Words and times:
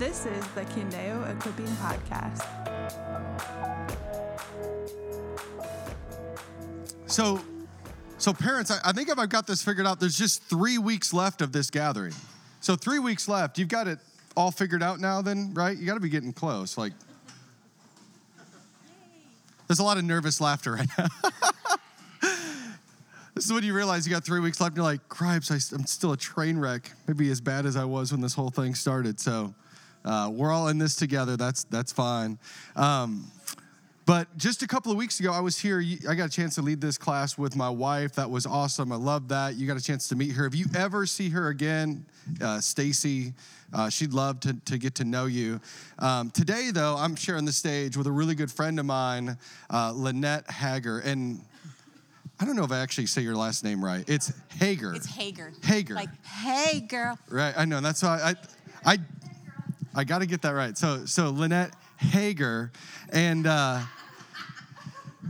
This 0.00 0.24
is 0.24 0.46
the 0.54 0.62
Candeo 0.62 1.30
Equipping 1.30 1.66
Podcast. 1.76 2.46
So, 7.04 7.38
so 8.16 8.32
parents, 8.32 8.70
I, 8.70 8.78
I 8.82 8.92
think 8.92 9.10
if 9.10 9.18
I've 9.18 9.28
got 9.28 9.46
this 9.46 9.62
figured 9.62 9.86
out, 9.86 10.00
there's 10.00 10.16
just 10.16 10.42
three 10.44 10.78
weeks 10.78 11.12
left 11.12 11.42
of 11.42 11.52
this 11.52 11.68
gathering. 11.68 12.14
So 12.62 12.76
three 12.76 12.98
weeks 12.98 13.28
left. 13.28 13.58
You've 13.58 13.68
got 13.68 13.88
it 13.88 13.98
all 14.38 14.50
figured 14.50 14.82
out 14.82 15.00
now, 15.00 15.20
then, 15.20 15.52
right? 15.52 15.76
You 15.76 15.84
got 15.84 15.94
to 15.94 16.00
be 16.00 16.08
getting 16.08 16.32
close. 16.32 16.78
Like, 16.78 16.94
there's 19.68 19.80
a 19.80 19.84
lot 19.84 19.98
of 19.98 20.04
nervous 20.04 20.40
laughter 20.40 20.72
right 20.72 20.88
now. 20.96 21.08
this 23.34 23.44
is 23.44 23.52
when 23.52 23.64
you 23.64 23.74
realize 23.74 24.06
you 24.06 24.14
got 24.14 24.24
three 24.24 24.40
weeks 24.40 24.62
left, 24.62 24.70
and 24.70 24.76
you're 24.78 24.84
like, 24.84 25.10
"Cripes, 25.10 25.50
I, 25.50 25.56
am 25.76 25.84
still 25.84 26.12
a 26.12 26.16
train 26.16 26.56
wreck. 26.56 26.90
Maybe 27.06 27.30
as 27.30 27.42
bad 27.42 27.66
as 27.66 27.76
I 27.76 27.84
was 27.84 28.12
when 28.12 28.22
this 28.22 28.32
whole 28.32 28.50
thing 28.50 28.74
started." 28.74 29.20
So, 29.20 29.54
uh, 30.04 30.30
we're 30.32 30.52
all 30.52 30.68
in 30.68 30.78
this 30.78 30.96
together. 30.96 31.36
That's 31.36 31.64
that's 31.64 31.92
fine. 31.92 32.38
Um, 32.76 33.30
but 34.10 34.36
just 34.36 34.62
a 34.62 34.66
couple 34.66 34.90
of 34.90 34.98
weeks 34.98 35.20
ago, 35.20 35.32
I 35.32 35.38
was 35.38 35.56
here. 35.56 35.80
I 36.08 36.16
got 36.16 36.26
a 36.26 36.32
chance 36.32 36.56
to 36.56 36.62
lead 36.62 36.80
this 36.80 36.98
class 36.98 37.38
with 37.38 37.54
my 37.54 37.70
wife. 37.70 38.14
That 38.14 38.28
was 38.28 38.44
awesome. 38.44 38.90
I 38.90 38.96
love 38.96 39.28
that. 39.28 39.54
You 39.54 39.68
got 39.68 39.76
a 39.76 39.80
chance 39.80 40.08
to 40.08 40.16
meet 40.16 40.32
her. 40.32 40.46
If 40.46 40.54
you 40.56 40.66
ever 40.74 41.06
see 41.06 41.28
her 41.28 41.48
again, 41.48 42.04
uh, 42.40 42.58
Stacy, 42.58 43.34
uh, 43.72 43.88
she'd 43.88 44.12
love 44.12 44.40
to, 44.40 44.54
to 44.64 44.78
get 44.78 44.96
to 44.96 45.04
know 45.04 45.26
you. 45.26 45.60
Um, 46.00 46.30
today, 46.30 46.70
though, 46.72 46.96
I'm 46.96 47.14
sharing 47.14 47.44
the 47.44 47.52
stage 47.52 47.96
with 47.96 48.08
a 48.08 48.10
really 48.10 48.34
good 48.34 48.50
friend 48.50 48.80
of 48.80 48.86
mine, 48.86 49.38
uh, 49.72 49.92
Lynette 49.94 50.50
Hager. 50.50 50.98
And 50.98 51.42
I 52.40 52.46
don't 52.46 52.56
know 52.56 52.64
if 52.64 52.72
I 52.72 52.78
actually 52.78 53.06
say 53.06 53.22
your 53.22 53.36
last 53.36 53.62
name 53.62 53.84
right. 53.84 54.02
It's 54.08 54.32
Hager. 54.58 54.92
It's 54.92 55.06
Hager. 55.06 55.52
Hager. 55.62 55.94
Like, 55.94 56.24
hey, 56.24 56.80
girl. 56.80 57.16
Right. 57.28 57.54
I 57.56 57.64
know. 57.64 57.80
That's 57.80 58.02
why 58.02 58.34
I, 58.84 58.92
I, 58.94 58.98
I 59.94 60.04
got 60.04 60.18
to 60.20 60.26
get 60.26 60.42
that 60.42 60.50
right. 60.50 60.76
So, 60.76 61.06
so 61.06 61.30
Lynette 61.30 61.74
Hager, 61.98 62.72
and. 63.12 63.46
Uh, 63.46 63.80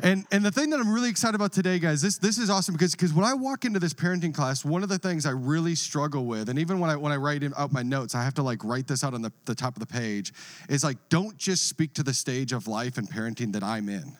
and 0.02 0.24
and 0.30 0.44
the 0.44 0.52
thing 0.52 0.70
that 0.70 0.80
I'm 0.80 0.92
really 0.92 1.10
excited 1.10 1.34
about 1.34 1.52
today, 1.52 1.78
guys, 1.78 2.00
this 2.00 2.16
this 2.16 2.38
is 2.38 2.48
awesome 2.48 2.74
because 2.74 2.92
because 2.92 3.12
when 3.12 3.24
I 3.24 3.34
walk 3.34 3.64
into 3.64 3.80
this 3.80 3.92
parenting 3.92 4.32
class, 4.32 4.64
one 4.64 4.82
of 4.82 4.88
the 4.88 4.98
things 4.98 5.26
I 5.26 5.30
really 5.30 5.74
struggle 5.74 6.26
with, 6.26 6.48
and 6.48 6.58
even 6.58 6.78
when 6.78 6.90
I 6.90 6.96
when 6.96 7.12
I 7.12 7.16
write 7.16 7.42
out 7.56 7.72
my 7.72 7.82
notes, 7.82 8.14
I 8.14 8.22
have 8.22 8.34
to 8.34 8.42
like 8.42 8.64
write 8.64 8.86
this 8.86 9.02
out 9.02 9.14
on 9.14 9.22
the, 9.22 9.32
the 9.46 9.54
top 9.54 9.74
of 9.74 9.80
the 9.80 9.86
page, 9.86 10.32
is 10.68 10.84
like 10.84 10.96
don't 11.08 11.36
just 11.36 11.68
speak 11.68 11.92
to 11.94 12.02
the 12.02 12.14
stage 12.14 12.52
of 12.52 12.68
life 12.68 12.98
and 12.98 13.10
parenting 13.10 13.52
that 13.52 13.64
I'm 13.64 13.88
in. 13.88 14.16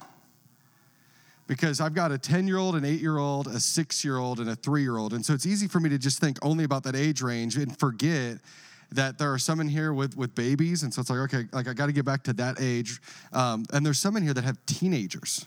Because 1.47 1.81
I've 1.81 1.95
got 1.95 2.13
a 2.13 2.19
10 2.19 2.47
year 2.47 2.59
old, 2.59 2.77
an 2.77 2.85
eight 2.85 3.01
year 3.01 3.19
old, 3.19 3.47
a 3.47 3.59
six 3.59 4.05
year 4.05 4.19
old, 4.19 4.41
and 4.41 4.51
a 4.51 4.57
three 4.57 4.83
year 4.83 4.99
old. 4.99 5.13
And 5.13 5.25
so 5.25 5.35
it's 5.35 5.47
easy 5.47 5.67
for 5.67 5.81
me 5.81 5.89
to 5.91 5.99
just 5.99 6.21
think 6.21 6.37
only 6.43 6.65
about 6.65 6.83
that 6.85 6.95
age 6.95 7.23
range 7.23 7.57
and 7.57 7.77
forget 7.79 8.39
that 8.93 9.19
there 9.19 9.33
are 9.33 9.39
some 9.39 9.61
in 9.61 9.69
here 9.69 9.93
with, 9.93 10.17
with 10.17 10.35
babies. 10.35 10.83
And 10.83 10.93
so 10.93 11.01
it's 11.01 11.11
like, 11.11 11.21
okay, 11.21 11.45
like 11.53 11.69
I 11.69 11.73
got 11.73 11.87
to 11.87 11.93
get 11.93 12.05
back 12.05 12.23
to 12.25 12.33
that 12.35 12.61
age. 12.61 13.01
Um, 13.33 13.65
and 13.73 13.87
there's 13.87 13.99
some 13.99 14.17
in 14.17 14.23
here 14.23 14.35
that 14.35 14.45
have 14.45 14.59
teenagers 14.67 15.47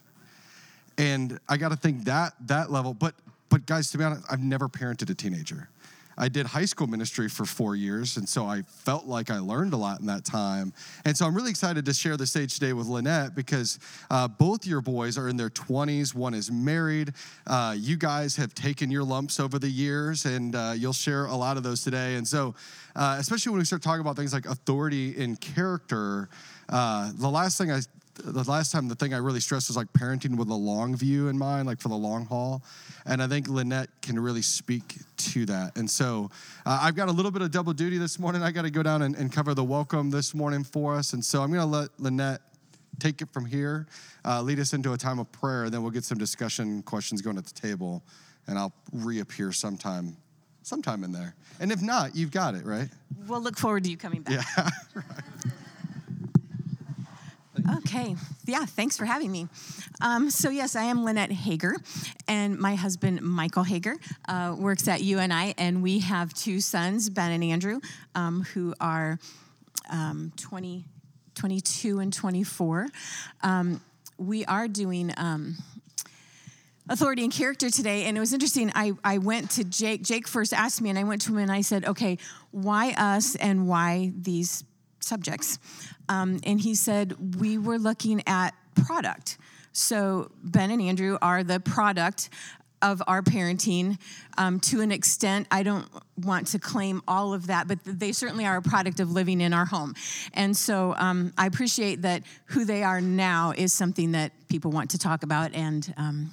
and 0.97 1.39
I 1.49 1.57
got 1.57 1.69
to 1.69 1.75
think 1.75 2.05
that 2.05 2.33
that 2.47 2.71
level. 2.71 2.93
But 2.93 3.15
but 3.49 3.65
guys, 3.65 3.91
to 3.91 3.97
be 3.97 4.03
honest, 4.03 4.23
I've 4.31 4.41
never 4.41 4.67
parented 4.67 5.09
a 5.09 5.15
teenager. 5.15 5.69
I 6.17 6.29
did 6.29 6.45
high 6.45 6.65
school 6.65 6.87
ministry 6.87 7.29
for 7.29 7.45
four 7.45 7.75
years, 7.75 8.17
and 8.17 8.27
so 8.27 8.45
I 8.45 8.61
felt 8.63 9.05
like 9.05 9.31
I 9.31 9.39
learned 9.39 9.73
a 9.73 9.77
lot 9.77 9.99
in 9.99 10.05
that 10.07 10.25
time. 10.25 10.73
And 11.05 11.15
so 11.15 11.25
I'm 11.25 11.35
really 11.35 11.49
excited 11.49 11.85
to 11.85 11.93
share 11.93 12.17
the 12.17 12.27
stage 12.27 12.53
today 12.53 12.73
with 12.73 12.87
Lynette 12.87 13.35
because 13.35 13.79
uh, 14.09 14.27
both 14.27 14.65
your 14.65 14.81
boys 14.81 15.17
are 15.17 15.29
in 15.29 15.37
their 15.37 15.49
20s. 15.49 16.13
One 16.13 16.33
is 16.33 16.51
married. 16.51 17.13
Uh, 17.47 17.75
you 17.77 17.97
guys 17.97 18.35
have 18.35 18.53
taken 18.53 18.91
your 18.91 19.03
lumps 19.03 19.39
over 19.39 19.59
the 19.59 19.69
years, 19.69 20.25
and 20.25 20.55
uh, 20.55 20.73
you'll 20.75 20.93
share 20.93 21.25
a 21.25 21.35
lot 21.35 21.57
of 21.57 21.63
those 21.63 21.83
today. 21.83 22.15
And 22.15 22.27
so, 22.27 22.55
uh, 22.95 23.17
especially 23.19 23.51
when 23.51 23.59
we 23.59 23.65
start 23.65 23.81
talking 23.81 24.01
about 24.01 24.15
things 24.15 24.33
like 24.33 24.45
authority 24.45 25.21
and 25.21 25.39
character, 25.39 26.29
uh, 26.69 27.11
the 27.15 27.29
last 27.29 27.57
thing 27.57 27.71
I 27.71 27.81
the 28.15 28.43
last 28.49 28.71
time 28.71 28.87
the 28.87 28.95
thing 28.95 29.13
I 29.13 29.17
really 29.17 29.39
stressed 29.39 29.69
was 29.69 29.77
like 29.77 29.91
parenting 29.93 30.37
with 30.37 30.49
a 30.49 30.55
long 30.55 30.95
view 30.95 31.27
in 31.29 31.37
mind, 31.37 31.67
like 31.67 31.79
for 31.79 31.89
the 31.89 31.95
long 31.95 32.25
haul. 32.25 32.63
And 33.05 33.21
I 33.21 33.27
think 33.27 33.47
Lynette 33.47 33.89
can 34.01 34.19
really 34.19 34.41
speak 34.41 34.97
to 35.17 35.45
that. 35.47 35.77
And 35.77 35.89
so 35.89 36.29
uh, 36.65 36.79
I've 36.81 36.95
got 36.95 37.09
a 37.09 37.11
little 37.11 37.31
bit 37.31 37.41
of 37.41 37.51
double 37.51 37.73
duty 37.73 37.97
this 37.97 38.19
morning. 38.19 38.43
I 38.43 38.51
got 38.51 38.63
to 38.63 38.71
go 38.71 38.83
down 38.83 39.01
and, 39.01 39.15
and, 39.15 39.31
cover 39.31 39.53
the 39.53 39.63
welcome 39.63 40.11
this 40.11 40.35
morning 40.35 40.63
for 40.63 40.95
us. 40.95 41.13
And 41.13 41.25
so 41.25 41.41
I'm 41.41 41.51
going 41.51 41.61
to 41.61 41.65
let 41.65 41.89
Lynette 41.99 42.41
take 42.99 43.21
it 43.21 43.33
from 43.33 43.45
here, 43.45 43.87
uh, 44.25 44.41
lead 44.41 44.59
us 44.59 44.73
into 44.73 44.93
a 44.93 44.97
time 44.97 45.17
of 45.17 45.31
prayer, 45.31 45.63
and 45.65 45.73
then 45.73 45.81
we'll 45.81 45.91
get 45.91 46.03
some 46.03 46.17
discussion 46.19 46.83
questions 46.83 47.21
going 47.21 47.37
at 47.37 47.45
the 47.45 47.53
table. 47.53 48.03
And 48.47 48.59
I'll 48.59 48.73
reappear 48.91 49.51
sometime 49.51 50.17
sometime 50.61 51.03
in 51.03 51.11
there. 51.11 51.35
And 51.59 51.71
if 51.71 51.81
not, 51.81 52.15
you've 52.15 52.31
got 52.31 52.55
it, 52.55 52.65
right? 52.65 52.89
We'll 53.27 53.41
look 53.41 53.57
forward 53.57 53.83
to 53.83 53.89
you 53.89 53.97
coming 53.97 54.21
back. 54.21 54.45
Yeah. 54.57 54.69
right. 54.95 55.53
Okay. 57.69 58.15
Yeah, 58.45 58.65
thanks 58.65 58.97
for 58.97 59.05
having 59.05 59.31
me. 59.31 59.47
Um, 60.01 60.29
so, 60.29 60.49
yes, 60.49 60.75
I 60.75 60.83
am 60.83 61.05
Lynette 61.05 61.31
Hager, 61.31 61.75
and 62.27 62.59
my 62.59 62.75
husband, 62.75 63.21
Michael 63.21 63.63
Hager, 63.63 63.95
uh, 64.27 64.55
works 64.57 64.87
at 64.87 65.01
UNI, 65.01 65.53
and 65.57 65.81
we 65.81 65.99
have 65.99 66.33
two 66.33 66.59
sons, 66.59 67.09
Ben 67.09 67.31
and 67.31 67.43
Andrew, 67.43 67.79
um, 68.15 68.43
who 68.53 68.73
are 68.81 69.17
um, 69.89 70.33
20, 70.37 70.85
22 71.35 71.99
and 71.99 72.11
24. 72.11 72.87
Um, 73.41 73.81
we 74.17 74.45
are 74.45 74.67
doing 74.67 75.13
um, 75.17 75.55
authority 76.89 77.23
and 77.23 77.31
character 77.31 77.69
today 77.69 78.03
and 78.03 78.17
it 78.17 78.19
was 78.19 78.33
interesting 78.33 78.69
I, 78.75 78.91
I 79.05 79.17
went 79.17 79.51
to 79.51 79.63
jake 79.63 80.03
jake 80.03 80.27
first 80.27 80.53
asked 80.53 80.81
me 80.81 80.89
and 80.89 80.99
i 80.99 81.05
went 81.05 81.21
to 81.21 81.31
him 81.31 81.37
and 81.37 81.51
i 81.51 81.61
said 81.61 81.85
okay 81.85 82.17
why 82.51 82.91
us 82.97 83.35
and 83.37 83.69
why 83.69 84.11
these 84.19 84.65
subjects 85.03 85.59
um, 86.09 86.39
and 86.43 86.59
he 86.59 86.75
said, 86.75 87.37
We 87.39 87.57
were 87.57 87.77
looking 87.77 88.23
at 88.27 88.53
product. 88.85 89.37
So 89.71 90.31
Ben 90.43 90.71
and 90.71 90.81
Andrew 90.81 91.17
are 91.21 91.43
the 91.43 91.59
product 91.59 92.29
of 92.83 93.01
our 93.07 93.21
parenting 93.21 93.97
um, 94.37 94.59
to 94.59 94.81
an 94.81 94.91
extent. 94.91 95.47
I 95.49 95.63
don't 95.63 95.87
want 96.17 96.47
to 96.47 96.59
claim 96.59 97.01
all 97.07 97.33
of 97.33 97.47
that, 97.47 97.67
but 97.67 97.79
they 97.85 98.11
certainly 98.11 98.45
are 98.45 98.57
a 98.57 98.61
product 98.61 98.99
of 98.99 99.09
living 99.09 99.39
in 99.39 99.53
our 99.53 99.65
home. 99.65 99.95
And 100.33 100.55
so 100.55 100.93
um, 100.97 101.33
I 101.37 101.47
appreciate 101.47 102.01
that 102.01 102.23
who 102.47 102.65
they 102.65 102.83
are 102.83 102.99
now 102.99 103.53
is 103.55 103.71
something 103.71 104.11
that 104.11 104.33
people 104.49 104.69
want 104.69 104.91
to 104.91 104.97
talk 104.97 105.23
about. 105.23 105.53
And 105.53 105.91
um, 105.97 106.31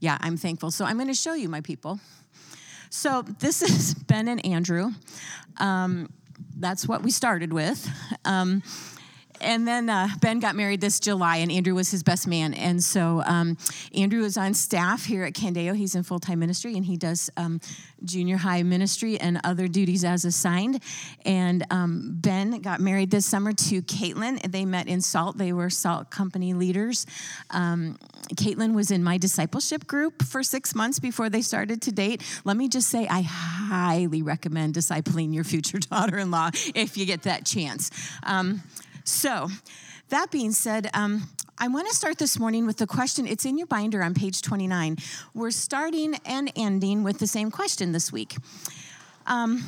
yeah, 0.00 0.18
I'm 0.20 0.36
thankful. 0.36 0.72
So 0.72 0.84
I'm 0.84 0.96
going 0.96 1.08
to 1.08 1.14
show 1.14 1.34
you 1.34 1.48
my 1.48 1.60
people. 1.60 2.00
So 2.90 3.22
this 3.22 3.62
is 3.70 3.94
Ben 3.94 4.26
and 4.26 4.44
Andrew. 4.44 4.90
That's 6.56 6.86
what 6.86 7.02
we 7.02 7.10
started 7.10 7.52
with. 7.52 7.88
Um, 8.24 8.62
and 9.44 9.68
then 9.68 9.88
uh, 9.88 10.08
Ben 10.20 10.40
got 10.40 10.56
married 10.56 10.80
this 10.80 10.98
July, 10.98 11.36
and 11.36 11.52
Andrew 11.52 11.74
was 11.74 11.90
his 11.90 12.02
best 12.02 12.26
man. 12.26 12.54
And 12.54 12.82
so 12.82 13.22
um, 13.26 13.56
Andrew 13.94 14.24
is 14.24 14.36
on 14.36 14.54
staff 14.54 15.04
here 15.04 15.24
at 15.24 15.34
Candeo. 15.34 15.76
He's 15.76 15.94
in 15.94 16.02
full 16.02 16.18
time 16.18 16.38
ministry, 16.38 16.76
and 16.76 16.84
he 16.84 16.96
does 16.96 17.30
um, 17.36 17.60
junior 18.04 18.36
high 18.36 18.62
ministry 18.62 19.18
and 19.18 19.40
other 19.44 19.68
duties 19.68 20.04
as 20.04 20.24
assigned. 20.24 20.82
And 21.24 21.64
um, 21.70 22.16
Ben 22.20 22.60
got 22.60 22.80
married 22.80 23.10
this 23.10 23.26
summer 23.26 23.52
to 23.52 23.82
Caitlin. 23.82 24.50
They 24.50 24.64
met 24.64 24.88
in 24.88 25.00
Salt. 25.00 25.38
They 25.38 25.52
were 25.52 25.70
Salt 25.70 26.10
Company 26.10 26.54
leaders. 26.54 27.06
Um, 27.50 27.98
Caitlin 28.34 28.74
was 28.74 28.90
in 28.90 29.04
my 29.04 29.18
discipleship 29.18 29.86
group 29.86 30.22
for 30.22 30.42
six 30.42 30.74
months 30.74 30.98
before 30.98 31.28
they 31.28 31.42
started 31.42 31.82
to 31.82 31.92
date. 31.92 32.22
Let 32.44 32.56
me 32.56 32.68
just 32.68 32.88
say, 32.88 33.06
I 33.06 33.22
highly 33.22 34.22
recommend 34.22 34.74
discipling 34.74 35.34
your 35.34 35.44
future 35.44 35.78
daughter 35.90 36.18
in 36.18 36.30
law 36.30 36.50
if 36.74 36.96
you 36.96 37.06
get 37.06 37.22
that 37.22 37.44
chance. 37.44 37.90
So, 39.04 39.48
that 40.08 40.30
being 40.30 40.52
said, 40.52 40.88
um, 40.94 41.28
I 41.58 41.68
want 41.68 41.88
to 41.88 41.94
start 41.94 42.18
this 42.18 42.38
morning 42.38 42.66
with 42.66 42.78
the 42.78 42.86
question. 42.86 43.26
It's 43.26 43.44
in 43.44 43.58
your 43.58 43.66
binder 43.66 44.02
on 44.02 44.14
page 44.14 44.42
29. 44.42 44.96
We're 45.34 45.50
starting 45.50 46.14
and 46.24 46.50
ending 46.56 47.04
with 47.04 47.18
the 47.18 47.26
same 47.26 47.50
question 47.50 47.92
this 47.92 48.10
week. 48.10 48.36
Um, 49.26 49.62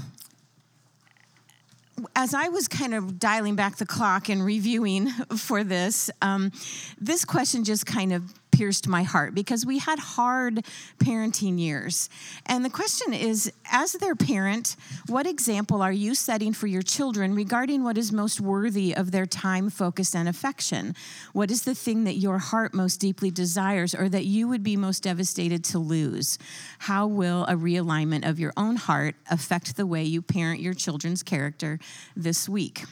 as 2.14 2.34
I 2.34 2.48
was 2.48 2.66
kind 2.66 2.94
of 2.94 3.18
dialing 3.18 3.56
back 3.56 3.76
the 3.76 3.86
clock 3.86 4.28
and 4.28 4.44
reviewing 4.44 5.08
for 5.36 5.62
this, 5.62 6.10
um, 6.22 6.50
this 6.98 7.24
question 7.24 7.62
just 7.62 7.86
kind 7.86 8.12
of 8.12 8.32
pierced 8.56 8.88
my 8.88 9.02
heart 9.02 9.34
because 9.34 9.66
we 9.66 9.78
had 9.78 9.98
hard 9.98 10.64
parenting 10.98 11.58
years. 11.60 12.08
And 12.46 12.64
the 12.64 12.70
question 12.70 13.12
is 13.12 13.52
as 13.70 13.92
their 13.92 14.14
parent, 14.14 14.76
what 15.08 15.26
example 15.26 15.82
are 15.82 15.92
you 15.92 16.14
setting 16.14 16.54
for 16.54 16.66
your 16.66 16.80
children 16.80 17.34
regarding 17.34 17.84
what 17.84 17.98
is 17.98 18.12
most 18.12 18.40
worthy 18.40 18.96
of 18.96 19.10
their 19.10 19.26
time, 19.26 19.68
focus, 19.68 20.14
and 20.14 20.26
affection? 20.26 20.94
What 21.34 21.50
is 21.50 21.64
the 21.64 21.74
thing 21.74 22.04
that 22.04 22.14
your 22.14 22.38
heart 22.38 22.72
most 22.72 22.98
deeply 22.98 23.30
desires 23.30 23.94
or 23.94 24.08
that 24.08 24.24
you 24.24 24.48
would 24.48 24.62
be 24.62 24.76
most 24.76 25.02
devastated 25.02 25.62
to 25.64 25.78
lose? 25.78 26.38
How 26.78 27.06
will 27.06 27.44
a 27.44 27.56
realignment 27.56 28.26
of 28.26 28.40
your 28.40 28.54
own 28.56 28.76
heart 28.76 29.16
affect 29.30 29.76
the 29.76 29.86
way 29.86 30.02
you 30.02 30.22
parent 30.22 30.60
your 30.60 30.74
children's 30.74 31.22
character 31.22 31.78
this 32.16 32.48
week? 32.48 32.84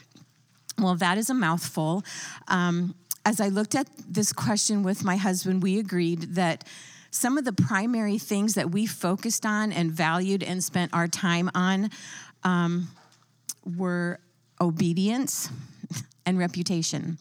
Well, 0.77 0.95
that 0.95 1.17
is 1.17 1.29
a 1.29 1.33
mouthful. 1.33 2.03
Um, 2.49 2.95
as 3.25 3.41
I 3.41 3.47
looked 3.47 3.75
at 3.75 3.87
this 4.07 4.31
question 4.31 4.83
with 4.83 5.03
my 5.03 5.17
husband, 5.17 5.63
we 5.63 5.79
agreed 5.79 6.35
that 6.35 6.63
some 7.11 7.37
of 7.37 7.45
the 7.45 7.53
primary 7.53 8.17
things 8.17 8.53
that 8.53 8.71
we 8.71 8.85
focused 8.85 9.45
on 9.45 9.71
and 9.71 9.91
valued 9.91 10.43
and 10.43 10.63
spent 10.63 10.93
our 10.93 11.07
time 11.07 11.49
on 11.55 11.89
um, 12.43 12.89
were 13.65 14.19
obedience, 14.61 15.49
and 16.25 16.39
reputation. 16.39 17.17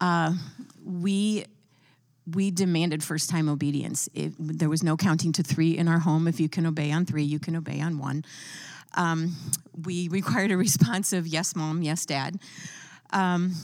Uh, 0.00 0.34
we 0.84 1.44
we 2.34 2.50
demanded 2.50 3.02
first 3.02 3.28
time 3.28 3.48
obedience. 3.48 4.08
It, 4.14 4.34
there 4.38 4.68
was 4.68 4.82
no 4.82 4.96
counting 4.96 5.32
to 5.32 5.42
three 5.42 5.76
in 5.76 5.88
our 5.88 5.98
home. 5.98 6.28
If 6.28 6.38
you 6.38 6.48
can 6.48 6.66
obey 6.66 6.92
on 6.92 7.04
three, 7.04 7.24
you 7.24 7.38
can 7.38 7.56
obey 7.56 7.80
on 7.80 7.98
one. 7.98 8.24
Um, 8.94 9.34
we 9.84 10.08
required 10.08 10.50
a 10.50 10.56
response 10.56 11.12
of 11.12 11.26
yes, 11.26 11.56
mom, 11.56 11.82
yes, 11.82 12.04
dad. 12.06 12.38
Um, 13.12 13.54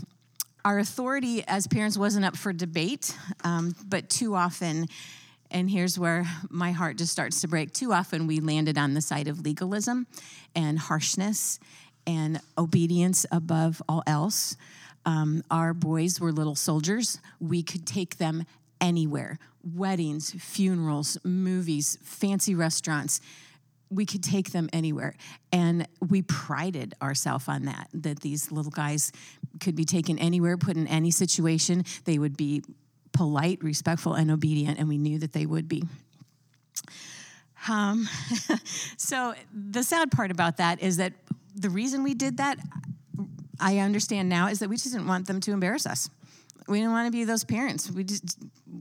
our 0.66 0.80
authority 0.80 1.44
as 1.46 1.68
parents 1.68 1.96
wasn't 1.96 2.24
up 2.24 2.36
for 2.36 2.52
debate, 2.52 3.16
um, 3.44 3.72
but 3.86 4.10
too 4.10 4.34
often, 4.34 4.88
and 5.48 5.70
here's 5.70 5.96
where 5.96 6.26
my 6.50 6.72
heart 6.72 6.98
just 6.98 7.12
starts 7.12 7.40
to 7.40 7.46
break. 7.46 7.72
Too 7.72 7.92
often, 7.92 8.26
we 8.26 8.40
landed 8.40 8.76
on 8.76 8.92
the 8.92 9.00
side 9.00 9.28
of 9.28 9.42
legalism 9.42 10.08
and 10.56 10.76
harshness 10.76 11.60
and 12.04 12.40
obedience 12.58 13.24
above 13.30 13.80
all 13.88 14.02
else. 14.08 14.56
Um, 15.04 15.44
our 15.52 15.72
boys 15.72 16.20
were 16.20 16.32
little 16.32 16.56
soldiers. 16.56 17.20
We 17.40 17.62
could 17.62 17.86
take 17.86 18.18
them 18.18 18.44
anywhere 18.80 19.38
weddings, 19.62 20.32
funerals, 20.32 21.16
movies, 21.22 21.96
fancy 22.02 22.56
restaurants. 22.56 23.20
We 23.90 24.06
could 24.06 24.22
take 24.22 24.50
them 24.50 24.68
anywhere. 24.72 25.14
And 25.52 25.86
we 26.08 26.22
prided 26.22 26.94
ourselves 27.00 27.48
on 27.48 27.64
that, 27.66 27.88
that 27.94 28.20
these 28.20 28.50
little 28.50 28.72
guys 28.72 29.12
could 29.60 29.76
be 29.76 29.84
taken 29.84 30.18
anywhere, 30.18 30.56
put 30.56 30.76
in 30.76 30.86
any 30.86 31.10
situation. 31.10 31.84
They 32.04 32.18
would 32.18 32.36
be 32.36 32.62
polite, 33.12 33.62
respectful, 33.62 34.14
and 34.14 34.30
obedient, 34.30 34.78
and 34.78 34.88
we 34.88 34.98
knew 34.98 35.18
that 35.18 35.32
they 35.32 35.46
would 35.46 35.68
be. 35.68 35.84
Um, 37.68 38.08
so 38.96 39.34
the 39.52 39.82
sad 39.82 40.10
part 40.10 40.30
about 40.30 40.58
that 40.58 40.82
is 40.82 40.98
that 40.98 41.14
the 41.54 41.70
reason 41.70 42.02
we 42.02 42.14
did 42.14 42.36
that, 42.36 42.58
I 43.58 43.78
understand 43.78 44.28
now, 44.28 44.48
is 44.48 44.58
that 44.58 44.68
we 44.68 44.76
just 44.76 44.92
didn't 44.92 45.06
want 45.06 45.26
them 45.26 45.40
to 45.40 45.52
embarrass 45.52 45.86
us. 45.86 46.10
We 46.68 46.78
didn't 46.78 46.92
want 46.92 47.06
to 47.06 47.12
be 47.12 47.24
those 47.24 47.44
parents. 47.44 47.90
We 47.90 48.04
just 48.04 48.38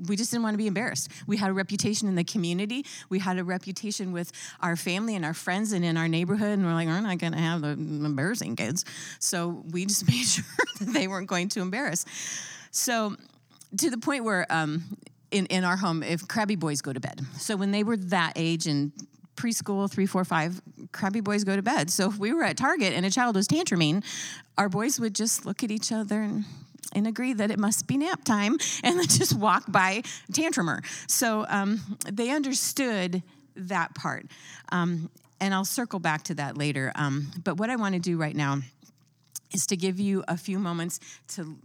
we 0.07 0.15
just 0.15 0.31
didn't 0.31 0.43
want 0.43 0.53
to 0.53 0.57
be 0.57 0.67
embarrassed. 0.67 1.11
We 1.27 1.37
had 1.37 1.49
a 1.49 1.53
reputation 1.53 2.07
in 2.07 2.15
the 2.15 2.23
community. 2.23 2.85
We 3.09 3.19
had 3.19 3.37
a 3.37 3.43
reputation 3.43 4.11
with 4.11 4.31
our 4.61 4.75
family 4.75 5.15
and 5.15 5.23
our 5.23 5.33
friends 5.33 5.71
and 5.71 5.85
in 5.85 5.97
our 5.97 6.07
neighborhood. 6.07 6.49
And 6.49 6.65
we're 6.65 6.73
like, 6.73 6.87
we're 6.87 6.99
not 7.01 7.17
going 7.17 7.33
to 7.33 7.39
have 7.39 7.61
the 7.61 7.69
embarrassing 7.69 8.55
kids. 8.55 8.85
So 9.19 9.63
we 9.71 9.85
just 9.85 10.07
made 10.07 10.25
sure 10.25 10.43
that 10.79 10.93
they 10.93 11.07
weren't 11.07 11.27
going 11.27 11.49
to 11.49 11.61
embarrass. 11.61 12.05
So 12.71 13.15
to 13.77 13.89
the 13.89 13.97
point 13.97 14.23
where 14.23 14.45
um, 14.49 14.83
in, 15.31 15.45
in 15.47 15.63
our 15.63 15.77
home, 15.77 16.03
if 16.03 16.27
crabby 16.27 16.55
boys 16.55 16.81
go 16.81 16.93
to 16.93 16.99
bed. 16.99 17.21
So 17.37 17.55
when 17.55 17.71
they 17.71 17.83
were 17.83 17.97
that 17.97 18.33
age 18.35 18.67
and 18.67 18.91
preschool, 19.35 19.91
three, 19.91 20.05
four, 20.05 20.23
five, 20.23 20.61
crabby 20.91 21.19
boys 21.19 21.43
go 21.43 21.55
to 21.55 21.61
bed. 21.61 21.89
So 21.89 22.09
if 22.09 22.17
we 22.17 22.33
were 22.33 22.43
at 22.43 22.57
Target 22.57 22.93
and 22.93 23.05
a 23.05 23.09
child 23.09 23.35
was 23.35 23.47
tantruming, 23.47 24.03
our 24.57 24.69
boys 24.69 24.99
would 24.99 25.13
just 25.13 25.45
look 25.45 25.63
at 25.63 25.71
each 25.71 25.91
other 25.91 26.21
and 26.21 26.45
and 26.93 27.07
agree 27.07 27.33
that 27.33 27.51
it 27.51 27.59
must 27.59 27.87
be 27.87 27.97
nap 27.97 28.23
time 28.23 28.57
and 28.83 28.99
then 28.99 29.07
just 29.07 29.37
walk 29.37 29.63
by 29.67 30.01
tantrumer. 30.31 30.83
So 31.09 31.45
um, 31.49 31.79
they 32.11 32.29
understood 32.29 33.23
that 33.55 33.95
part. 33.95 34.27
Um, 34.71 35.09
and 35.39 35.53
I'll 35.53 35.65
circle 35.65 35.99
back 35.99 36.23
to 36.23 36.35
that 36.35 36.57
later. 36.57 36.91
Um, 36.95 37.31
but 37.43 37.57
what 37.57 37.69
I 37.69 37.75
want 37.75 37.93
to 37.93 37.99
do 37.99 38.17
right 38.17 38.35
now 38.35 38.59
is 39.53 39.65
to 39.67 39.77
give 39.77 39.99
you 39.99 40.23
a 40.27 40.37
few 40.37 40.59
moments 40.59 40.99
to 41.29 41.57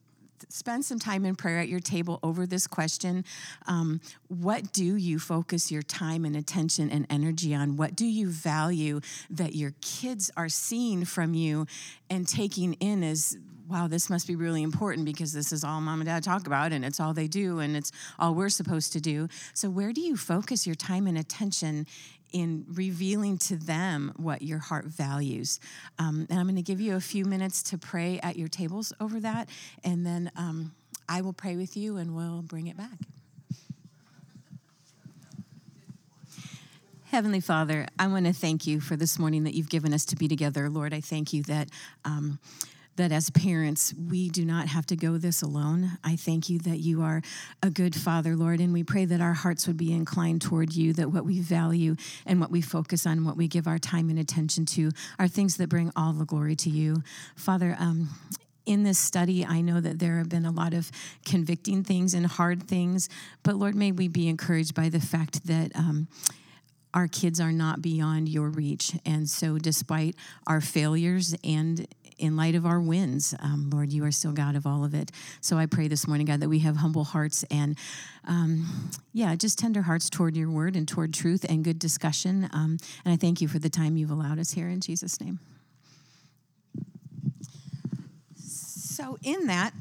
spend 0.49 0.85
some 0.85 0.99
time 0.99 1.25
in 1.25 1.35
prayer 1.35 1.59
at 1.59 1.69
your 1.69 1.81
table 1.81 2.19
over 2.23 2.47
this 2.47 2.67
question. 2.67 3.25
Um, 3.67 4.01
what 4.29 4.73
do 4.73 4.97
you 4.97 5.19
focus 5.19 5.71
your 5.71 5.83
time 5.83 6.25
and 6.25 6.35
attention 6.35 6.91
and 6.91 7.07
energy 7.11 7.55
on? 7.55 7.77
What 7.77 7.95
do 7.95 8.07
you 8.07 8.29
value 8.29 9.01
that 9.29 9.55
your 9.55 9.75
kids 9.81 10.31
are 10.37 10.49
seeing 10.49 11.05
from 11.05 11.35
you 11.35 11.67
and 12.09 12.27
taking 12.27 12.75
in 12.75 13.03
as 13.03 13.37
wow, 13.71 13.87
this 13.87 14.11
must 14.11 14.27
be 14.27 14.35
really 14.35 14.63
important 14.63 15.05
because 15.05 15.33
this 15.33 15.53
is 15.53 15.63
all 15.63 15.81
mom 15.81 16.01
and 16.01 16.09
dad 16.09 16.25
talk 16.25 16.47
about 16.47 16.73
and 16.73 16.85
it's 16.85 16.99
all 16.99 17.15
they 17.15 17.29
do 17.29 17.61
and 17.61 17.77
it's 17.77 17.93
all 18.19 18.35
we're 18.35 18.49
supposed 18.49 18.93
to 18.93 19.01
do. 19.01 19.29
So, 19.55 19.71
where 19.71 19.93
do 19.93 20.01
you 20.01 20.17
focus 20.17 20.67
your 20.67 20.75
time 20.75 21.07
and 21.07 21.17
attention 21.17 21.87
in 22.33 22.65
revealing 22.69 23.39
to 23.39 23.57
them 23.57 24.13
what 24.17 24.43
your 24.43 24.59
heart 24.59 24.87
values? 24.87 25.61
Um, 25.99 26.27
and 26.29 26.39
I'm 26.39 26.47
going 26.47 26.57
to 26.57 26.63
give 26.63 26.81
you 26.81 26.97
a 26.97 27.01
few 27.01 27.25
minutes 27.25 27.63
to 27.65 27.79
pray 27.79 28.19
at 28.23 28.37
your 28.37 28.49
tables 28.49 28.93
over 29.01 29.21
that, 29.21 29.49
and 29.85 30.05
then 30.05 30.33
um, 30.37 30.73
I 31.09 31.21
will 31.21 31.33
pray 31.33 31.57
with 31.57 31.77
you 31.77 31.97
and 31.97 32.17
we'll 32.17 32.43
bring 32.43 32.67
it 32.67 32.77
back. 32.77 32.99
Heavenly 37.07 37.41
Father, 37.41 37.89
I 37.99 38.07
want 38.07 38.27
to 38.27 38.33
thank 38.33 38.69
you 38.69 38.81
for 38.81 38.95
this 38.95 39.19
morning 39.19 39.43
that 39.43 39.55
you've 39.55 39.69
given 39.69 39.93
us 39.93 40.05
to 40.07 40.17
be 40.17 40.29
together. 40.29 40.69
Lord, 40.69 40.95
I 40.95 41.01
thank 41.01 41.33
you 41.33 41.43
that. 41.45 41.69
Um, 42.05 42.39
that 43.01 43.13
as 43.13 43.31
parents, 43.31 43.95
we 43.95 44.29
do 44.29 44.45
not 44.45 44.69
have 44.69 44.85
to 44.85 44.95
go 44.95 45.17
this 45.17 45.41
alone. 45.41 45.93
I 46.05 46.17
thank 46.17 46.51
you 46.51 46.59
that 46.59 46.81
you 46.81 47.01
are 47.01 47.23
a 47.63 47.71
good 47.71 47.95
father, 47.95 48.37
Lord, 48.37 48.61
and 48.61 48.75
we 48.75 48.85
pray 48.85 49.07
that 49.07 49.23
our 49.23 49.33
hearts 49.33 49.67
would 49.67 49.79
be 49.79 49.91
inclined 49.91 50.43
toward 50.43 50.75
you, 50.75 50.93
that 50.93 51.11
what 51.11 51.25
we 51.25 51.41
value 51.41 51.97
and 52.27 52.43
what 52.43 52.51
we 52.51 52.61
focus 52.61 53.07
on, 53.07 53.25
what 53.25 53.39
we 53.39 53.49
give 53.49 53.67
our 53.67 53.79
time 53.79 54.11
and 54.11 54.19
attention 54.19 54.67
to, 54.67 54.91
are 55.19 55.27
things 55.29 55.57
that 55.57 55.71
bring 55.71 55.91
all 55.97 56.13
the 56.13 56.27
glory 56.27 56.55
to 56.57 56.69
you. 56.69 57.03
Father, 57.37 57.75
um, 57.79 58.11
in 58.67 58.83
this 58.83 58.99
study, 58.99 59.47
I 59.47 59.63
know 59.63 59.81
that 59.81 59.99
there 59.99 60.19
have 60.19 60.29
been 60.29 60.45
a 60.45 60.53
lot 60.53 60.75
of 60.75 60.91
convicting 61.25 61.83
things 61.83 62.13
and 62.13 62.27
hard 62.27 62.69
things, 62.69 63.09
but 63.43 63.57
Lord, 63.57 63.75
may 63.75 63.93
we 63.93 64.09
be 64.09 64.29
encouraged 64.29 64.75
by 64.75 64.91
the 64.91 65.01
fact 65.01 65.47
that. 65.47 65.75
Um, 65.75 66.09
our 66.95 67.09
kids 67.09 67.41
are 67.41 67.53
not 67.53 67.83
beyond 67.83 68.29
your 68.29 68.49
reach. 68.49 68.93
And 69.07 69.29
so, 69.29 69.59
despite 69.59 70.17
our 70.47 70.61
failures 70.61 71.35
and 71.45 71.87
in 72.19 72.37
light 72.37 72.55
of 72.55 72.67
our 72.67 72.81
wins, 72.81 73.35
um, 73.41 73.71
Lord, 73.73 73.93
you 73.93 74.05
are 74.05 74.13
still 74.13 74.33
God 74.33 74.55
of 74.55 74.67
all 74.67 74.85
of 74.85 74.95
it. 74.95 75.11
So 75.41 75.57
I 75.57 75.65
pray 75.67 75.89
this 75.89 76.07
morning, 76.07 76.27
God, 76.27 76.41
that 76.41 76.51
we 76.51 76.59
have 76.61 76.77
humble 76.77 77.05
hearts 77.05 77.45
and, 77.51 77.79
um, 78.29 78.91
yeah, 79.15 79.35
just 79.37 79.59
tender 79.59 79.83
hearts 79.83 80.11
toward 80.11 80.37
your 80.37 80.51
word 80.51 80.77
and 80.77 80.87
toward 80.87 81.15
truth 81.15 81.47
and 81.49 81.65
good 81.65 81.79
discussion. 81.79 82.49
Um, 82.53 82.79
and 83.05 83.15
I 83.15 83.17
thank 83.17 83.41
you 83.41 83.49
for 83.49 83.59
the 83.59 83.71
time 83.71 83.97
you've 83.97 84.11
allowed 84.11 84.39
us 84.39 84.53
here 84.53 84.69
in 84.69 84.81
Jesus' 84.81 85.19
name. 85.21 85.39
So, 88.37 89.17
in 89.23 89.47
that, 89.47 89.73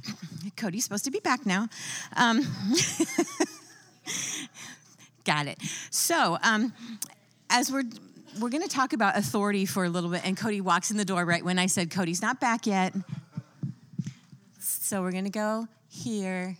Cody's 0.56 0.86
supposed 0.86 1.04
to 1.06 1.12
be 1.12 1.20
back 1.20 1.46
now. 1.46 1.68
Got 5.30 5.46
it. 5.46 5.60
So, 5.92 6.40
um, 6.42 6.74
as 7.52 7.72
we're 7.72 7.84
we're 8.40 8.50
going 8.50 8.64
to 8.64 8.76
talk 8.76 8.94
about 8.94 9.16
authority 9.16 9.68
for 9.68 9.86
a 9.86 9.90
little 9.90 10.10
bit. 10.10 10.26
And 10.26 10.36
Cody 10.36 10.60
walks 10.60 10.90
in 10.90 10.98
the 10.98 11.06
door 11.06 11.24
right 11.24 11.46
when 11.46 11.60
I 11.60 11.68
said, 11.68 11.92
Cody's 11.92 12.20
not 12.20 12.39
back 12.39 12.65
yet. 12.65 12.96
So 14.60 15.03
we're 15.03 15.12
going 15.12 15.25
to 15.25 15.30
go 15.30 15.68
here. 15.88 16.58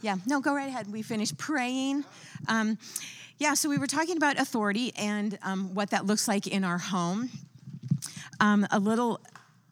Yeah, 0.00 0.16
no, 0.26 0.40
go 0.40 0.54
right 0.54 0.68
ahead. 0.68 0.90
We 0.90 1.02
finished 1.02 1.36
praying. 1.36 2.02
Um, 2.48 2.78
yeah, 3.36 3.52
so 3.52 3.68
we 3.68 3.76
were 3.76 3.86
talking 3.86 4.16
about 4.16 4.38
authority 4.38 4.94
and 4.96 5.38
um, 5.42 5.74
what 5.74 5.90
that 5.90 6.06
looks 6.06 6.28
like 6.28 6.46
in 6.46 6.64
our 6.64 6.78
home. 6.78 7.28
Um, 8.40 8.66
a 8.70 8.78
little 8.78 9.20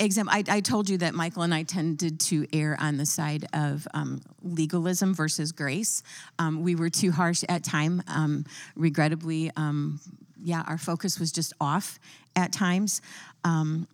example, 0.04 0.34
I, 0.34 0.44
I, 0.48 0.60
told 0.60 0.88
you 0.88 0.98
that 0.98 1.14
Michael 1.14 1.42
and 1.42 1.54
I 1.54 1.62
tended 1.62 2.20
to 2.20 2.46
err 2.52 2.76
on 2.80 2.96
the 2.96 3.06
side 3.06 3.46
of 3.52 3.86
um, 3.94 4.20
legalism 4.42 5.14
versus 5.14 5.52
grace. 5.52 6.02
Um, 6.38 6.62
we 6.62 6.74
were 6.74 6.90
too 6.90 7.12
harsh 7.12 7.44
at 7.48 7.64
time. 7.64 8.02
Um, 8.08 8.44
regrettably, 8.76 9.50
um, 9.56 10.00
yeah, 10.42 10.64
our 10.66 10.78
focus 10.78 11.20
was 11.20 11.32
just 11.32 11.52
off 11.60 11.98
at 12.36 12.52
times. 12.52 13.02
Um, 13.44 13.86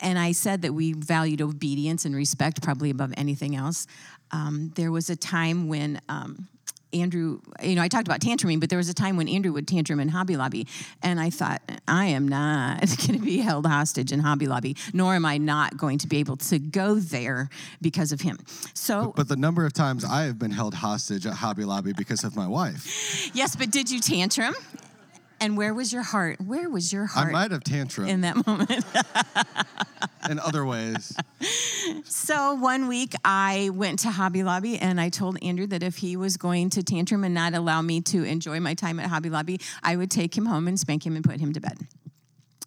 and 0.00 0.18
I 0.18 0.32
said 0.32 0.62
that 0.62 0.74
we 0.74 0.92
valued 0.92 1.40
obedience 1.40 2.04
and 2.04 2.14
respect 2.14 2.62
probably 2.62 2.90
above 2.90 3.14
anything 3.16 3.56
else. 3.56 3.86
Um, 4.30 4.72
there 4.74 4.90
was 4.90 5.08
a 5.08 5.16
time 5.16 5.68
when 5.68 6.00
Andrew, 6.92 7.40
you 7.62 7.74
know, 7.74 7.82
I 7.82 7.88
talked 7.88 8.06
about 8.06 8.20
tantruming, 8.20 8.60
but 8.60 8.70
there 8.70 8.78
was 8.78 8.88
a 8.88 8.94
time 8.94 9.16
when 9.16 9.28
Andrew 9.28 9.52
would 9.52 9.66
tantrum 9.66 10.00
in 10.00 10.08
Hobby 10.08 10.36
Lobby, 10.36 10.66
and 11.02 11.20
I 11.20 11.30
thought, 11.30 11.60
I 11.86 12.06
am 12.06 12.28
not 12.28 12.80
going 13.06 13.18
to 13.18 13.24
be 13.24 13.38
held 13.38 13.66
hostage 13.66 14.12
in 14.12 14.20
Hobby 14.20 14.46
Lobby, 14.46 14.76
nor 14.92 15.14
am 15.14 15.24
I 15.24 15.38
not 15.38 15.76
going 15.76 15.98
to 15.98 16.06
be 16.06 16.18
able 16.18 16.36
to 16.36 16.58
go 16.58 16.96
there 16.96 17.48
because 17.80 18.12
of 18.12 18.20
him. 18.20 18.38
So, 18.74 19.06
but, 19.06 19.16
but 19.16 19.28
the 19.28 19.36
number 19.36 19.66
of 19.66 19.72
times 19.72 20.04
I 20.04 20.24
have 20.24 20.38
been 20.38 20.50
held 20.52 20.74
hostage 20.74 21.26
at 21.26 21.34
Hobby 21.34 21.64
Lobby 21.64 21.92
because 21.92 22.24
of 22.24 22.36
my 22.36 22.46
wife. 22.46 23.30
Yes, 23.34 23.56
but 23.56 23.70
did 23.70 23.90
you 23.90 24.00
tantrum? 24.00 24.54
And 25.40 25.56
where 25.56 25.74
was 25.74 25.92
your 25.92 26.02
heart? 26.02 26.40
Where 26.40 26.70
was 26.70 26.92
your 26.92 27.06
heart? 27.06 27.28
I 27.28 27.32
might 27.32 27.50
have 27.50 27.62
tantrum 27.62 28.08
in 28.08 28.22
that 28.22 28.46
moment. 28.46 28.84
In 30.30 30.38
other 30.38 30.64
ways. 30.64 31.16
So 32.04 32.54
one 32.54 32.88
week 32.88 33.14
I 33.24 33.70
went 33.72 34.00
to 34.00 34.10
Hobby 34.10 34.42
Lobby 34.42 34.78
and 34.78 35.00
I 35.00 35.08
told 35.08 35.38
Andrew 35.42 35.66
that 35.68 35.84
if 35.84 35.98
he 35.98 36.16
was 36.16 36.36
going 36.36 36.70
to 36.70 36.82
tantrum 36.82 37.22
and 37.22 37.32
not 37.32 37.54
allow 37.54 37.80
me 37.82 38.00
to 38.00 38.24
enjoy 38.24 38.58
my 38.58 38.74
time 38.74 38.98
at 38.98 39.06
Hobby 39.06 39.30
Lobby, 39.30 39.60
I 39.84 39.94
would 39.94 40.10
take 40.10 40.36
him 40.36 40.46
home 40.46 40.66
and 40.66 40.78
spank 40.78 41.06
him 41.06 41.14
and 41.14 41.24
put 41.24 41.38
him 41.38 41.52
to 41.52 41.60
bed. 41.60 41.86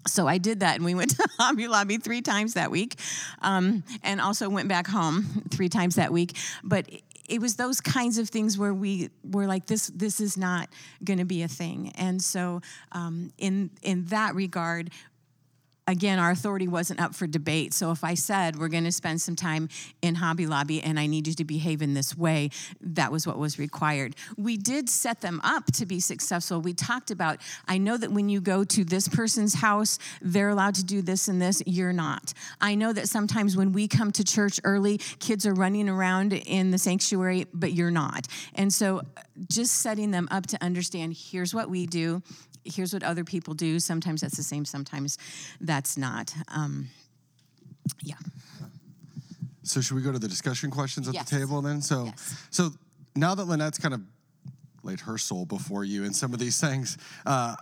So 0.08 0.28
I 0.28 0.38
did 0.38 0.62
that, 0.62 0.76
and 0.76 0.86
we 0.86 0.96
went 0.96 1.12
to 1.18 1.28
Hobby 1.38 1.68
Lobby 1.68 1.98
three 1.98 2.22
times 2.22 2.54
that 2.54 2.72
week, 2.72 2.96
um, 3.42 3.84
and 4.04 4.22
also 4.22 4.50
went 4.50 4.70
back 4.70 4.88
home 4.88 5.44
three 5.50 5.70
times 5.70 5.96
that 5.96 6.14
week. 6.14 6.38
But 6.64 6.90
it 7.28 7.42
was 7.42 7.56
those 7.56 7.80
kinds 7.80 8.18
of 8.18 8.30
things 8.30 8.58
where 8.58 8.74
we 8.74 9.10
were 9.24 9.46
like 9.46 9.68
this 9.68 9.88
this 9.88 10.20
is 10.20 10.36
not 10.36 10.70
going 11.04 11.20
to 11.20 11.26
be 11.26 11.44
a 11.44 11.48
thing 11.48 11.92
and 11.96 12.22
so 12.22 12.60
um, 12.92 13.32
in 13.38 13.70
in 13.84 14.06
that 14.06 14.34
regard 14.34 14.90
again, 15.90 16.20
our 16.20 16.32
authority 16.32 16.68
wasn't 16.68 17.00
up 17.00 17.16
for 17.16 17.26
debate. 17.26 17.74
So 17.74 17.92
if 17.92 18.04
I 18.04 18.14
said, 18.14 18.58
we're 18.58 18.70
going 18.70 18.84
to 18.84 18.92
spend 18.92 19.22
some 19.22 19.36
time 19.36 19.70
in 20.02 20.16
Hobby 20.16 20.46
Lobby 20.46 20.82
and 20.84 21.00
I 21.00 21.08
need 21.08 21.28
you 21.28 21.34
to 21.34 21.44
behave 21.44 21.82
in 21.82 21.96
this 21.96 22.16
way, 22.16 22.52
that 22.80 23.12
was 23.12 23.26
what 23.26 23.38
was 23.38 23.58
required. 23.58 24.16
We 24.38 24.56
did 24.56 24.90
set 24.90 25.22
them 25.22 25.42
up 25.44 25.66
to 25.74 25.86
be 25.86 26.00
successful. 26.00 26.62
We 26.62 26.74
talked 26.74 27.10
about, 27.10 27.40
I 27.68 27.80
know 27.80 27.98
that 27.98 28.12
when 28.12 28.30
you 28.30 28.40
go 28.40 28.64
to 28.64 28.84
this 28.86 29.08
person's 29.08 29.56
house, 29.56 29.98
they're 30.22 30.50
allowed 30.50 30.76
to 30.76 30.84
do 30.84 31.02
this 31.02 31.28
and 31.28 31.42
this, 31.42 31.64
you're 31.66 31.94
not. 31.94 32.34
I 32.62 32.76
know 32.76 32.94
that 32.94 33.10
sometimes 33.10 33.58
when 33.58 33.72
we 33.72 33.88
come 33.88 34.12
to 34.12 34.24
church 34.24 34.60
early, 34.64 35.00
kids 35.20 35.48
are 35.48 35.54
running 35.54 35.90
around 35.90 36.34
in 36.34 36.70
the 36.70 36.78
sanctuary, 36.78 37.48
but 37.54 37.74
you're 37.74 37.92
not. 37.92 38.28
And 38.54 38.72
so 38.72 39.00
uh, 39.00 39.22
just 39.48 39.76
setting 39.82 40.12
them 40.12 40.28
up 40.30 40.46
to 40.48 40.64
understand 40.64 41.16
here's 41.18 41.54
what 41.54 41.70
we 41.70 41.88
do, 41.88 42.22
here's 42.64 42.94
what 42.94 43.04
other 43.04 43.24
people 43.24 43.54
do. 43.54 43.80
Sometimes 43.80 44.22
that's 44.22 44.38
the 44.38 44.44
same, 44.44 44.66
sometimes 44.66 45.18
that's 45.62 45.98
not. 45.98 46.34
Um, 46.50 46.90
yeah. 48.04 48.16
So 49.64 49.82
should 49.82 49.96
we 49.96 50.02
go 50.02 50.12
to 50.12 50.20
the 50.20 50.28
discussion 50.28 50.72
questions 50.72 51.08
at 51.08 51.14
Yes. 51.14 51.30
the 51.30 51.38
table 51.40 51.62
then? 51.62 51.82
So, 51.82 52.06
Yes. 52.06 52.36
so 52.50 52.72
now 53.16 53.36
that 53.36 53.46
Lynette's 53.46 53.78
kind 53.78 53.94
of 53.94 54.02
laid 54.84 55.00
her 55.02 55.18
soul 55.18 55.46
before 55.46 55.84
you 55.84 56.04
in 56.04 56.14
some 56.14 56.34
of 56.34 56.40
these 56.40 56.60
things, 56.60 56.98
uh, 57.26 57.56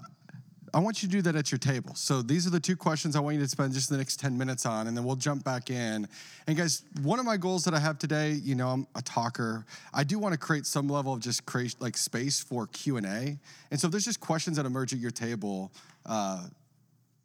I 0.77 0.79
want 0.79 1.01
you 1.01 1.09
to 1.09 1.11
do 1.11 1.23
that 1.23 1.35
at 1.35 1.51
your 1.51 1.57
table. 1.57 1.95
So 1.95 2.21
these 2.21 2.45
are 2.45 2.51
the 2.51 2.59
two 2.59 2.75
questions 2.75 3.15
I 3.15 3.19
want 3.19 3.35
you 3.35 3.41
to 3.41 3.47
spend 3.47 3.73
just 3.73 3.89
the 3.89 3.97
next 3.97 4.19
10 4.19 4.37
minutes 4.37 4.63
on, 4.63 4.85
and 4.85 4.95
then 4.95 5.03
we'll 5.03 5.15
jump 5.15 5.43
back 5.43 5.71
in. 5.71 6.07
And 6.45 6.55
guys, 6.55 6.83
one 7.01 7.17
of 7.17 7.25
my 7.25 7.35
goals 7.35 7.63
that 7.63 7.73
I 7.73 7.79
have 7.79 7.97
today, 7.97 8.33
you 8.33 8.53
know, 8.53 8.67
I'm 8.67 8.87
a 8.93 9.01
talker. 9.01 9.65
I 9.91 10.03
do 10.03 10.19
want 10.19 10.33
to 10.33 10.37
create 10.37 10.67
some 10.67 10.87
level 10.87 11.13
of 11.13 11.19
just 11.19 11.47
create 11.47 11.73
like 11.79 11.97
space 11.97 12.39
for 12.39 12.67
Q&A. 12.67 13.39
And 13.71 13.79
so 13.79 13.87
if 13.87 13.91
there's 13.91 14.05
just 14.05 14.19
questions 14.19 14.57
that 14.57 14.67
emerge 14.67 14.93
at 14.93 14.99
your 14.99 15.09
table, 15.09 15.71
uh, 16.05 16.45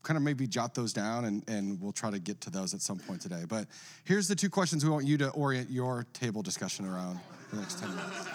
kind 0.03 0.17
of 0.17 0.23
maybe 0.23 0.47
jot 0.47 0.75
those 0.75 0.95
down 0.95 1.27
and, 1.27 1.47
and 1.47 1.79
we'll 1.79 1.93
try 1.93 2.11
to 2.11 2.19
get 2.19 2.41
to 2.41 2.51
those 2.51 2.73
at 2.73 2.81
some 2.81 3.01
point 3.01 3.21
today. 3.21 3.43
But 3.47 3.67
here's 4.05 4.29
the 4.29 4.35
two 4.35 4.49
questions 4.49 4.83
we 4.83 4.91
want 4.91 5.05
you 5.05 5.19
to 5.19 5.29
orient 5.33 5.71
your 5.71 6.07
table 6.15 6.41
discussion 6.41 6.87
around 6.87 7.21
the 7.51 7.59
next 7.59 7.81
10 7.81 7.91
minutes. 7.91 8.29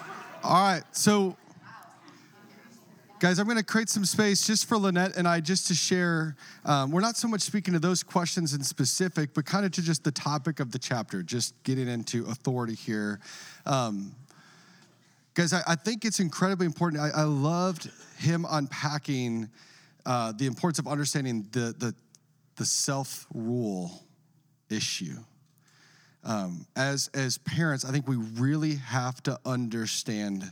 All 0.43 0.61
right, 0.61 0.83
so 0.91 1.35
guys, 3.19 3.39
I'm 3.39 3.45
going 3.45 3.57
to 3.57 3.63
create 3.63 3.89
some 3.89 4.05
space 4.05 4.45
just 4.45 4.67
for 4.67 4.77
Lynette 4.77 5.17
and 5.17 5.27
I 5.27 5.39
just 5.39 5.67
to 5.67 5.73
share. 5.73 6.35
Um, 6.65 6.91
we're 6.91 7.01
not 7.01 7.17
so 7.17 7.27
much 7.27 7.41
speaking 7.41 7.73
to 7.73 7.79
those 7.79 8.03
questions 8.03 8.53
in 8.53 8.63
specific, 8.63 9.33
but 9.33 9.45
kind 9.45 9.65
of 9.65 9.71
to 9.73 9.81
just 9.81 10.03
the 10.03 10.11
topic 10.11 10.59
of 10.59 10.71
the 10.71 10.79
chapter, 10.79 11.23
just 11.23 11.55
getting 11.63 11.87
into 11.87 12.25
authority 12.25 12.75
here. 12.75 13.19
Um, 13.65 14.15
Guys, 15.37 15.53
I, 15.53 15.61
I 15.67 15.75
think 15.75 16.03
it's 16.03 16.19
incredibly 16.19 16.65
important. 16.65 16.99
I, 16.99 17.09
I 17.09 17.21
loved 17.21 17.91
him 18.17 18.43
unpacking 18.49 19.47
uh, 20.03 20.31
the 20.31 20.47
importance 20.47 20.79
of 20.79 20.87
understanding 20.87 21.47
the, 21.51 21.75
the, 21.77 21.93
the 22.55 22.65
self 22.65 23.27
rule 23.35 24.03
issue. 24.71 25.17
Um, 26.23 26.65
as, 26.75 27.11
as 27.13 27.37
parents, 27.37 27.85
I 27.85 27.91
think 27.91 28.07
we 28.07 28.15
really 28.15 28.77
have 28.77 29.21
to 29.23 29.39
understand 29.45 30.51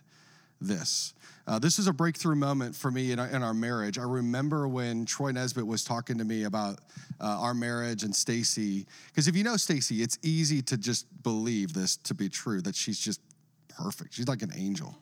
this. 0.68 1.14
Uh, 1.48 1.60
this 1.60 1.78
is 1.78 1.88
a 1.88 1.94
breakthrough 1.94 2.36
moment 2.36 2.76
for 2.76 2.90
me 2.90 3.12
in 3.12 3.20
our, 3.20 3.28
in 3.28 3.44
our 3.44 3.54
marriage. 3.54 4.00
I 4.00 4.04
remember 4.04 4.68
when 4.68 5.06
Troy 5.06 5.32
Nesbitt 5.32 5.66
was 5.66 5.84
talking 5.84 6.18
to 6.18 6.26
me 6.26 6.44
about 6.44 6.80
uh, 7.22 7.38
our 7.40 7.54
marriage 7.54 8.04
and 8.04 8.16
Stacy. 8.16 8.88
Because 9.08 9.28
if 9.28 9.36
you 9.36 9.44
know 9.44 9.56
Stacy, 9.56 10.02
it's 10.02 10.18
easy 10.24 10.62
to 10.64 10.78
just 10.78 11.06
believe 11.24 11.74
this 11.74 11.98
to 11.98 12.16
be 12.16 12.30
true 12.30 12.62
that 12.62 12.76
she's 12.76 13.00
just 13.00 13.22
perfect. 13.70 14.16
She's 14.16 14.28
like 14.28 14.42
an 14.42 14.52
angel. 14.56 14.96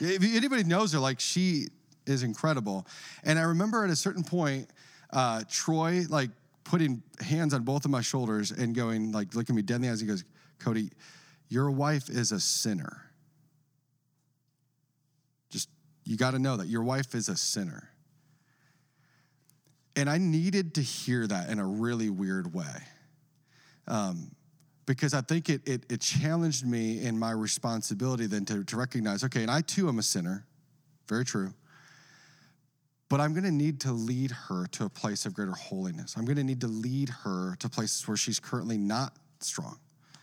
If 0.00 0.22
anybody 0.22 0.64
knows 0.64 0.92
her, 0.92 0.98
like 0.98 1.20
she 1.20 1.66
is 2.06 2.22
incredible. 2.22 2.86
And 3.24 3.38
I 3.38 3.42
remember 3.42 3.84
at 3.84 3.90
a 3.90 3.96
certain 3.96 4.24
point, 4.24 4.70
uh, 5.12 5.42
Troy 5.50 6.04
like 6.08 6.30
putting 6.64 7.02
hands 7.20 7.54
on 7.54 7.62
both 7.62 7.84
of 7.84 7.90
my 7.90 8.00
shoulders 8.00 8.50
and 8.50 8.74
going 8.74 9.12
like, 9.12 9.34
looking 9.34 9.56
me 9.56 9.62
dead 9.62 9.76
in 9.76 9.82
the 9.82 9.90
eyes. 9.90 10.00
He 10.00 10.06
goes, 10.06 10.24
"Cody, 10.58 10.90
your 11.48 11.70
wife 11.70 12.08
is 12.08 12.32
a 12.32 12.40
sinner. 12.40 13.04
Just 15.50 15.68
you 16.08 16.16
got 16.16 16.32
to 16.32 16.38
know 16.38 16.56
that 16.56 16.66
your 16.66 16.82
wife 16.82 17.14
is 17.14 17.28
a 17.28 17.36
sinner." 17.36 17.90
And 19.94 20.08
I 20.08 20.18
needed 20.18 20.74
to 20.74 20.80
hear 20.80 21.26
that 21.26 21.50
in 21.50 21.58
a 21.58 21.66
really 21.66 22.08
weird 22.08 22.54
way. 22.54 22.84
Um, 23.88 24.30
because 24.86 25.12
I 25.12 25.20
think 25.20 25.50
it, 25.50 25.60
it, 25.68 25.84
it 25.90 26.00
challenged 26.00 26.64
me 26.64 27.02
in 27.02 27.18
my 27.18 27.32
responsibility 27.32 28.26
then 28.26 28.44
to, 28.46 28.64
to 28.64 28.76
recognize, 28.76 29.22
okay, 29.24 29.42
and 29.42 29.50
I 29.50 29.60
too 29.60 29.88
am 29.88 29.98
a 29.98 30.02
sinner, 30.02 30.46
very 31.08 31.24
true, 31.24 31.52
but 33.10 33.20
I'm 33.20 33.34
gonna 33.34 33.50
need 33.50 33.80
to 33.80 33.92
lead 33.92 34.30
her 34.30 34.66
to 34.68 34.84
a 34.84 34.88
place 34.88 35.26
of 35.26 35.34
greater 35.34 35.52
holiness. 35.52 36.14
I'm 36.16 36.24
gonna 36.24 36.44
need 36.44 36.60
to 36.62 36.68
lead 36.68 37.08
her 37.08 37.56
to 37.56 37.68
places 37.68 38.06
where 38.06 38.16
she's 38.16 38.40
currently 38.40 38.78
not 38.78 39.16
strong. 39.40 39.78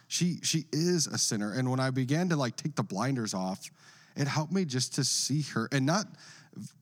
She, 0.07 0.39
she 0.41 0.65
is 0.71 1.05
a 1.05 1.17
sinner. 1.17 1.53
And 1.53 1.69
when 1.69 1.79
I 1.79 1.89
began 1.89 2.29
to 2.29 2.35
like 2.35 2.55
take 2.55 2.75
the 2.75 2.83
blinders 2.83 3.33
off, 3.33 3.69
it 4.15 4.27
helped 4.27 4.53
me 4.53 4.65
just 4.65 4.95
to 4.95 5.03
see 5.03 5.41
her 5.53 5.67
and 5.71 5.85
not 5.85 6.05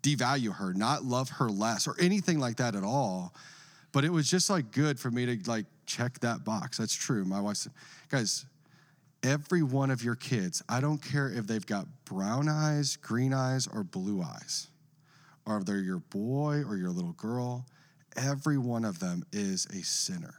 devalue 0.02 0.54
her, 0.56 0.74
not 0.74 1.04
love 1.04 1.30
her 1.30 1.50
less 1.50 1.88
or 1.88 1.96
anything 2.00 2.40
like 2.40 2.58
that 2.58 2.76
at 2.76 2.84
all. 2.84 3.34
But 3.92 4.06
it 4.06 4.12
was 4.12 4.30
just 4.30 4.50
like 4.50 4.72
good 4.72 5.00
for 5.00 5.12
me 5.12 5.26
to 5.26 5.50
like 5.50 5.66
check 5.86 6.20
that 6.20 6.44
box. 6.44 6.78
That's 6.78 6.94
true. 6.94 7.26
My 7.26 7.40
wife 7.40 7.58
said, 7.58 7.74
guys, 8.10 8.46
every 9.24 9.64
one 9.64 9.92
of 9.92 10.04
your 10.04 10.16
kids, 10.16 10.64
I 10.68 10.82
don't 10.82 11.00
care 11.00 11.30
if 11.30 11.48
they've 11.48 11.66
got 11.66 11.88
brown 12.06 12.50
eyes, 12.50 12.98
green 12.98 13.34
eyes, 13.34 13.68
or 13.68 13.84
blue 13.84 14.22
eyes, 14.22 14.68
or 15.46 15.58
if 15.58 15.66
they're 15.66 15.80
your 15.80 16.00
boy 16.00 16.64
or 16.68 16.76
your 16.76 16.90
little 16.90 17.14
girl, 17.14 17.66
every 18.16 18.58
one 18.58 18.86
of 18.86 19.00
them 19.00 19.24
is 19.32 19.66
a 19.68 19.84
sinner. 19.84 20.36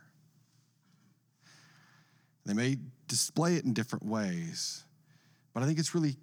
They 2.47 2.55
may 2.55 2.77
display 3.09 3.55
it 3.55 3.65
in 3.65 3.73
different 3.73 4.05
ways, 4.05 4.85
but 5.53 5.63
I 5.63 5.67
think 5.67 5.79
it's 5.79 5.95
really 5.95 6.17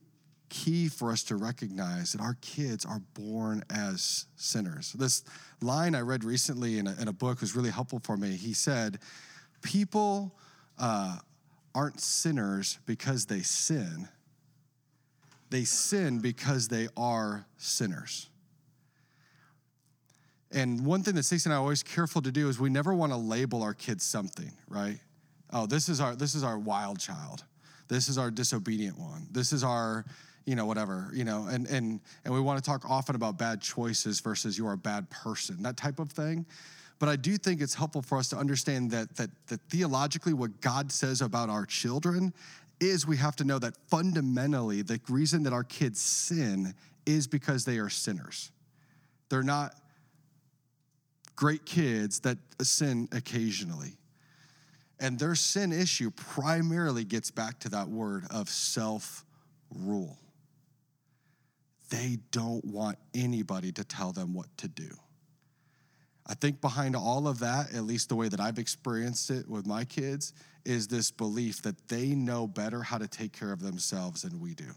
key 0.52 0.90
for 0.90 1.12
us 1.12 1.24
to 1.24 1.38
recognize 1.38 2.12
that 2.12 2.22
our 2.22 2.36
kids 2.42 2.86
are 2.86 3.02
born 3.16 3.64
as 3.72 4.26
sinners. 4.36 4.92
This 4.94 5.24
line 5.62 5.96
I 5.96 6.02
read 6.02 6.24
recently 6.24 6.78
in 6.78 6.88
a, 6.88 6.96
in 7.00 7.08
a 7.08 7.14
book 7.14 7.42
was 7.42 7.56
really 7.56 7.72
helpful 7.72 8.02
for 8.04 8.18
me. 8.18 8.36
He 8.36 8.54
said, 8.54 9.00
People 9.64 10.36
uh, 10.78 11.18
aren't 11.74 12.02
sinners 12.02 12.80
because 12.86 13.26
they 13.26 13.40
sin, 13.40 14.10
they 15.50 15.64
sin 15.64 16.20
because 16.20 16.68
they 16.68 16.90
are 16.98 17.46
sinners. 17.58 18.30
And 20.54 20.86
one 20.86 21.02
thing 21.02 21.16
that 21.16 21.24
Stacey 21.24 21.50
and 21.50 21.54
I 21.54 21.58
are 21.58 21.62
always 21.62 21.82
careful 21.82 22.22
to 22.24 22.32
do 22.32 22.50
is 22.50 22.60
we 22.60 22.70
never 22.70 22.94
want 22.94 23.14
to 23.14 23.18
label 23.18 23.64
our 23.64 23.74
kids 23.74 24.04
something, 24.04 24.52
right? 24.68 25.00
Oh, 25.54 25.66
this 25.66 25.88
is 25.88 26.02
our 26.02 26.14
this 26.14 26.36
is 26.36 26.44
our 26.44 26.60
wild 26.60 27.00
child. 27.00 27.46
This 27.92 28.08
is 28.08 28.18
our 28.18 28.32
disobedient 28.32 28.98
one. 28.98 29.28
This 29.32 29.52
is 29.52 29.66
our, 29.66 30.06
you 30.46 30.56
know, 30.56 30.66
whatever, 30.66 31.10
you 31.14 31.24
know, 31.24 31.48
and 31.50 31.68
and 31.68 32.00
and 32.26 32.34
we 32.34 32.40
want 32.40 32.64
to 32.64 32.68
talk 32.68 32.90
often 32.90 33.16
about 33.16 33.38
bad 33.38 33.62
choices 33.62 34.20
versus 34.20 34.58
you're 34.58 34.74
a 34.74 34.78
bad 34.78 35.10
person, 35.10 35.62
that 35.64 35.78
type 35.78 36.00
of 36.00 36.12
thing. 36.12 36.46
But 37.00 37.10
I 37.10 37.16
do 37.16 37.38
think 37.38 37.62
it's 37.62 37.74
helpful 37.74 38.02
for 38.02 38.18
us 38.18 38.30
to 38.30 38.38
understand 38.38 38.92
that 38.92 39.16
that 39.18 39.30
that 39.48 39.62
theologically 39.70 40.34
what 40.34 40.62
God 40.62 40.92
says 40.92 41.22
about 41.22 41.50
our 41.50 41.66
children 41.66 42.34
is 42.80 43.06
we 43.06 43.18
have 43.18 43.36
to 43.36 43.44
know 43.44 43.60
that 43.60 43.78
fundamentally 43.88 44.82
the 44.82 45.00
reason 45.08 45.44
that 45.44 45.54
our 45.54 45.64
kids 45.64 46.02
sin 46.02 46.74
is 47.06 47.28
because 47.28 47.64
they 47.64 47.78
are 47.78 47.90
sinners. 47.90 48.52
They're 49.30 49.44
not 49.44 49.76
great 51.36 51.66
kids 51.66 52.20
that 52.22 52.38
sin 52.62 53.08
occasionally. 53.12 53.98
And 55.00 55.18
their 55.18 55.34
sin 55.34 55.72
issue 55.72 56.12
primarily 56.12 57.04
gets 57.04 57.32
back 57.32 57.60
to 57.62 57.70
that 57.70 57.88
word 57.88 58.26
of 58.30 58.50
self 58.50 59.26
rule. 59.76 60.18
They 61.92 62.18
don't 62.32 62.66
want 62.66 62.98
anybody 63.14 63.72
to 63.74 63.84
tell 63.84 64.12
them 64.12 64.34
what 64.34 64.48
to 64.58 64.68
do. 64.68 64.90
I 66.26 66.34
think 66.36 66.62
behind 66.62 66.96
all 66.96 67.28
of 67.28 67.40
that, 67.40 67.74
at 67.74 67.84
least 67.84 68.10
the 68.10 68.16
way 68.16 68.30
that 68.30 68.40
I've 68.40 68.58
experienced 68.58 69.30
it 69.30 69.48
with 69.48 69.68
my 69.68 69.84
kids, 69.84 70.34
is 70.64 70.88
this 70.88 71.12
belief 71.12 71.62
that 71.64 71.90
they 71.90 72.16
know 72.16 72.48
better 72.48 72.82
how 72.82 72.98
to 72.98 73.08
take 73.08 73.34
care 73.34 73.52
of 73.52 73.60
themselves 73.60 74.22
than 74.22 74.40
we 74.40 74.54
do. 74.54 74.72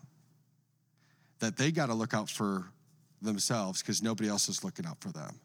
That 1.39 1.57
they 1.57 1.71
got 1.71 1.87
to 1.87 1.95
look 1.95 2.15
out 2.15 2.29
for 2.29 2.65
themselves 3.23 3.81
because 3.81 4.03
nobody 4.03 4.29
else 4.29 4.49
is 4.49 4.65
looking 4.65 4.85
out 4.85 5.01
for 5.01 5.11
them. 5.11 5.39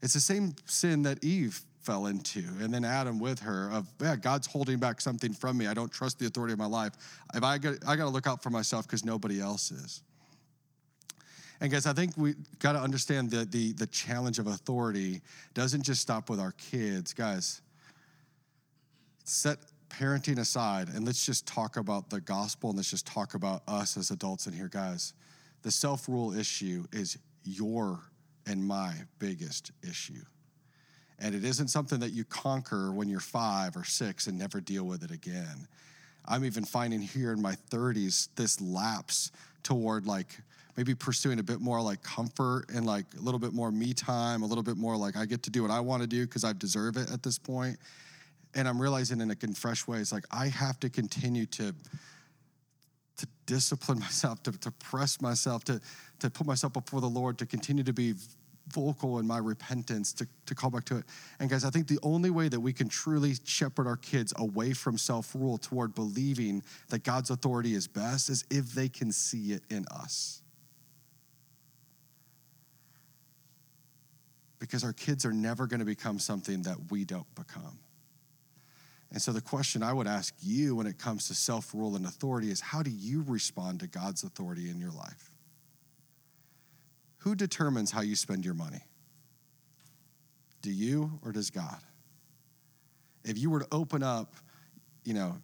It's 0.00 0.14
the 0.14 0.20
same 0.20 0.54
sin 0.64 1.02
that 1.02 1.22
Eve 1.22 1.60
fell 1.82 2.06
into, 2.06 2.42
and 2.60 2.72
then 2.72 2.84
Adam 2.84 3.18
with 3.18 3.40
her 3.40 3.70
of, 3.70 3.86
yeah, 4.00 4.16
God's 4.16 4.46
holding 4.46 4.78
back 4.78 5.00
something 5.00 5.34
from 5.34 5.58
me. 5.58 5.66
I 5.66 5.74
don't 5.74 5.92
trust 5.92 6.18
the 6.18 6.26
authority 6.26 6.52
of 6.52 6.58
my 6.58 6.66
life. 6.66 6.92
If 7.34 7.42
I 7.42 7.58
got, 7.58 7.74
I 7.86 7.96
got 7.96 8.04
to 8.04 8.10
look 8.10 8.26
out 8.26 8.42
for 8.42 8.50
myself 8.50 8.86
because 8.86 9.04
nobody 9.04 9.40
else 9.40 9.70
is. 9.70 10.02
And 11.60 11.72
guys, 11.72 11.86
I 11.86 11.92
think 11.92 12.12
we 12.16 12.34
got 12.58 12.72
to 12.72 12.80
understand 12.80 13.30
that 13.30 13.50
the, 13.50 13.72
the 13.72 13.86
challenge 13.86 14.38
of 14.38 14.46
authority 14.46 15.22
doesn't 15.54 15.82
just 15.82 16.00
stop 16.00 16.28
with 16.28 16.38
our 16.38 16.52
kids. 16.52 17.14
Guys, 17.14 17.62
set 19.24 19.58
parenting 19.88 20.38
aside 20.38 20.88
and 20.88 21.06
let's 21.06 21.24
just 21.24 21.46
talk 21.46 21.76
about 21.76 22.10
the 22.10 22.20
gospel 22.20 22.70
and 22.70 22.76
let's 22.76 22.90
just 22.90 23.06
talk 23.06 23.34
about 23.34 23.62
us 23.66 23.96
as 23.96 24.10
adults 24.10 24.46
in 24.46 24.52
here, 24.52 24.68
guys. 24.68 25.14
The 25.62 25.70
self 25.70 26.08
rule 26.08 26.36
issue 26.36 26.84
is 26.92 27.18
your 27.44 28.00
and 28.46 28.64
my 28.64 28.94
biggest 29.18 29.72
issue. 29.82 30.24
And 31.18 31.34
it 31.34 31.44
isn't 31.44 31.68
something 31.68 31.98
that 32.00 32.12
you 32.12 32.24
conquer 32.24 32.92
when 32.92 33.08
you're 33.08 33.20
five 33.20 33.76
or 33.76 33.84
six 33.84 34.26
and 34.26 34.38
never 34.38 34.60
deal 34.60 34.84
with 34.84 35.02
it 35.02 35.10
again. 35.10 35.66
I'm 36.26 36.44
even 36.44 36.64
finding 36.64 37.00
here 37.00 37.32
in 37.32 37.40
my 37.40 37.54
30s 37.70 38.28
this 38.36 38.60
lapse 38.60 39.30
toward 39.66 40.06
like 40.06 40.28
maybe 40.76 40.94
pursuing 40.94 41.40
a 41.40 41.42
bit 41.42 41.60
more 41.60 41.80
like 41.80 42.00
comfort 42.02 42.66
and 42.72 42.86
like 42.86 43.04
a 43.18 43.20
little 43.20 43.40
bit 43.40 43.52
more 43.52 43.72
me 43.72 43.92
time, 43.92 44.42
a 44.42 44.46
little 44.46 44.62
bit 44.62 44.76
more 44.76 44.96
like 44.96 45.16
I 45.16 45.26
get 45.26 45.42
to 45.44 45.50
do 45.50 45.62
what 45.62 45.72
I 45.72 45.80
want 45.80 46.02
to 46.02 46.06
do 46.06 46.24
because 46.24 46.44
I 46.44 46.52
deserve 46.52 46.96
it 46.96 47.10
at 47.10 47.22
this 47.22 47.36
point. 47.36 47.76
And 48.54 48.68
I'm 48.68 48.80
realizing 48.80 49.20
in 49.20 49.30
a 49.30 49.36
fresh 49.54 49.88
way, 49.88 49.98
it's 49.98 50.12
like 50.12 50.24
I 50.30 50.46
have 50.46 50.78
to 50.80 50.88
continue 50.88 51.46
to 51.46 51.74
to 53.16 53.26
discipline 53.46 53.98
myself, 54.08 54.42
to, 54.44 54.52
to 54.52 54.70
press 54.70 55.20
myself, 55.20 55.64
to, 55.64 55.80
to 56.20 56.30
put 56.30 56.46
myself 56.46 56.74
before 56.74 57.00
the 57.00 57.08
Lord, 57.08 57.38
to 57.38 57.46
continue 57.46 57.82
to 57.82 57.92
be 57.92 58.14
vocal 58.68 59.18
in 59.18 59.26
my 59.26 59.38
repentance, 59.38 60.12
to, 60.14 60.26
to 60.46 60.54
call 60.54 60.70
back 60.70 60.84
to 60.86 60.96
it. 60.96 61.04
And 61.38 61.48
guys, 61.48 61.64
I 61.64 61.70
think 61.70 61.88
the 61.88 61.98
only 62.02 62.30
way 62.30 62.48
that 62.48 62.60
we 62.60 62.72
can 62.72 62.88
truly 62.88 63.34
shepherd 63.44 63.86
our 63.86 63.96
kids 63.96 64.32
away 64.36 64.72
from 64.72 64.98
self 64.98 65.34
rule 65.34 65.58
toward 65.58 65.94
believing 65.94 66.62
that 66.88 67.04
God's 67.04 67.30
authority 67.30 67.74
is 67.74 67.86
best 67.86 68.28
is 68.28 68.44
if 68.50 68.72
they 68.72 68.88
can 68.88 69.12
see 69.12 69.52
it 69.52 69.62
in 69.70 69.84
us. 69.90 70.42
Because 74.58 74.82
our 74.82 74.92
kids 74.92 75.24
are 75.24 75.32
never 75.32 75.66
going 75.66 75.80
to 75.80 75.86
become 75.86 76.18
something 76.18 76.62
that 76.62 76.90
we 76.90 77.04
don't 77.04 77.32
become. 77.34 77.78
And 79.12 79.22
so, 79.22 79.32
the 79.32 79.40
question 79.40 79.82
I 79.82 79.92
would 79.92 80.08
ask 80.08 80.34
you 80.42 80.74
when 80.74 80.86
it 80.86 80.98
comes 80.98 81.28
to 81.28 81.34
self 81.34 81.72
rule 81.72 81.94
and 81.94 82.06
authority 82.06 82.50
is 82.50 82.60
how 82.60 82.82
do 82.82 82.90
you 82.90 83.24
respond 83.26 83.80
to 83.80 83.86
God's 83.86 84.24
authority 84.24 84.70
in 84.70 84.80
your 84.80 84.90
life? 84.90 85.30
Who 87.18 87.34
determines 87.34 87.90
how 87.90 88.02
you 88.02 88.16
spend 88.16 88.44
your 88.44 88.54
money? 88.54 88.82
Do 90.62 90.70
you 90.70 91.18
or 91.22 91.32
does 91.32 91.50
God? 91.50 91.78
If 93.24 93.38
you 93.38 93.50
were 93.50 93.60
to 93.60 93.68
open 93.72 94.02
up, 94.02 94.34
you 95.04 95.14
know, 95.14 95.36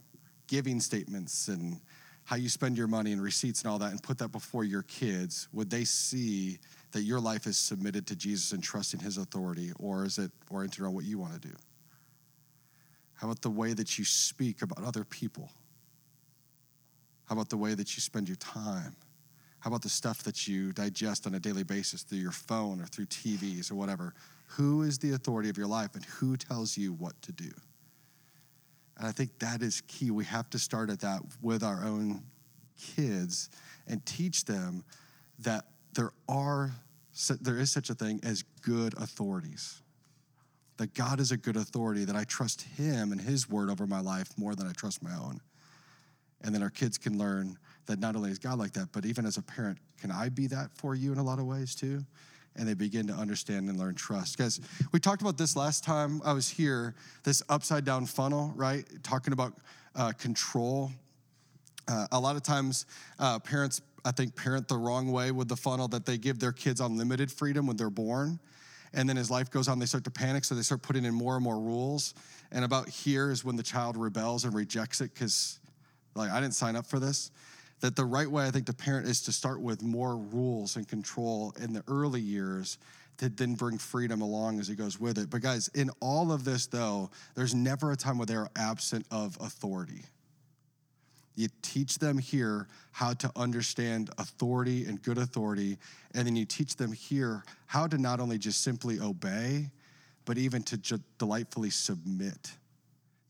giving 0.47 0.81
statements 0.81 1.49
and 1.49 1.81
how 2.25 2.37
you 2.37 2.49
spend 2.49 2.77
your 2.77 2.87
money 2.87 3.13
and 3.13 3.23
receipts 3.23 3.63
and 3.63 3.71
all 3.71 3.79
that 3.79 3.91
and 3.91 4.03
put 4.03 4.19
that 4.19 4.29
before 4.29 4.65
your 4.65 4.83
kids, 4.83 5.49
would 5.53 5.71
they 5.71 5.85
see 5.85 6.59
that 6.93 7.03
your 7.03 7.21
life 7.21 7.47
is 7.47 7.57
submitted 7.57 8.07
to 8.07 8.17
Jesus 8.17 8.53
and 8.53 8.63
trusting 8.63 9.01
his 9.01 9.17
authority, 9.19 9.73
or 9.79 10.05
is 10.05 10.19
it 10.19 10.31
oriented 10.51 10.85
on 10.85 10.93
what 10.93 11.05
you 11.05 11.19
want 11.19 11.33
to 11.35 11.49
do? 11.49 11.55
How 13.15 13.29
about 13.29 13.41
the 13.41 13.51
way 13.51 13.73
that 13.73 13.99
you 13.99 14.05
speak 14.05 14.63
about 14.63 14.85
other 14.85 15.05
people? 15.05 15.51
How 17.27 17.35
about 17.35 17.49
the 17.49 17.57
way 17.57 17.75
that 17.75 17.97
you 17.97 18.01
spend 18.01 18.29
your 18.29 18.37
time? 18.37 18.95
How 19.63 19.69
about 19.69 19.83
the 19.83 19.89
stuff 19.89 20.25
that 20.25 20.49
you 20.49 20.73
digest 20.73 21.25
on 21.25 21.35
a 21.35 21.39
daily 21.39 21.63
basis 21.63 22.03
through 22.03 22.19
your 22.19 22.33
phone 22.33 22.81
or 22.81 22.87
through 22.87 23.07
TVs 23.07 23.71
or 23.71 23.77
whatever? 23.77 24.13
Who 24.57 24.83
is 24.83 24.99
the 24.99 25.13
authority 25.13 25.49
of 25.49 25.57
your 25.57 25.69
life 25.69 25.95
and 25.95 26.05
who 26.05 26.37
tells 26.37 26.77
you 26.77 26.93
what 26.93 27.21
to 27.23 27.31
do? 27.31 27.51
And 28.99 29.07
I 29.07 29.13
think 29.13 29.39
that 29.39 29.63
is 29.63 29.81
key. 29.83 30.11
We 30.11 30.25
have 30.25 30.51
to 30.51 30.59
start 30.59 30.91
at 30.91 30.99
that 31.01 31.23
with 31.41 31.63
our 31.63 31.85
own 31.85 32.25
kids 32.97 33.51
and 33.87 34.05
teach 34.05 34.45
them 34.45 34.83
that 35.39 35.67
there 35.95 36.11
are 36.29 36.73
there 37.41 37.59
is 37.59 37.71
such 37.71 37.89
a 37.89 37.95
thing 37.95 38.19
as 38.25 38.43
good 38.63 38.95
authorities 38.95 39.83
that 40.79 40.95
God 40.95 41.21
is 41.21 41.31
a 41.31 41.37
good 41.37 41.57
authority, 41.57 42.05
that 42.05 42.17
I 42.17 42.25
trust 42.25 42.63
Him 42.63 43.13
and 43.13 43.21
His 43.21 43.49
word 43.49 43.71
over 43.71 43.87
my 43.87 44.01
life 44.01 44.37
more 44.37 44.57
than 44.57 44.67
I 44.67 44.73
trust 44.73 45.03
my 45.03 45.15
own. 45.15 45.41
And 46.43 46.53
then 46.53 46.63
our 46.63 46.71
kids 46.71 46.99
can 46.99 47.19
learn 47.19 47.57
that 47.87 47.99
not 47.99 48.17
only 48.17 48.31
is 48.31 48.39
God 48.39 48.59
like 48.59 48.73
that, 48.75 48.89
but 48.93 49.05
even 49.05 49.27
as 49.27 49.37
a 49.37 49.43
parent, 49.43 49.79
can 50.01 50.11
I 50.11 50.29
be 50.29 50.47
that 50.49 50.71
for 50.75 50.95
you 50.95 51.13
in 51.13 51.19
a 51.19 51.23
lot 51.23 51.39
of 51.39 51.47
ways 51.47 51.75
too? 51.75 52.05
And 52.55 52.69
they 52.69 52.75
begin 52.75 53.07
to 53.07 53.15
understand 53.15 53.69
and 53.69 53.79
learn 53.79 53.95
trust. 53.95 54.37
Guys, 54.37 54.61
we 54.93 55.01
talked 55.01 55.23
about 55.23 55.39
this 55.39 55.57
last 55.57 55.85
time 55.85 56.21
I 56.25 56.33
was 56.33 56.49
here 56.49 56.95
this 57.25 57.43
upside 57.49 57.85
down 57.85 58.07
funnel, 58.07 58.53
right? 58.55 58.85
Talking 59.03 59.33
about 59.33 59.55
uh, 59.95 60.13
control. 60.13 60.91
Uh, 61.89 62.07
a 62.13 62.21
lot 62.21 62.37
of 62.37 62.43
times, 62.43 62.87
uh, 63.19 63.39
parents, 63.39 63.81
I 64.05 64.13
think, 64.13 64.37
parent 64.37 64.69
the 64.69 64.77
wrong 64.77 65.11
way 65.11 65.31
with 65.31 65.49
the 65.49 65.57
funnel 65.57 65.89
that 65.89 66.05
they 66.05 66.19
give 66.19 66.39
their 66.39 66.53
kids 66.53 66.81
unlimited 66.81 67.33
freedom 67.33 67.67
when 67.67 67.77
they're 67.77 67.91
born. 67.91 68.39
And 68.95 69.09
then 69.09 69.17
as 69.17 69.31
life 69.31 69.51
goes 69.51 69.69
on, 69.69 69.79
they 69.79 69.87
start 69.87 70.05
to 70.05 70.11
panic, 70.11 70.45
so 70.45 70.55
they 70.55 70.63
start 70.63 70.83
putting 70.83 71.05
in 71.05 71.15
more 71.15 71.37
and 71.37 71.43
more 71.43 71.59
rules. 71.59 72.15
And 72.51 72.65
about 72.65 72.89
here 72.89 73.31
is 73.31 73.45
when 73.45 73.57
the 73.57 73.63
child 73.63 73.97
rebels 73.97 74.45
and 74.45 74.55
rejects 74.55 75.01
it 75.01 75.15
because, 75.15 75.59
like, 76.15 76.31
I 76.31 76.41
didn't 76.41 76.55
sign 76.55 76.77
up 76.77 76.87
for 76.87 76.99
this. 77.01 77.31
That 77.83 77.97
the 77.97 78.05
right 78.05 78.31
way, 78.31 78.47
I 78.47 78.51
think, 78.53 78.67
to 78.67 78.73
parent 78.73 79.09
is 79.09 79.23
to 79.23 79.33
start 79.33 79.61
with 79.61 79.83
more 79.83 80.17
rules 80.17 80.77
and 80.77 80.87
control 80.87 81.53
in 81.61 81.73
the 81.73 81.83
early 81.89 82.21
years 82.21 82.79
to 83.19 83.29
then 83.29 83.55
bring 83.55 83.77
freedom 83.77 84.21
along 84.21 84.61
as 84.61 84.69
it 84.71 84.77
goes 84.77 85.01
with 85.01 85.19
it. 85.19 85.31
But 85.31 85.43
guys, 85.43 85.69
in 85.75 85.91
all 86.01 86.31
of 86.31 86.45
this, 86.45 86.67
though, 86.67 87.11
there's 87.35 87.55
never 87.55 87.91
a 87.91 87.97
time 87.97 88.19
where 88.19 88.27
they're 88.27 88.49
absent 88.57 89.05
of 89.11 89.37
authority. 89.41 90.03
You 91.35 91.49
teach 91.63 91.99
them 91.99 92.19
here 92.19 92.69
how 92.93 93.15
to 93.15 93.33
understand 93.35 94.11
authority 94.17 94.85
and 94.85 95.03
good 95.03 95.19
authority, 95.19 95.79
and 96.15 96.27
then 96.27 96.37
you 96.37 96.45
teach 96.45 96.77
them 96.77 96.93
here 96.93 97.43
how 97.67 97.89
to 97.89 97.99
not 97.99 98.21
only 98.21 98.39
just 98.39 98.63
simply 98.63 99.01
obey, 99.01 99.71
but 100.25 100.39
even 100.39 100.63
to 100.65 100.77
ju- 100.77 101.01
delightfully 101.19 101.71
submit, 101.71 102.53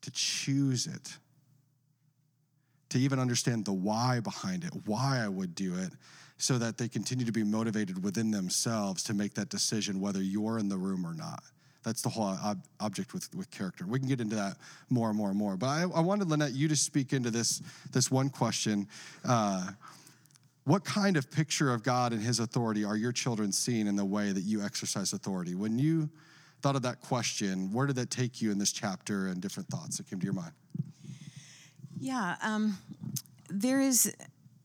to 0.02 0.10
choose 0.10 0.86
it, 0.86 1.16
to 2.92 2.98
even 2.98 3.18
understand 3.18 3.64
the 3.64 3.72
why 3.72 4.20
behind 4.20 4.64
it, 4.64 4.70
why 4.84 5.22
I 5.24 5.28
would 5.28 5.54
do 5.54 5.74
it, 5.74 5.92
so 6.36 6.58
that 6.58 6.76
they 6.76 6.88
continue 6.88 7.24
to 7.24 7.32
be 7.32 7.42
motivated 7.42 8.04
within 8.04 8.30
themselves 8.30 9.02
to 9.04 9.14
make 9.14 9.32
that 9.34 9.48
decision 9.48 9.98
whether 9.98 10.20
you're 10.20 10.58
in 10.58 10.68
the 10.68 10.76
room 10.76 11.06
or 11.06 11.14
not. 11.14 11.42
That's 11.84 12.02
the 12.02 12.10
whole 12.10 12.36
ob- 12.44 12.64
object 12.80 13.14
with, 13.14 13.34
with 13.34 13.50
character. 13.50 13.86
We 13.86 13.98
can 13.98 14.08
get 14.08 14.20
into 14.20 14.36
that 14.36 14.58
more 14.90 15.08
and 15.08 15.16
more 15.16 15.30
and 15.30 15.38
more. 15.38 15.56
But 15.56 15.68
I, 15.68 15.82
I 15.82 16.00
wanted, 16.00 16.28
Lynette, 16.28 16.52
you 16.52 16.68
to 16.68 16.76
speak 16.76 17.14
into 17.14 17.30
this, 17.30 17.62
this 17.92 18.10
one 18.10 18.28
question. 18.28 18.86
Uh, 19.24 19.70
what 20.64 20.84
kind 20.84 21.16
of 21.16 21.30
picture 21.30 21.72
of 21.72 21.82
God 21.82 22.12
and 22.12 22.22
his 22.22 22.40
authority 22.40 22.84
are 22.84 22.96
your 22.96 23.12
children 23.12 23.52
seeing 23.52 23.86
in 23.86 23.96
the 23.96 24.04
way 24.04 24.32
that 24.32 24.42
you 24.42 24.62
exercise 24.62 25.14
authority? 25.14 25.54
When 25.54 25.78
you 25.78 26.10
thought 26.60 26.76
of 26.76 26.82
that 26.82 27.00
question, 27.00 27.72
where 27.72 27.86
did 27.86 27.96
that 27.96 28.10
take 28.10 28.42
you 28.42 28.52
in 28.52 28.58
this 28.58 28.70
chapter 28.70 29.28
and 29.28 29.40
different 29.40 29.70
thoughts 29.70 29.96
that 29.96 30.10
came 30.10 30.20
to 30.20 30.24
your 30.24 30.34
mind? 30.34 30.52
Yeah, 32.02 32.34
um, 32.42 32.78
there 33.48 33.80
is 33.80 34.12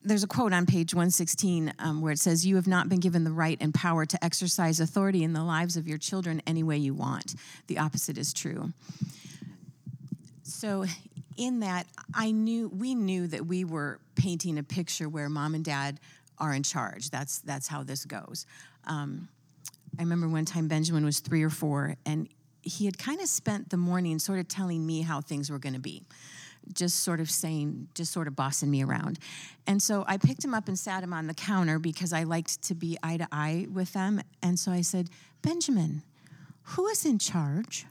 there's 0.03 0.23
a 0.23 0.27
quote 0.27 0.53
on 0.53 0.65
page 0.65 0.95
116 0.95 1.71
um, 1.77 2.01
where 2.01 2.11
it 2.11 2.17
says, 2.17 2.47
You 2.47 2.55
have 2.55 2.65
not 2.65 2.89
been 2.89 2.99
given 2.99 3.25
the 3.25 3.31
right 3.31 3.59
and 3.61 3.71
power 3.71 4.07
to 4.07 4.25
exercise 4.25 4.79
authority 4.79 5.23
in 5.23 5.33
the 5.33 5.43
lives 5.43 5.77
of 5.77 5.87
your 5.87 5.99
children 5.99 6.41
any 6.47 6.63
way 6.63 6.77
you 6.77 6.95
want. 6.95 7.35
The 7.67 7.77
opposite 7.77 8.17
is 8.17 8.33
true. 8.33 8.73
So, 10.41 10.85
in 11.35 11.59
that, 11.59 11.85
I 12.15 12.31
knew, 12.31 12.69
we 12.69 12.95
knew 12.95 13.27
that 13.27 13.45
we 13.45 13.63
were 13.65 13.99
painting 14.15 14.57
a 14.57 14.63
picture 14.63 15.07
where 15.07 15.29
mom 15.29 15.53
and 15.53 15.63
dad 15.63 15.99
are 16.39 16.53
in 16.53 16.63
charge. 16.63 17.11
That's, 17.11 17.37
that's 17.39 17.67
how 17.67 17.83
this 17.83 18.03
goes. 18.03 18.47
Um, 18.85 19.27
I 19.99 20.01
remember 20.01 20.27
one 20.27 20.45
time 20.45 20.67
Benjamin 20.67 21.05
was 21.05 21.19
three 21.19 21.43
or 21.43 21.51
four, 21.51 21.97
and 22.03 22.29
he 22.63 22.85
had 22.85 22.97
kind 22.97 23.21
of 23.21 23.27
spent 23.27 23.69
the 23.69 23.77
morning 23.77 24.17
sort 24.17 24.39
of 24.39 24.47
telling 24.47 24.83
me 24.83 25.01
how 25.01 25.21
things 25.21 25.51
were 25.51 25.59
going 25.59 25.75
to 25.75 25.79
be 25.79 26.01
just 26.73 26.99
sort 26.99 27.19
of 27.19 27.29
saying, 27.29 27.87
just 27.95 28.11
sort 28.11 28.27
of 28.27 28.35
bossing 28.35 28.69
me 28.69 28.83
around. 28.83 29.19
And 29.65 29.81
so 29.81 30.03
I 30.07 30.17
picked 30.17 30.43
him 30.43 30.53
up 30.53 30.67
and 30.67 30.77
sat 30.77 31.03
him 31.03 31.13
on 31.13 31.27
the 31.27 31.33
counter 31.33 31.79
because 31.79 32.13
I 32.13 32.23
liked 32.23 32.61
to 32.63 32.75
be 32.75 32.97
eye 33.03 33.17
to 33.17 33.27
eye 33.31 33.67
with 33.71 33.93
them. 33.93 34.21
And 34.41 34.59
so 34.59 34.71
I 34.71 34.81
said, 34.81 35.09
Benjamin, 35.41 36.03
who 36.61 36.87
is 36.87 37.05
in 37.05 37.19
charge? 37.19 37.85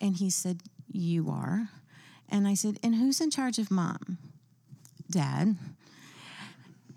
And 0.00 0.16
he 0.16 0.30
said, 0.30 0.60
You 0.90 1.30
are. 1.30 1.68
And 2.28 2.48
I 2.48 2.54
said, 2.54 2.78
And 2.82 2.94
who's 2.94 3.20
in 3.20 3.30
charge 3.30 3.58
of 3.58 3.70
mom? 3.70 4.18
Dad. 5.10 5.56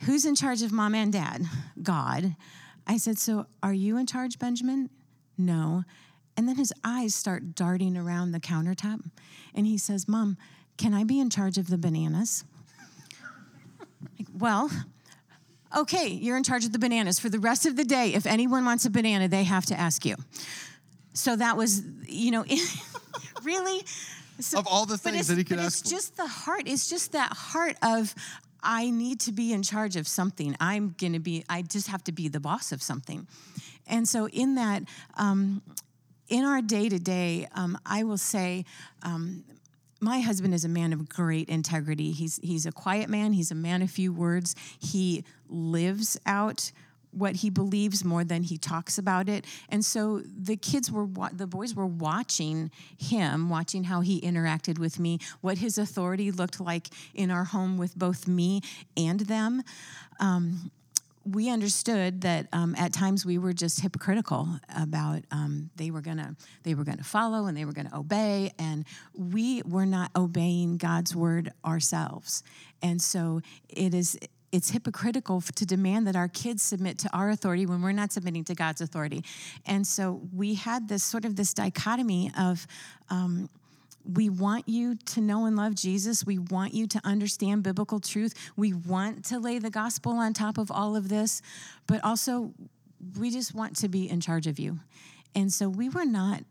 Who's 0.03 0.25
in 0.25 0.35
charge 0.35 0.61
of 0.61 0.71
mom 0.71 0.95
and 0.95 1.11
dad? 1.11 1.43
God. 1.81 2.35
I 2.85 2.97
said, 2.97 3.17
So 3.17 3.47
are 3.61 3.73
you 3.73 3.97
in 3.97 4.05
charge, 4.05 4.39
Benjamin? 4.39 4.89
No. 5.37 5.83
And 6.35 6.47
then 6.47 6.55
his 6.55 6.73
eyes 6.83 7.15
start 7.15 7.55
darting 7.55 7.97
around 7.97 8.31
the 8.31 8.39
countertop. 8.39 9.09
And 9.55 9.65
he 9.65 9.77
says, 9.77 10.07
Mom, 10.07 10.37
can 10.77 10.93
I 10.93 11.03
be 11.03 11.19
in 11.19 11.29
charge 11.29 11.57
of 11.57 11.69
the 11.69 11.77
bananas? 11.77 12.43
well, 14.37 14.69
okay, 15.75 16.07
you're 16.07 16.37
in 16.37 16.43
charge 16.43 16.65
of 16.65 16.71
the 16.71 16.79
bananas. 16.79 17.19
For 17.19 17.29
the 17.29 17.39
rest 17.39 17.65
of 17.65 17.75
the 17.75 17.83
day, 17.83 18.13
if 18.13 18.25
anyone 18.25 18.65
wants 18.65 18.85
a 18.85 18.89
banana, 18.89 19.27
they 19.27 19.43
have 19.43 19.65
to 19.67 19.79
ask 19.79 20.05
you. 20.05 20.15
So 21.13 21.35
that 21.35 21.57
was, 21.57 21.81
you 22.07 22.31
know, 22.31 22.45
really. 23.43 23.83
So, 24.39 24.59
of 24.59 24.67
all 24.67 24.85
the 24.85 24.97
things 24.97 25.27
that 25.27 25.37
he 25.37 25.43
could 25.43 25.57
ask 25.57 25.81
It's 25.81 25.89
just 25.89 26.15
the 26.15 26.27
heart. 26.27 26.63
It's 26.67 26.89
just 26.89 27.13
that 27.13 27.33
heart 27.33 27.75
of, 27.81 28.13
I 28.61 28.91
need 28.91 29.19
to 29.21 29.31
be 29.31 29.51
in 29.51 29.63
charge 29.63 29.95
of 29.95 30.07
something. 30.07 30.55
I'm 30.59 30.93
going 30.99 31.13
to 31.13 31.19
be, 31.19 31.43
I 31.49 31.63
just 31.63 31.87
have 31.87 32.03
to 32.03 32.11
be 32.11 32.27
the 32.27 32.39
boss 32.39 32.71
of 32.71 32.83
something. 32.83 33.27
And 33.87 34.07
so, 34.07 34.27
in 34.27 34.55
that, 34.55 34.83
um, 35.15 35.63
in 36.27 36.43
our 36.43 36.61
day 36.61 36.87
to 36.89 36.99
day, 36.99 37.47
I 37.85 38.03
will 38.03 38.17
say, 38.17 38.65
um, 39.01 39.43
my 39.99 40.19
husband 40.19 40.53
is 40.53 40.65
a 40.65 40.69
man 40.69 40.93
of 40.93 41.09
great 41.09 41.49
integrity. 41.49 42.11
He's 42.11 42.39
he's 42.43 42.65
a 42.65 42.71
quiet 42.71 43.09
man. 43.09 43.33
He's 43.33 43.51
a 43.51 43.55
man 43.55 43.81
of 43.81 43.89
few 43.89 44.13
words. 44.13 44.55
He 44.79 45.23
lives 45.49 46.19
out 46.25 46.71
what 47.11 47.37
he 47.37 47.49
believes 47.49 48.03
more 48.03 48.23
than 48.23 48.43
he 48.43 48.57
talks 48.57 48.97
about 48.97 49.27
it. 49.27 49.45
And 49.69 49.83
so 49.83 50.19
the 50.19 50.55
kids 50.55 50.91
were, 50.91 51.07
the 51.33 51.47
boys 51.47 51.73
were 51.73 51.87
watching 51.87 52.69
him, 52.97 53.49
watching 53.49 53.85
how 53.85 54.01
he 54.01 54.21
interacted 54.21 54.77
with 54.77 54.99
me, 54.99 55.19
what 55.41 55.57
his 55.57 55.77
authority 55.77 56.31
looked 56.31 56.59
like 56.59 56.89
in 57.15 57.31
our 57.31 57.45
home 57.45 57.77
with 57.77 57.97
both 57.97 58.27
me 58.27 58.61
and 58.95 59.21
them. 59.21 59.63
Um, 60.19 60.71
we 61.29 61.49
understood 61.49 62.21
that 62.21 62.47
um, 62.53 62.75
at 62.77 62.93
times 62.93 63.25
we 63.25 63.37
were 63.37 63.53
just 63.53 63.81
hypocritical 63.81 64.47
about 64.75 65.23
um, 65.31 65.69
they 65.75 65.91
were 65.91 66.01
gonna 66.01 66.35
they 66.63 66.73
were 66.73 66.83
gonna 66.83 67.03
follow 67.03 67.45
and 67.45 67.57
they 67.57 67.65
were 67.65 67.73
gonna 67.73 67.95
obey 67.95 68.51
and 68.57 68.85
we 69.13 69.61
were 69.63 69.85
not 69.85 70.11
obeying 70.15 70.77
God's 70.77 71.15
word 71.15 71.51
ourselves. 71.65 72.43
And 72.81 73.01
so 73.01 73.41
it 73.69 73.93
is 73.93 74.17
it's 74.51 74.71
hypocritical 74.71 75.41
to 75.41 75.65
demand 75.65 76.07
that 76.07 76.15
our 76.15 76.29
kids 76.29 76.63
submit 76.63 76.97
to 76.99 77.09
our 77.13 77.29
authority 77.29 77.65
when 77.65 77.81
we're 77.81 77.91
not 77.91 78.13
submitting 78.13 78.45
to 78.45 78.55
God's 78.55 78.79
authority. 78.79 79.23
And 79.65 79.85
so 79.85 80.21
we 80.33 80.53
had 80.53 80.87
this 80.87 81.03
sort 81.03 81.25
of 81.25 81.35
this 81.35 81.53
dichotomy 81.53 82.31
of 82.39 82.65
um, 83.09 83.49
we 84.13 84.29
want 84.29 84.67
you 84.67 84.95
to 84.95 85.21
know 85.21 85.45
and 85.45 85.55
love 85.55 85.75
Jesus. 85.75 86.25
We 86.25 86.37
want 86.37 86.73
you 86.73 86.87
to 86.87 87.01
understand 87.03 87.63
biblical 87.63 87.99
truth. 87.99 88.33
We 88.55 88.73
want 88.73 89.25
to 89.25 89.39
lay 89.39 89.59
the 89.59 89.69
gospel 89.69 90.13
on 90.13 90.33
top 90.33 90.57
of 90.57 90.71
all 90.71 90.95
of 90.95 91.09
this, 91.09 91.41
but 91.87 92.03
also 92.03 92.53
we 93.19 93.29
just 93.29 93.53
want 93.53 93.75
to 93.77 93.89
be 93.89 94.09
in 94.09 94.21
charge 94.21 94.47
of 94.47 94.59
you. 94.59 94.79
And 95.35 95.51
so 95.51 95.69
we 95.69 95.89
were 95.89 96.05
not 96.05 96.43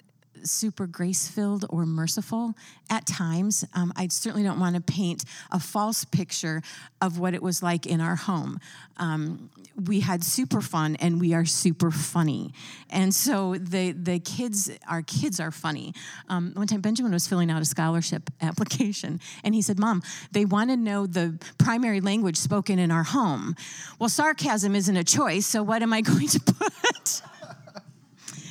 super 0.44 0.86
grace 0.86 1.28
filled 1.28 1.64
or 1.70 1.86
merciful 1.86 2.54
at 2.90 3.06
times. 3.06 3.64
Um, 3.74 3.92
I 3.96 4.08
certainly 4.08 4.44
don't 4.44 4.60
want 4.60 4.76
to 4.76 4.82
paint 4.82 5.24
a 5.50 5.60
false 5.60 6.04
picture 6.04 6.62
of 7.00 7.18
what 7.18 7.34
it 7.34 7.42
was 7.42 7.62
like 7.62 7.86
in 7.86 8.00
our 8.00 8.16
home. 8.16 8.60
Um, 8.98 9.50
we 9.84 10.00
had 10.00 10.24
super 10.24 10.60
fun 10.60 10.96
and 10.96 11.20
we 11.20 11.34
are 11.34 11.44
super 11.44 11.90
funny. 11.90 12.52
And 12.88 13.14
so 13.14 13.56
the, 13.56 13.92
the 13.92 14.18
kids, 14.18 14.70
our 14.88 15.02
kids 15.02 15.38
are 15.38 15.50
funny. 15.50 15.92
Um, 16.28 16.52
one 16.54 16.66
time, 16.66 16.80
Benjamin 16.80 17.12
was 17.12 17.26
filling 17.26 17.50
out 17.50 17.60
a 17.60 17.64
scholarship 17.64 18.30
application 18.40 19.20
and 19.44 19.54
he 19.54 19.62
said, 19.62 19.78
Mom, 19.78 20.02
they 20.32 20.44
want 20.44 20.70
to 20.70 20.76
know 20.76 21.06
the 21.06 21.38
primary 21.58 22.00
language 22.00 22.36
spoken 22.36 22.78
in 22.78 22.90
our 22.90 23.02
home. 23.02 23.54
Well, 23.98 24.08
sarcasm 24.08 24.74
isn't 24.74 24.96
a 24.96 25.04
choice, 25.04 25.46
so 25.46 25.62
what 25.62 25.82
am 25.82 25.92
I 25.92 26.00
going 26.02 26.28
to 26.28 26.40
put? 26.40 27.22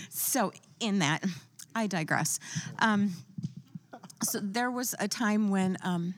so, 0.09 0.51
in 0.79 0.99
that, 0.99 1.23
I 1.75 1.87
digress. 1.87 2.39
Um, 2.79 3.11
so 4.23 4.39
there 4.41 4.71
was 4.71 4.95
a 4.97 5.07
time 5.07 5.49
when 5.49 5.77
um, 5.83 6.13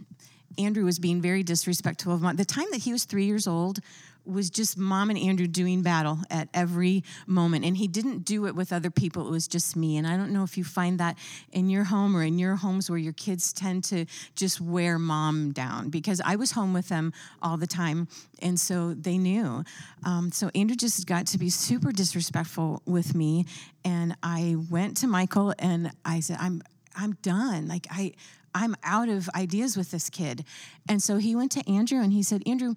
Andrew 0.58 0.86
was 0.86 1.00
being 1.00 1.22
very 1.22 1.44
disrespectful 1.44 2.14
of 2.14 2.22
mom. 2.22 2.36
The 2.36 2.46
time 2.46 2.68
that 2.72 2.84
he 2.84 2.92
was 2.92 3.06
three 3.06 3.26
years 3.26 3.48
old 3.48 3.80
was 4.28 4.50
just 4.50 4.78
mom 4.78 5.10
and 5.10 5.18
Andrew 5.18 5.48
doing 5.48 5.82
battle 5.82 6.20
at 6.30 6.50
every 6.54 7.04
moment. 7.26 7.66
And 7.66 7.78
he 7.78 7.88
didn't 7.88 8.26
do 8.26 8.46
it 8.48 8.56
with 8.56 8.74
other 8.74 8.90
people, 8.90 9.28
it 9.28 9.32
was 9.32 9.48
just 9.48 9.76
me. 9.76 9.98
And 9.98 10.06
I 10.06 10.18
don't 10.18 10.32
know 10.32 10.44
if 10.44 10.58
you 10.58 10.64
find 10.64 11.00
that 11.00 11.18
in 11.52 11.70
your 11.70 11.86
home 11.86 12.16
or 12.16 12.24
in 12.24 12.40
your 12.40 12.56
homes 12.56 12.90
where 12.90 13.00
your 13.00 13.14
kids 13.14 13.54
tend 13.54 13.84
to 13.86 14.06
just 14.36 14.60
wear 14.62 15.00
mom 15.00 15.52
down 15.52 15.90
because 15.90 16.22
I 16.24 16.36
was 16.36 16.52
home 16.52 16.74
with 16.74 16.90
them 16.90 17.14
all 17.42 17.58
the 17.58 17.68
time. 17.68 18.08
And 18.42 18.60
so 18.60 18.94
they 18.94 19.18
knew. 19.18 19.64
Um, 20.04 20.32
so 20.32 20.50
Andrew 20.54 20.76
just 20.76 21.06
got 21.08 21.28
to 21.28 21.38
be 21.38 21.50
super 21.50 21.92
disrespectful 21.92 22.82
with 22.86 23.16
me. 23.16 23.46
And 23.84 24.16
I 24.22 24.58
went 24.70 24.98
to 24.98 25.08
Michael 25.08 25.54
and 25.60 25.92
I 26.04 26.20
said, 26.20 26.38
I'm, 26.40 26.62
I'm 26.96 27.14
done. 27.22 27.68
Like, 27.68 27.88
I, 27.90 28.14
I'm 28.54 28.76
out 28.84 29.08
of 29.08 29.30
ideas 29.36 29.78
with 29.78 29.92
this 29.92 30.10
kid. 30.10 30.44
And 30.90 31.02
so 31.02 31.18
he 31.18 31.36
went 31.36 31.52
to 31.54 31.70
Andrew 31.70 32.02
and 32.02 32.12
he 32.12 32.24
said, 32.24 32.42
Andrew, 32.48 32.74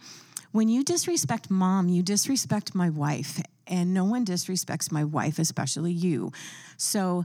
when 0.52 0.68
you 0.68 0.82
disrespect 0.84 1.50
mom, 1.50 1.88
you 1.88 2.02
disrespect 2.02 2.74
my 2.74 2.90
wife, 2.90 3.40
and 3.66 3.94
no 3.94 4.04
one 4.04 4.24
disrespects 4.24 4.90
my 4.90 5.04
wife, 5.04 5.38
especially 5.38 5.92
you. 5.92 6.32
So 6.76 7.24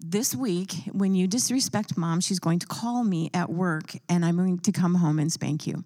this 0.00 0.34
week, 0.34 0.74
when 0.92 1.14
you 1.14 1.26
disrespect 1.26 1.96
mom, 1.96 2.20
she's 2.20 2.38
going 2.38 2.58
to 2.60 2.66
call 2.66 3.04
me 3.04 3.30
at 3.32 3.50
work, 3.50 3.92
and 4.08 4.24
I'm 4.24 4.36
going 4.36 4.58
to 4.58 4.72
come 4.72 4.96
home 4.96 5.18
and 5.18 5.32
spank 5.32 5.66
you. 5.66 5.82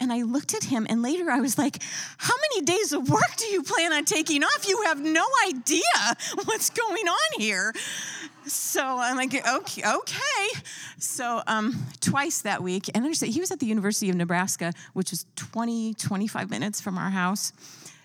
And 0.00 0.12
I 0.12 0.22
looked 0.22 0.54
at 0.54 0.64
him, 0.64 0.86
and 0.88 1.02
later 1.02 1.30
I 1.30 1.40
was 1.40 1.58
like, 1.58 1.82
How 2.18 2.34
many 2.50 2.64
days 2.64 2.92
of 2.92 3.08
work 3.10 3.36
do 3.36 3.46
you 3.46 3.62
plan 3.62 3.92
on 3.92 4.04
taking 4.04 4.44
off? 4.44 4.68
You 4.68 4.82
have 4.86 5.00
no 5.00 5.24
idea 5.48 5.82
what's 6.44 6.70
going 6.70 7.08
on 7.08 7.40
here. 7.40 7.72
So 8.46 8.82
I'm 8.82 9.16
like, 9.16 9.34
okay, 9.34 9.82
okay. 9.84 10.60
So 10.98 11.42
um, 11.46 11.76
twice 12.00 12.40
that 12.42 12.62
week, 12.62 12.88
and 12.94 13.04
he 13.04 13.40
was 13.40 13.50
at 13.50 13.58
the 13.58 13.66
University 13.66 14.08
of 14.08 14.16
Nebraska, 14.16 14.72
which 14.94 15.10
was 15.10 15.26
20, 15.36 15.94
25 15.94 16.48
minutes 16.48 16.80
from 16.80 16.96
our 16.96 17.10
house. 17.10 17.52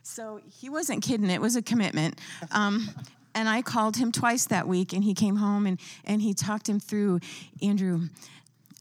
So 0.03 0.41
he 0.59 0.69
wasn't 0.69 1.01
kidding, 1.01 1.29
it 1.29 1.39
was 1.39 1.55
a 1.55 1.61
commitment. 1.61 2.19
Um, 2.51 2.89
and 3.33 3.47
I 3.47 3.61
called 3.61 3.97
him 3.97 4.11
twice 4.11 4.45
that 4.47 4.67
week, 4.67 4.93
and 4.93 5.03
he 5.03 5.13
came 5.13 5.37
home 5.37 5.65
and, 5.65 5.79
and 6.03 6.21
he 6.21 6.33
talked 6.33 6.67
him 6.67 6.79
through 6.79 7.19
Andrew, 7.61 8.09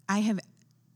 I 0.08 0.18
have 0.18 0.40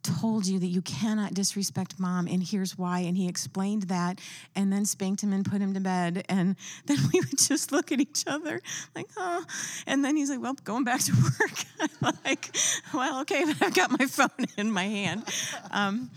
told 0.07 0.47
you 0.47 0.59
that 0.59 0.67
you 0.67 0.83
cannot 0.83 1.35
disrespect 1.35 1.99
mom, 1.99 2.27
and 2.27 2.43
here's 2.43 2.79
why. 2.79 3.01
And 3.01 3.17
he 3.17 3.29
explained 3.29 3.85
that, 3.85 4.21
and 4.55 4.73
then 4.73 4.85
spanked 4.85 5.23
him 5.23 5.33
and 5.33 5.45
put 5.45 5.61
him 5.61 5.75
to 5.75 5.81
bed. 5.81 6.25
And 6.29 6.57
then 6.87 6.99
we 7.13 7.21
would 7.21 7.39
just 7.39 7.73
look 7.73 7.93
at 7.93 8.01
each 8.01 8.25
other 8.27 8.61
like, 8.95 9.09
oh. 9.17 9.45
And 9.87 10.05
then 10.05 10.17
he's 10.17 10.31
like, 10.31 10.41
well, 10.41 10.55
going 10.65 10.85
back 10.85 11.01
to 11.03 11.13
work. 11.41 11.65
I'm 11.81 12.17
like, 12.25 12.57
well, 12.93 13.21
okay, 13.23 13.45
but 13.45 13.63
I've 13.63 13.75
got 13.75 13.91
my 13.99 14.07
phone 14.11 14.47
in 14.57 14.71
my 14.71 14.85
hand. 14.85 15.25
Um, 15.71 16.11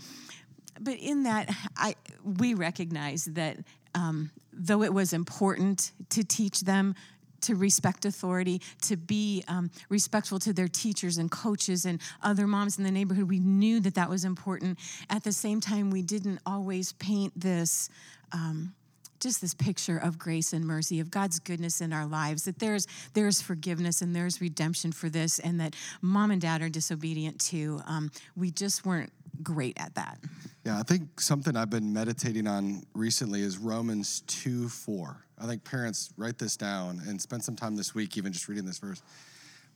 but 0.80 0.94
in 0.94 1.24
that, 1.24 1.54
I 1.76 1.96
we 2.24 2.54
recognize 2.54 3.26
that 3.26 3.58
um, 3.94 4.30
though 4.52 4.82
it 4.82 4.94
was 4.94 5.12
important 5.12 5.92
to 6.10 6.24
teach 6.24 6.60
them 6.60 6.94
to 7.42 7.54
respect 7.54 8.04
authority, 8.04 8.60
to 8.82 8.96
be 8.96 9.44
um, 9.48 9.70
respectful 9.88 10.38
to 10.40 10.52
their 10.52 10.68
teachers 10.68 11.18
and 11.18 11.30
coaches 11.30 11.84
and 11.84 12.00
other 12.22 12.46
moms 12.46 12.78
in 12.78 12.84
the 12.84 12.90
neighborhood. 12.90 13.28
We 13.28 13.40
knew 13.40 13.80
that 13.80 13.94
that 13.94 14.08
was 14.08 14.24
important. 14.24 14.78
At 15.08 15.24
the 15.24 15.32
same 15.32 15.60
time, 15.60 15.90
we 15.90 16.02
didn't 16.02 16.40
always 16.46 16.92
paint 16.92 17.32
this. 17.38 17.88
Um, 18.32 18.74
just 19.20 19.42
this 19.42 19.52
picture 19.52 19.98
of 19.98 20.18
grace 20.18 20.52
and 20.54 20.64
mercy 20.64 20.98
of 20.98 21.10
god's 21.10 21.38
goodness 21.38 21.80
in 21.80 21.92
our 21.92 22.06
lives 22.06 22.44
that 22.44 22.58
there's 22.58 22.86
there's 23.12 23.40
forgiveness 23.42 24.00
and 24.00 24.16
there's 24.16 24.40
redemption 24.40 24.90
for 24.90 25.08
this 25.08 25.38
and 25.38 25.60
that 25.60 25.76
mom 26.00 26.30
and 26.30 26.40
dad 26.40 26.62
are 26.62 26.70
disobedient 26.70 27.38
too 27.38 27.80
um, 27.86 28.10
we 28.34 28.50
just 28.50 28.86
weren't 28.86 29.12
great 29.42 29.78
at 29.78 29.94
that 29.94 30.18
yeah 30.64 30.78
i 30.78 30.82
think 30.82 31.20
something 31.20 31.54
i've 31.56 31.70
been 31.70 31.92
meditating 31.92 32.46
on 32.46 32.82
recently 32.94 33.42
is 33.42 33.58
romans 33.58 34.22
2 34.26 34.68
4 34.68 35.26
I 35.40 35.46
think 35.46 35.64
parents 35.64 36.12
write 36.16 36.38
this 36.38 36.56
down 36.56 37.00
and 37.06 37.20
spend 37.20 37.42
some 37.42 37.56
time 37.56 37.76
this 37.76 37.94
week 37.94 38.16
even 38.16 38.32
just 38.32 38.48
reading 38.48 38.66
this 38.66 38.78
verse. 38.78 39.02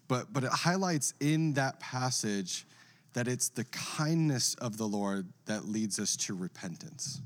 But 0.09 0.33
but 0.33 0.44
it 0.44 0.53
highlights 0.53 1.14
in 1.20 1.55
that 1.55 1.81
passage 1.81 2.66
that 3.14 3.29
it's 3.29 3.48
the 3.48 3.64
kindness 3.64 4.55
of 4.57 4.77
the 4.77 4.87
Lord 4.87 5.27
that 5.46 5.66
leads 5.66 5.98
us 5.98 6.16
to 6.16 6.35
repentance. 6.35 7.20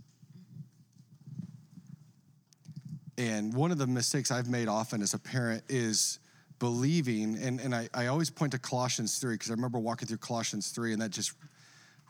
And 3.17 3.53
one 3.53 3.73
of 3.73 3.79
the 3.79 3.87
mistakes 3.87 4.31
I've 4.31 4.49
made 4.49 4.69
often 4.69 5.03
as 5.03 5.13
a 5.13 5.19
parent 5.19 5.65
is 5.69 6.21
believing, 6.61 7.37
and, 7.37 7.61
and 7.61 7.75
I, 7.75 7.89
I 7.93 8.07
always 8.07 8.31
point 8.31 8.53
to 8.53 8.59
Colossians 8.59 9.19
3, 9.19 9.35
because 9.35 9.51
I 9.51 9.55
remember 9.55 9.79
walking 9.79 10.07
through 10.07 10.19
Colossians 10.19 10.69
3, 10.69 10.93
and 10.93 11.03
that 11.03 11.11
just 11.11 11.33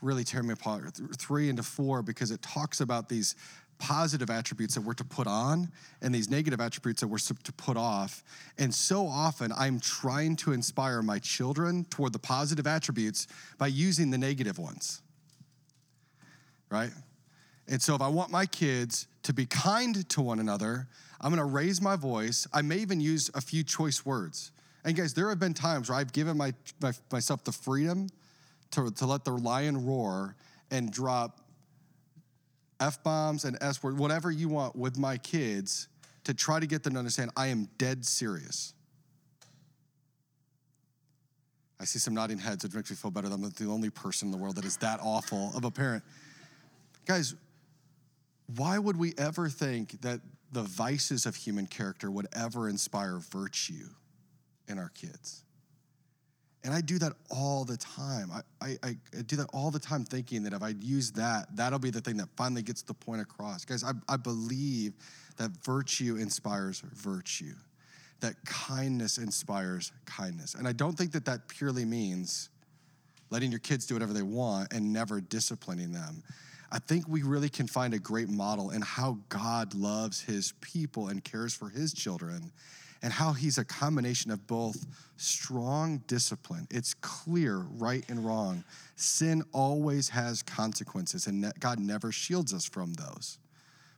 really 0.02 0.24
tear 0.24 0.42
me 0.42 0.52
apart. 0.52 0.84
Three 1.16 1.48
into 1.48 1.62
four, 1.62 2.02
because 2.02 2.30
it 2.30 2.42
talks 2.42 2.80
about 2.80 3.08
these 3.08 3.36
positive 3.78 4.30
attributes 4.30 4.74
that 4.74 4.80
we're 4.80 4.94
to 4.94 5.04
put 5.04 5.26
on 5.26 5.70
and 6.02 6.14
these 6.14 6.28
negative 6.28 6.60
attributes 6.60 7.00
that 7.00 7.08
we're 7.08 7.18
to 7.18 7.52
put 7.52 7.76
off. 7.76 8.22
And 8.58 8.74
so 8.74 9.06
often 9.06 9.52
I'm 9.56 9.80
trying 9.80 10.36
to 10.36 10.52
inspire 10.52 11.02
my 11.02 11.18
children 11.18 11.84
toward 11.84 12.12
the 12.12 12.18
positive 12.18 12.66
attributes 12.66 13.26
by 13.56 13.68
using 13.68 14.10
the 14.10 14.18
negative 14.18 14.58
ones. 14.58 15.02
Right? 16.70 16.90
And 17.68 17.80
so 17.80 17.94
if 17.94 18.02
I 18.02 18.08
want 18.08 18.30
my 18.30 18.46
kids 18.46 19.06
to 19.24 19.32
be 19.32 19.46
kind 19.46 20.08
to 20.08 20.20
one 20.20 20.40
another, 20.40 20.88
I'm 21.20 21.30
gonna 21.30 21.44
raise 21.44 21.80
my 21.80 21.96
voice. 21.96 22.46
I 22.52 22.62
may 22.62 22.78
even 22.78 23.00
use 23.00 23.30
a 23.34 23.40
few 23.40 23.62
choice 23.62 24.04
words. 24.04 24.52
And 24.84 24.96
guys, 24.96 25.14
there 25.14 25.28
have 25.28 25.38
been 25.38 25.54
times 25.54 25.88
where 25.88 25.98
I've 25.98 26.12
given 26.12 26.36
my, 26.36 26.54
my 26.80 26.92
myself 27.10 27.44
the 27.44 27.52
freedom 27.52 28.08
to, 28.70 28.90
to 28.90 29.06
let 29.06 29.24
the 29.24 29.32
lion 29.32 29.84
roar 29.84 30.36
and 30.70 30.92
drop 30.92 31.40
F 32.80 33.02
bombs 33.02 33.44
and 33.44 33.56
S 33.60 33.82
word, 33.82 33.98
whatever 33.98 34.30
you 34.30 34.48
want 34.48 34.76
with 34.76 34.98
my 34.98 35.16
kids 35.16 35.88
to 36.24 36.34
try 36.34 36.60
to 36.60 36.66
get 36.66 36.82
them 36.82 36.92
to 36.94 36.98
understand 36.98 37.30
I 37.36 37.48
am 37.48 37.68
dead 37.78 38.04
serious. 38.04 38.74
I 41.80 41.84
see 41.84 41.98
some 41.98 42.14
nodding 42.14 42.38
heads, 42.38 42.64
which 42.64 42.74
makes 42.74 42.90
me 42.90 42.96
feel 42.96 43.10
better. 43.10 43.28
I'm 43.28 43.40
not 43.40 43.54
the 43.54 43.66
only 43.66 43.90
person 43.90 44.28
in 44.28 44.32
the 44.32 44.38
world 44.38 44.56
that 44.56 44.64
is 44.64 44.76
that 44.78 45.00
awful 45.02 45.52
of 45.56 45.64
a 45.64 45.70
parent. 45.70 46.02
Guys, 47.06 47.34
why 48.56 48.78
would 48.78 48.96
we 48.96 49.14
ever 49.16 49.48
think 49.48 50.00
that 50.02 50.20
the 50.52 50.62
vices 50.62 51.26
of 51.26 51.36
human 51.36 51.66
character 51.66 52.10
would 52.10 52.26
ever 52.32 52.68
inspire 52.68 53.18
virtue 53.18 53.88
in 54.66 54.78
our 54.78 54.88
kids? 54.88 55.44
And 56.64 56.74
I 56.74 56.80
do 56.80 56.98
that 56.98 57.12
all 57.30 57.64
the 57.64 57.76
time. 57.76 58.30
I, 58.32 58.42
I, 58.60 58.96
I 59.16 59.22
do 59.22 59.36
that 59.36 59.48
all 59.52 59.70
the 59.70 59.78
time 59.78 60.04
thinking 60.04 60.42
that 60.42 60.52
if 60.52 60.62
I 60.62 60.74
use 60.80 61.12
that, 61.12 61.54
that'll 61.54 61.78
be 61.78 61.90
the 61.90 62.00
thing 62.00 62.16
that 62.16 62.28
finally 62.36 62.62
gets 62.62 62.82
the 62.82 62.94
point 62.94 63.20
across. 63.20 63.64
Guys, 63.64 63.84
I, 63.84 63.92
I 64.08 64.16
believe 64.16 64.94
that 65.36 65.50
virtue 65.64 66.16
inspires 66.16 66.80
virtue, 66.80 67.54
that 68.20 68.34
kindness 68.44 69.18
inspires 69.18 69.92
kindness. 70.04 70.54
And 70.54 70.66
I 70.66 70.72
don't 70.72 70.98
think 70.98 71.12
that 71.12 71.24
that 71.26 71.46
purely 71.48 71.84
means 71.84 72.50
letting 73.30 73.50
your 73.50 73.60
kids 73.60 73.86
do 73.86 73.94
whatever 73.94 74.12
they 74.12 74.22
want 74.22 74.72
and 74.72 74.92
never 74.92 75.20
disciplining 75.20 75.92
them. 75.92 76.24
I 76.70 76.80
think 76.80 77.08
we 77.08 77.22
really 77.22 77.48
can 77.48 77.66
find 77.66 77.94
a 77.94 77.98
great 77.98 78.28
model 78.28 78.70
in 78.70 78.82
how 78.82 79.18
God 79.28 79.74
loves 79.74 80.20
his 80.20 80.52
people 80.60 81.08
and 81.08 81.22
cares 81.22 81.54
for 81.54 81.68
his 81.68 81.94
children 81.94 82.52
and 83.02 83.12
how 83.12 83.32
he's 83.32 83.58
a 83.58 83.64
combination 83.64 84.30
of 84.30 84.46
both 84.46 84.86
strong 85.16 85.98
discipline. 86.06 86.66
It's 86.70 86.94
clear 86.94 87.58
right 87.58 88.04
and 88.08 88.24
wrong. 88.24 88.64
Sin 88.96 89.42
always 89.52 90.08
has 90.08 90.42
consequences, 90.42 91.26
and 91.26 91.52
God 91.60 91.78
never 91.78 92.12
shields 92.12 92.52
us 92.52 92.64
from 92.64 92.94
those. 92.94 93.38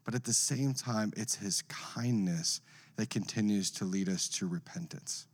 But 0.04 0.14
at 0.14 0.24
the 0.24 0.32
same 0.32 0.74
time, 0.74 1.12
it's 1.16 1.36
his 1.36 1.62
kindness 1.62 2.60
that 2.96 3.10
continues 3.10 3.70
to 3.72 3.84
lead 3.84 4.08
us 4.08 4.28
to 4.28 4.46
repentance. 4.46 5.26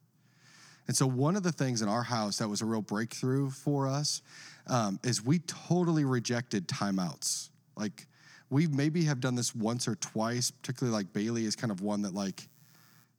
And 0.89 0.97
so, 0.97 1.07
one 1.07 1.35
of 1.35 1.43
the 1.43 1.53
things 1.53 1.83
in 1.83 1.89
our 1.89 2.03
house 2.03 2.39
that 2.39 2.49
was 2.49 2.63
a 2.63 2.65
real 2.65 2.83
breakthrough 2.83 3.51
for 3.51 3.89
us 3.89 4.23
um, 4.69 5.01
is 5.03 5.25
we 5.25 5.41
totally 5.41 6.05
rejected 6.05 6.69
timeouts. 6.69 7.51
Like, 7.77 8.07
we 8.51 8.69
maybe 8.69 9.05
have 9.05 9.21
done 9.21 9.35
this 9.35 9.55
once 9.55 9.89
or 9.89 9.97
twice, 9.97 10.53
particularly 10.53 10.97
like 10.97 11.13
Bailey 11.13 11.45
is 11.45 11.57
kind 11.57 11.73
of 11.73 11.81
one 11.81 12.03
that, 12.03 12.15
like, 12.15 12.49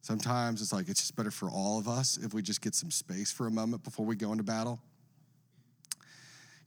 Sometimes 0.02 0.62
it's 0.62 0.72
like 0.72 0.88
it's 0.88 1.00
just 1.00 1.16
better 1.16 1.30
for 1.30 1.50
all 1.50 1.78
of 1.78 1.88
us 1.88 2.18
if 2.22 2.32
we 2.32 2.42
just 2.42 2.60
get 2.60 2.74
some 2.74 2.90
space 2.90 3.30
for 3.32 3.46
a 3.46 3.50
moment 3.50 3.84
before 3.84 4.06
we 4.06 4.16
go 4.16 4.32
into 4.32 4.44
battle. 4.44 4.80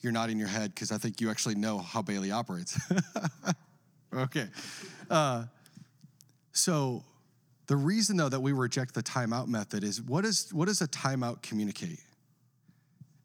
You're 0.02 0.12
nodding 0.12 0.38
your 0.38 0.48
head 0.48 0.74
because 0.74 0.92
I 0.92 0.98
think 0.98 1.22
you 1.22 1.30
actually 1.30 1.56
know 1.56 1.78
how 1.78 2.02
Bailey 2.02 2.32
operates. 2.32 2.80
okay. 4.14 4.48
Uh, 5.10 5.46
so 6.52 7.04
the 7.68 7.76
reason 7.76 8.18
though 8.18 8.30
that 8.30 8.40
we 8.40 8.52
reject 8.52 8.94
the 8.94 9.04
timeout 9.04 9.48
method 9.48 9.84
is 9.84 10.02
what, 10.02 10.26
is 10.26 10.54
what 10.54 10.68
does 10.68 10.82
a 10.82 10.88
timeout 10.88 11.42
communicate? 11.42 12.00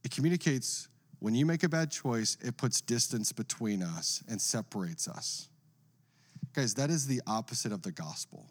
It 0.05 0.11
communicates 0.11 0.89
when 1.19 1.35
you 1.35 1.47
make 1.47 1.63
a 1.63 1.69
bad 1.69 1.91
choice, 1.91 2.37
it 2.43 2.57
puts 2.57 2.81
distance 2.81 3.33
between 3.33 3.83
us 3.83 4.23
and 4.29 4.41
separates 4.41 5.09
us. 5.09 5.49
Guys, 6.53 6.75
that 6.75 6.91
is 6.91 7.07
the 7.07 7.21
opposite 7.27 7.73
of 7.73 7.83
the 7.83 7.93
gospel. 7.93 8.47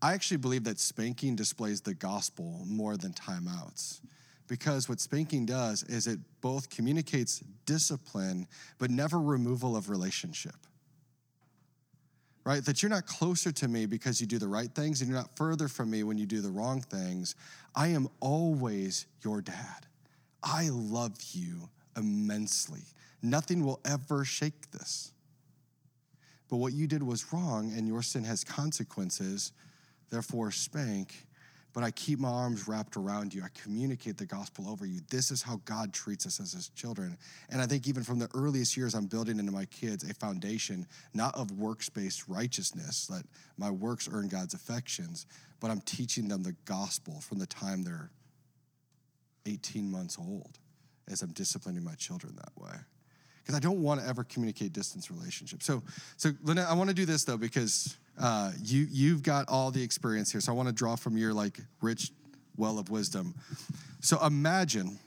I 0.00 0.14
actually 0.14 0.36
believe 0.36 0.64
that 0.64 0.78
spanking 0.78 1.34
displays 1.34 1.80
the 1.80 1.94
gospel 1.94 2.62
more 2.66 2.96
than 2.96 3.12
timeouts. 3.12 4.00
Because 4.46 4.88
what 4.88 5.00
spanking 5.00 5.44
does 5.44 5.82
is 5.84 6.06
it 6.06 6.18
both 6.40 6.70
communicates 6.70 7.42
discipline, 7.66 8.46
but 8.78 8.90
never 8.90 9.20
removal 9.20 9.76
of 9.76 9.90
relationship. 9.90 10.54
Right? 12.44 12.64
That 12.64 12.82
you're 12.82 12.88
not 12.88 13.06
closer 13.06 13.52
to 13.52 13.68
me 13.68 13.84
because 13.84 14.20
you 14.20 14.26
do 14.26 14.38
the 14.38 14.48
right 14.48 14.74
things, 14.74 15.02
and 15.02 15.10
you're 15.10 15.18
not 15.18 15.36
further 15.36 15.68
from 15.68 15.90
me 15.90 16.02
when 16.02 16.16
you 16.16 16.24
do 16.24 16.40
the 16.40 16.50
wrong 16.50 16.80
things. 16.80 17.34
I 17.74 17.88
am 17.88 18.08
always 18.20 19.06
your 19.22 19.42
dad. 19.42 19.86
I 20.42 20.70
love 20.72 21.12
you 21.32 21.68
immensely. 21.94 22.84
Nothing 23.20 23.66
will 23.66 23.80
ever 23.84 24.24
shake 24.24 24.70
this. 24.70 25.12
But 26.48 26.56
what 26.56 26.72
you 26.72 26.86
did 26.86 27.02
was 27.02 27.34
wrong, 27.34 27.72
and 27.76 27.86
your 27.86 28.02
sin 28.02 28.24
has 28.24 28.44
consequences 28.44 29.52
therefore 30.10 30.50
spank, 30.50 31.26
but 31.72 31.84
I 31.84 31.90
keep 31.90 32.18
my 32.18 32.28
arms 32.28 32.66
wrapped 32.66 32.96
around 32.96 33.34
you. 33.34 33.42
I 33.42 33.48
communicate 33.62 34.16
the 34.16 34.26
gospel 34.26 34.68
over 34.68 34.86
you. 34.86 35.00
This 35.10 35.30
is 35.30 35.42
how 35.42 35.60
God 35.64 35.92
treats 35.92 36.26
us 36.26 36.40
as 36.40 36.52
his 36.52 36.70
children. 36.70 37.16
And 37.50 37.60
I 37.60 37.66
think 37.66 37.86
even 37.86 38.02
from 38.02 38.18
the 38.18 38.28
earliest 38.34 38.76
years, 38.76 38.94
I'm 38.94 39.06
building 39.06 39.38
into 39.38 39.52
my 39.52 39.66
kids 39.66 40.08
a 40.08 40.14
foundation, 40.14 40.86
not 41.14 41.34
of 41.34 41.52
works 41.52 41.88
based 41.88 42.28
righteousness, 42.28 43.06
that 43.06 43.24
my 43.56 43.70
works 43.70 44.08
earn 44.10 44.28
God's 44.28 44.54
affections, 44.54 45.26
but 45.60 45.70
I'm 45.70 45.80
teaching 45.82 46.28
them 46.28 46.42
the 46.42 46.56
gospel 46.64 47.20
from 47.20 47.38
the 47.38 47.46
time 47.46 47.82
they're 47.82 48.10
18 49.46 49.90
months 49.90 50.18
old 50.18 50.58
as 51.10 51.22
I'm 51.22 51.32
disciplining 51.32 51.84
my 51.84 51.94
children 51.94 52.34
that 52.36 52.52
way 52.56 52.76
because 53.48 53.56
I 53.56 53.60
don't 53.60 53.82
want 53.82 54.00
to 54.00 54.06
ever 54.06 54.24
communicate 54.24 54.74
distance 54.74 55.10
relationships. 55.10 55.64
So, 55.64 55.82
so 56.18 56.32
Lynette, 56.42 56.66
I 56.68 56.74
want 56.74 56.90
to 56.90 56.94
do 56.94 57.06
this 57.06 57.24
though 57.24 57.38
because 57.38 57.96
uh, 58.18 58.52
you 58.62 58.86
you've 58.90 59.22
got 59.22 59.48
all 59.48 59.70
the 59.70 59.82
experience 59.82 60.30
here. 60.32 60.40
So 60.40 60.52
I 60.52 60.54
want 60.54 60.68
to 60.68 60.74
draw 60.74 60.96
from 60.96 61.16
your 61.16 61.32
like 61.32 61.58
rich 61.80 62.10
well 62.56 62.78
of 62.78 62.90
wisdom. 62.90 63.34
So 64.00 64.24
imagine, 64.24 64.98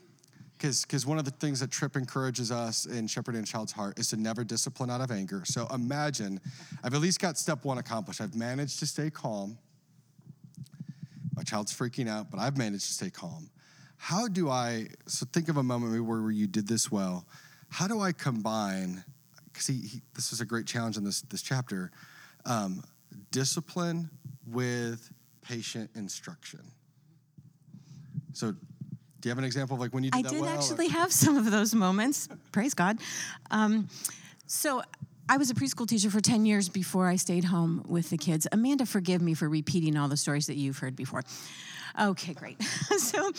because 0.56 0.84
because 0.84 1.06
one 1.06 1.18
of 1.18 1.24
the 1.24 1.30
things 1.30 1.60
that 1.60 1.70
Tripp 1.70 1.96
encourages 1.96 2.50
us 2.50 2.86
in 2.86 3.06
shepherding 3.06 3.42
a 3.42 3.46
child's 3.46 3.72
heart 3.72 3.98
is 3.98 4.08
to 4.10 4.16
never 4.16 4.44
discipline 4.44 4.90
out 4.90 5.00
of 5.00 5.10
anger. 5.10 5.42
So 5.44 5.66
imagine, 5.72 6.40
I've 6.82 6.94
at 6.94 7.00
least 7.00 7.20
got 7.20 7.38
step 7.38 7.64
one 7.64 7.78
accomplished. 7.78 8.20
I've 8.20 8.34
managed 8.34 8.78
to 8.80 8.86
stay 8.86 9.10
calm. 9.10 9.58
My 11.34 11.42
child's 11.42 11.72
freaking 11.72 12.08
out, 12.08 12.30
but 12.30 12.38
I've 12.38 12.56
managed 12.56 12.86
to 12.86 12.92
stay 12.92 13.10
calm. 13.10 13.50
How 13.96 14.28
do 14.28 14.50
I? 14.50 14.88
So 15.06 15.26
think 15.32 15.48
of 15.48 15.56
a 15.56 15.62
moment 15.62 15.92
where, 15.92 16.20
where 16.22 16.30
you 16.30 16.46
did 16.46 16.66
this 16.68 16.90
well 16.90 17.26
how 17.72 17.88
do 17.88 18.00
I 18.00 18.12
combine? 18.12 19.02
Because 19.50 19.66
he, 19.66 19.80
he, 19.80 20.02
this 20.14 20.30
is 20.30 20.42
a 20.42 20.44
great 20.44 20.66
challenge 20.66 20.98
in 20.98 21.04
this 21.04 21.22
this 21.22 21.40
chapter. 21.40 21.90
Um, 22.44 22.84
discipline 23.30 24.10
with 24.46 25.10
patient 25.42 25.90
instruction. 25.94 26.60
So, 28.32 28.52
do 28.52 29.28
you 29.28 29.30
have 29.30 29.38
an 29.38 29.44
example 29.44 29.74
of 29.74 29.80
like 29.80 29.92
when 29.94 30.02
you 30.02 30.10
did 30.10 30.18
I 30.18 30.22
that 30.22 30.30
did 30.30 30.40
well, 30.40 30.50
actually 30.50 30.86
or? 30.86 30.92
have 30.92 31.12
some 31.12 31.36
of 31.36 31.50
those 31.50 31.74
moments. 31.74 32.28
Praise 32.50 32.74
God. 32.74 32.98
Um, 33.50 33.88
so 34.46 34.82
I 35.28 35.36
was 35.36 35.50
a 35.50 35.54
preschool 35.54 35.86
teacher 35.86 36.10
for 36.10 36.20
10 36.20 36.44
years 36.44 36.68
before 36.68 37.06
I 37.08 37.16
stayed 37.16 37.44
home 37.44 37.84
with 37.88 38.10
the 38.10 38.18
kids. 38.18 38.48
Amanda, 38.50 38.84
forgive 38.84 39.22
me 39.22 39.34
for 39.34 39.48
repeating 39.48 39.96
all 39.96 40.08
the 40.08 40.16
stories 40.16 40.46
that 40.46 40.56
you've 40.56 40.78
heard 40.78 40.96
before. 40.96 41.22
Okay, 42.00 42.32
great. 42.32 42.62
so, 42.98 43.30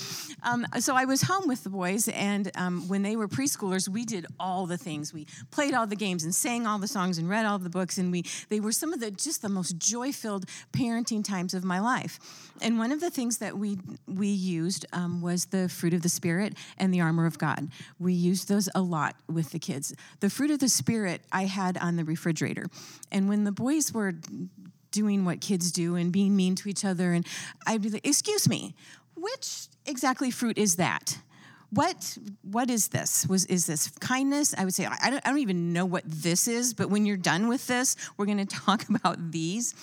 um, 0.44 0.66
so 0.80 0.96
I 0.96 1.06
was 1.06 1.24
home 1.24 1.48
with 1.48 1.64
the 1.64 1.70
boys, 1.70 2.08
and 2.08 2.52
um, 2.56 2.88
when 2.88 3.02
they 3.02 3.16
were 3.16 3.28
preschoolers, 3.28 3.90
we 3.90 4.06
did 4.06 4.26
all 4.40 4.66
the 4.68 4.78
things. 4.78 5.14
We 5.14 5.26
played 5.52 5.74
all 5.74 5.88
the 5.88 5.96
games 5.96 6.24
and 6.24 6.34
sang 6.34 6.68
all 6.68 6.78
the 6.78 6.88
songs 6.88 7.18
and 7.18 7.28
read 7.30 7.46
all 7.46 7.58
the 7.58 7.70
books, 7.70 7.98
and 7.98 8.12
we 8.12 8.24
they 8.50 8.60
were 8.60 8.72
some 8.72 8.94
of 8.94 9.00
the 9.00 9.12
just 9.12 9.42
the 9.42 9.50
most 9.50 9.78
joy-filled 9.78 10.46
parenting 10.72 11.24
times 11.24 11.54
of 11.54 11.64
my 11.64 11.80
life. 11.80 12.20
And 12.62 12.78
one 12.78 12.92
of 12.92 13.00
the 13.00 13.10
things 13.10 13.40
that 13.40 13.58
we 13.58 13.78
we 14.08 14.28
used 14.28 14.86
um, 14.94 15.22
was 15.22 15.46
the 15.46 15.68
fruit 15.68 15.94
of 15.94 16.02
the 16.02 16.10
spirit 16.10 16.56
and 16.78 16.94
the 16.94 17.02
armor 17.02 17.26
of 17.26 17.38
God. 17.38 17.70
We 18.00 18.14
used 18.14 18.48
those 18.48 18.70
a 18.76 18.82
lot 18.82 19.16
with 19.28 19.52
the 19.52 19.60
kids. 19.60 19.94
The 20.20 20.30
fruit 20.30 20.52
of 20.52 20.60
the 20.60 20.70
spirit 20.70 21.22
I 21.32 21.46
had 21.46 21.78
on 21.78 21.96
the 21.96 22.04
refrigerator, 22.04 22.68
and 23.12 23.28
when 23.28 23.46
the 23.46 23.52
boys 23.52 23.94
were 23.94 24.14
doing 24.94 25.26
what 25.26 25.42
kids 25.42 25.74
do 25.74 25.98
and 25.98 26.14
being 26.14 26.34
mean 26.38 26.56
to 26.56 26.70
each 26.70 26.86
other. 26.86 27.12
And 27.12 27.28
I'd 27.68 27.82
be 27.82 27.90
like, 27.90 28.08
excuse 28.08 28.48
me, 28.48 28.76
which 29.18 29.68
exactly 29.86 30.32
fruit 30.32 30.58
is 30.58 30.78
that? 30.78 31.18
What 31.72 32.18
what 32.44 32.70
is 32.70 32.90
this? 32.90 33.26
Was 33.28 33.46
is 33.46 33.66
this 33.66 33.90
kindness? 34.00 34.54
I 34.56 34.64
would 34.64 34.76
say 34.76 34.86
I 34.86 35.10
don't, 35.10 35.26
I 35.26 35.30
don't 35.30 35.40
even 35.40 35.74
know 35.74 35.86
what 35.86 36.04
this 36.06 36.48
is, 36.48 36.74
but 36.74 36.90
when 36.90 37.06
you're 37.06 37.18
done 37.18 37.48
with 37.48 37.66
this, 37.68 37.96
we're 38.16 38.28
going 38.28 38.38
to 38.46 38.46
talk 38.46 38.88
about 38.88 39.32
these. 39.32 39.74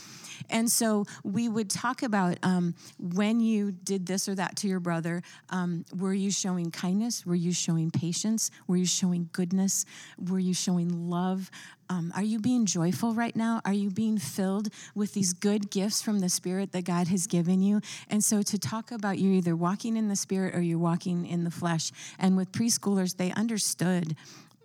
And 0.49 0.71
so 0.71 1.05
we 1.25 1.49
would 1.49 1.71
talk 1.71 2.03
about 2.03 2.39
um, 2.43 2.75
when 2.99 3.41
you 3.41 3.73
did 3.73 4.07
this 4.07 4.29
or 4.29 4.35
that 4.37 4.57
to 4.57 4.69
your 4.69 4.81
brother, 4.81 5.23
um, 5.51 5.85
were 5.97 6.15
you 6.15 6.31
showing 6.31 6.71
kindness? 6.71 7.27
Were 7.27 7.35
you 7.35 7.53
showing 7.53 7.91
patience? 7.91 8.51
Were 8.67 8.77
you 8.77 8.87
showing 8.87 9.29
goodness? 9.33 9.85
Were 10.19 10.39
you 10.39 10.55
showing 10.55 11.11
love? 11.11 11.51
Um, 11.91 12.13
are 12.15 12.23
you 12.23 12.39
being 12.39 12.67
joyful 12.67 13.15
right 13.15 13.35
now? 13.35 13.61
Are 13.65 13.73
you 13.73 13.91
being 13.91 14.17
filled 14.17 14.69
with 14.95 15.13
these 15.13 15.33
good 15.33 15.73
gifts 15.73 16.01
from 16.01 16.21
the 16.21 16.29
Spirit 16.29 16.71
that 16.71 16.85
God 16.85 17.09
has 17.09 17.27
given 17.27 17.61
you? 17.63 17.81
And 18.09 18.23
so 18.23 18.43
to 18.43 18.59
talk 18.59 18.93
about 18.93 19.19
you're 19.19 19.35
either 19.35 19.57
walking 19.57 19.97
in 19.97 20.07
the 20.07 20.15
Spirit 20.15 20.55
or 20.55 20.61
you're 20.61 20.79
walking 20.79 21.27
in 21.27 21.43
the 21.43 21.51
flesh. 21.51 21.91
And 22.17 22.37
with 22.37 22.53
preschoolers, 22.53 23.17
they 23.17 23.33
understood 23.33 24.15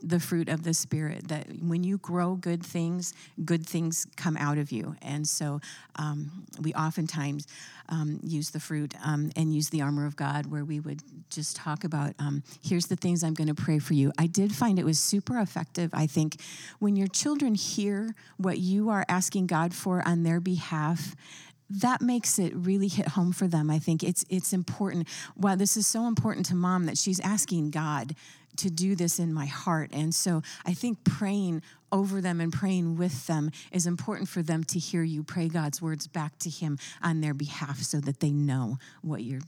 the 0.05 0.19
fruit 0.19 0.49
of 0.49 0.63
the 0.63 0.73
spirit 0.73 1.27
that 1.27 1.47
when 1.61 1.83
you 1.83 1.97
grow 1.97 2.35
good 2.35 2.63
things 2.63 3.13
good 3.43 3.65
things 3.65 4.05
come 4.15 4.37
out 4.37 4.57
of 4.57 4.71
you 4.71 4.95
and 5.01 5.27
so 5.27 5.59
um, 5.95 6.45
we 6.61 6.73
oftentimes 6.73 7.47
um, 7.89 8.19
use 8.23 8.51
the 8.51 8.59
fruit 8.59 8.93
um, 9.03 9.31
and 9.35 9.53
use 9.53 9.69
the 9.69 9.81
armor 9.81 10.05
of 10.05 10.15
god 10.15 10.45
where 10.45 10.63
we 10.63 10.79
would 10.79 11.01
just 11.29 11.55
talk 11.55 11.83
about 11.83 12.13
um, 12.19 12.43
here's 12.63 12.85
the 12.85 12.95
things 12.95 13.23
i'm 13.23 13.33
going 13.33 13.47
to 13.47 13.55
pray 13.55 13.79
for 13.79 13.93
you 13.95 14.11
i 14.19 14.27
did 14.27 14.53
find 14.53 14.77
it 14.77 14.85
was 14.85 14.99
super 14.99 15.39
effective 15.39 15.89
i 15.93 16.05
think 16.05 16.37
when 16.79 16.95
your 16.95 17.07
children 17.07 17.55
hear 17.55 18.13
what 18.37 18.59
you 18.59 18.89
are 18.89 19.05
asking 19.09 19.47
god 19.47 19.73
for 19.73 20.07
on 20.07 20.23
their 20.23 20.39
behalf 20.39 21.15
that 21.69 22.01
makes 22.01 22.37
it 22.37 22.53
really 22.55 22.87
hit 22.87 23.09
home 23.09 23.31
for 23.31 23.47
them. 23.47 23.71
I 23.71 23.79
think 23.79 24.03
it's 24.03 24.23
it's 24.29 24.53
important. 24.53 25.07
Wow, 25.35 25.55
this 25.55 25.75
is 25.75 25.87
so 25.87 26.05
important 26.07 26.45
to 26.47 26.55
mom 26.55 26.85
that 26.85 26.97
she's 26.97 27.19
asking 27.19 27.71
God 27.71 28.15
to 28.57 28.69
do 28.69 28.95
this 28.95 29.19
in 29.19 29.33
my 29.33 29.45
heart. 29.45 29.89
And 29.93 30.13
so 30.13 30.41
I 30.65 30.73
think 30.73 31.03
praying 31.03 31.61
over 31.91 32.21
them 32.21 32.41
and 32.41 32.51
praying 32.51 32.97
with 32.97 33.27
them 33.27 33.51
is 33.71 33.87
important 33.87 34.27
for 34.27 34.41
them 34.41 34.63
to 34.65 34.79
hear 34.79 35.03
you 35.03 35.23
pray 35.23 35.47
God's 35.47 35.81
words 35.81 36.07
back 36.07 36.37
to 36.39 36.49
Him 36.49 36.77
on 37.01 37.21
their 37.21 37.33
behalf 37.33 37.79
so 37.79 37.99
that 38.01 38.19
they 38.19 38.31
know 38.31 38.77
what 39.01 39.23
you're 39.23 39.41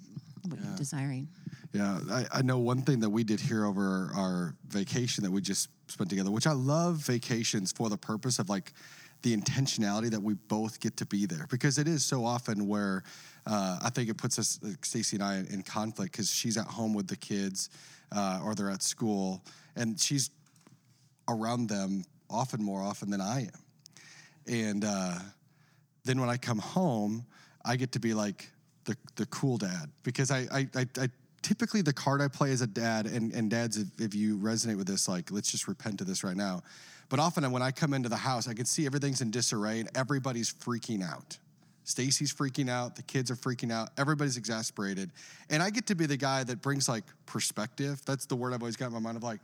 what 0.48 0.60
yeah. 0.60 0.68
you're 0.68 0.78
desiring. 0.78 1.28
Yeah, 1.74 2.00
I, 2.10 2.26
I 2.32 2.42
know 2.42 2.60
one 2.60 2.82
thing 2.82 3.02
that 3.02 3.10
we 3.10 3.24
did 3.24 3.40
here 3.40 3.66
over 3.66 4.12
our 4.16 4.56
vacation 4.70 5.24
that 5.26 5.32
we 5.32 5.42
just 5.42 5.70
spent 5.88 6.10
together, 6.10 6.32
which 6.32 6.48
I 6.48 6.54
love 6.54 6.98
vacations 6.98 7.72
for 7.72 7.90
the 7.90 7.98
purpose 7.98 8.40
of 8.40 8.50
like 8.50 8.72
the 9.24 9.36
intentionality 9.36 10.10
that 10.12 10.22
we 10.22 10.36
both 10.36 10.80
get 10.80 10.96
to 10.98 11.06
be 11.06 11.26
there 11.26 11.48
because 11.50 11.78
it 11.78 11.88
is 11.88 12.06
so 12.06 12.24
often 12.24 12.68
where 12.68 13.04
uh, 13.46 13.80
I 13.82 13.90
think 13.90 14.10
it 14.10 14.18
puts 14.18 14.38
us, 14.38 14.60
like 14.62 14.86
Stacy 14.86 15.18
and 15.18 15.24
I, 15.24 15.38
in, 15.38 15.48
in 15.48 15.62
conflict 15.64 16.12
because 16.12 16.32
she's 16.32 16.58
at 16.58 16.68
home 16.68 16.94
with 16.94 17.08
the 17.08 17.16
kids 17.16 17.70
uh, 18.12 18.42
or 18.44 18.56
they're 18.56 18.70
at 18.70 18.84
school 18.84 19.44
and 19.76 20.00
she's 20.00 20.30
around 21.28 21.68
them 21.70 22.04
often 22.30 22.64
more 22.64 22.82
often 22.82 23.10
than 23.10 23.22
I 23.22 23.42
am. 23.42 23.64
And 24.48 24.86
uh, 24.86 25.16
then 26.06 26.20
when 26.20 26.30
I 26.30 26.38
come 26.38 26.60
home, 26.60 27.26
I 27.66 27.76
get 27.76 27.92
to 27.94 28.00
be 28.00 28.14
like 28.14 28.50
the, 28.86 28.96
the 29.16 29.26
cool 29.28 29.58
dad 29.58 29.92
because 30.04 30.32
I, 30.32 30.48
I, 30.52 30.68
I, 30.76 30.86
I 31.00 31.10
typically 31.42 31.82
the 31.82 31.94
card 31.94 32.22
I 32.22 32.28
play 32.28 32.52
as 32.52 32.62
a 32.62 32.68
dad, 32.68 33.06
and, 33.06 33.34
and 33.34 33.50
dads, 33.50 33.78
if, 33.78 33.88
if 34.00 34.16
you 34.16 34.38
resonate 34.38 34.78
with 34.78 34.88
this, 34.88 35.08
like, 35.08 35.32
let's 35.32 35.52
just 35.52 35.68
repent 35.68 36.00
to 36.00 36.04
this 36.04 36.24
right 36.24 36.36
now. 36.36 36.62
But 37.10 37.20
often 37.20 37.50
when 37.52 37.62
I 37.62 37.72
come 37.72 37.94
into 37.94 38.10
the 38.10 38.18
house, 38.18 38.48
I 38.48 38.54
can 38.54 38.66
see 38.66 38.86
everything's 38.86 39.22
in 39.22 39.32
disarray 39.32 39.80
and 39.80 39.90
everybody's 39.96 40.54
freaking 40.54 41.04
out. 41.04 41.38
Stacy's 41.88 42.34
freaking 42.34 42.70
out, 42.70 42.98
the 42.98 43.02
kids 43.02 43.32
are 43.32 43.36
freaking 43.36 43.72
out, 43.72 43.92
everybody's 43.98 44.36
exasperated. 44.36 45.10
And 45.50 45.64
I 45.64 45.70
get 45.70 45.88
to 45.88 45.96
be 45.96 46.06
the 46.06 46.18
guy 46.18 46.44
that 46.44 46.62
brings 46.62 46.90
like 46.90 47.06
perspective. 47.26 48.02
That's 48.06 48.26
the 48.26 48.36
word 48.36 48.54
I've 48.54 48.62
always 48.62 48.76
got 48.76 48.88
in 48.88 48.94
my 48.94 49.00
mind 49.00 49.16
of 49.16 49.24
like, 49.24 49.40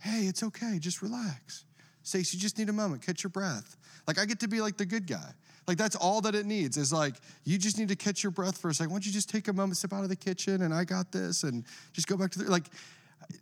hey, 0.00 0.22
it's 0.22 0.42
okay, 0.42 0.80
just 0.80 1.02
relax. 1.02 1.64
Stacy, 2.02 2.36
you 2.36 2.40
just 2.42 2.58
need 2.58 2.68
a 2.68 2.72
moment, 2.72 3.00
catch 3.00 3.22
your 3.22 3.30
breath. 3.30 3.76
Like 4.08 4.18
I 4.18 4.24
get 4.24 4.40
to 4.40 4.48
be 4.48 4.60
like 4.60 4.76
the 4.76 4.84
good 4.84 5.06
guy. 5.06 5.30
Like 5.68 5.78
that's 5.78 5.94
all 5.94 6.20
that 6.22 6.34
it 6.34 6.46
needs 6.46 6.76
is 6.76 6.92
like 6.92 7.14
you 7.44 7.58
just 7.58 7.78
need 7.78 7.86
to 7.90 7.96
catch 7.96 8.24
your 8.24 8.32
breath 8.32 8.58
for 8.58 8.70
a 8.70 8.74
second. 8.74 8.90
Why 8.90 8.96
don't 8.96 9.06
you 9.06 9.12
just 9.12 9.30
take 9.30 9.46
a 9.46 9.52
moment, 9.52 9.76
step 9.76 9.92
out 9.92 10.02
of 10.02 10.08
the 10.08 10.16
kitchen, 10.16 10.62
and 10.62 10.74
I 10.74 10.82
got 10.82 11.12
this, 11.12 11.44
and 11.44 11.64
just 11.92 12.08
go 12.08 12.16
back 12.16 12.32
to 12.32 12.40
the 12.40 12.50
like. 12.50 12.64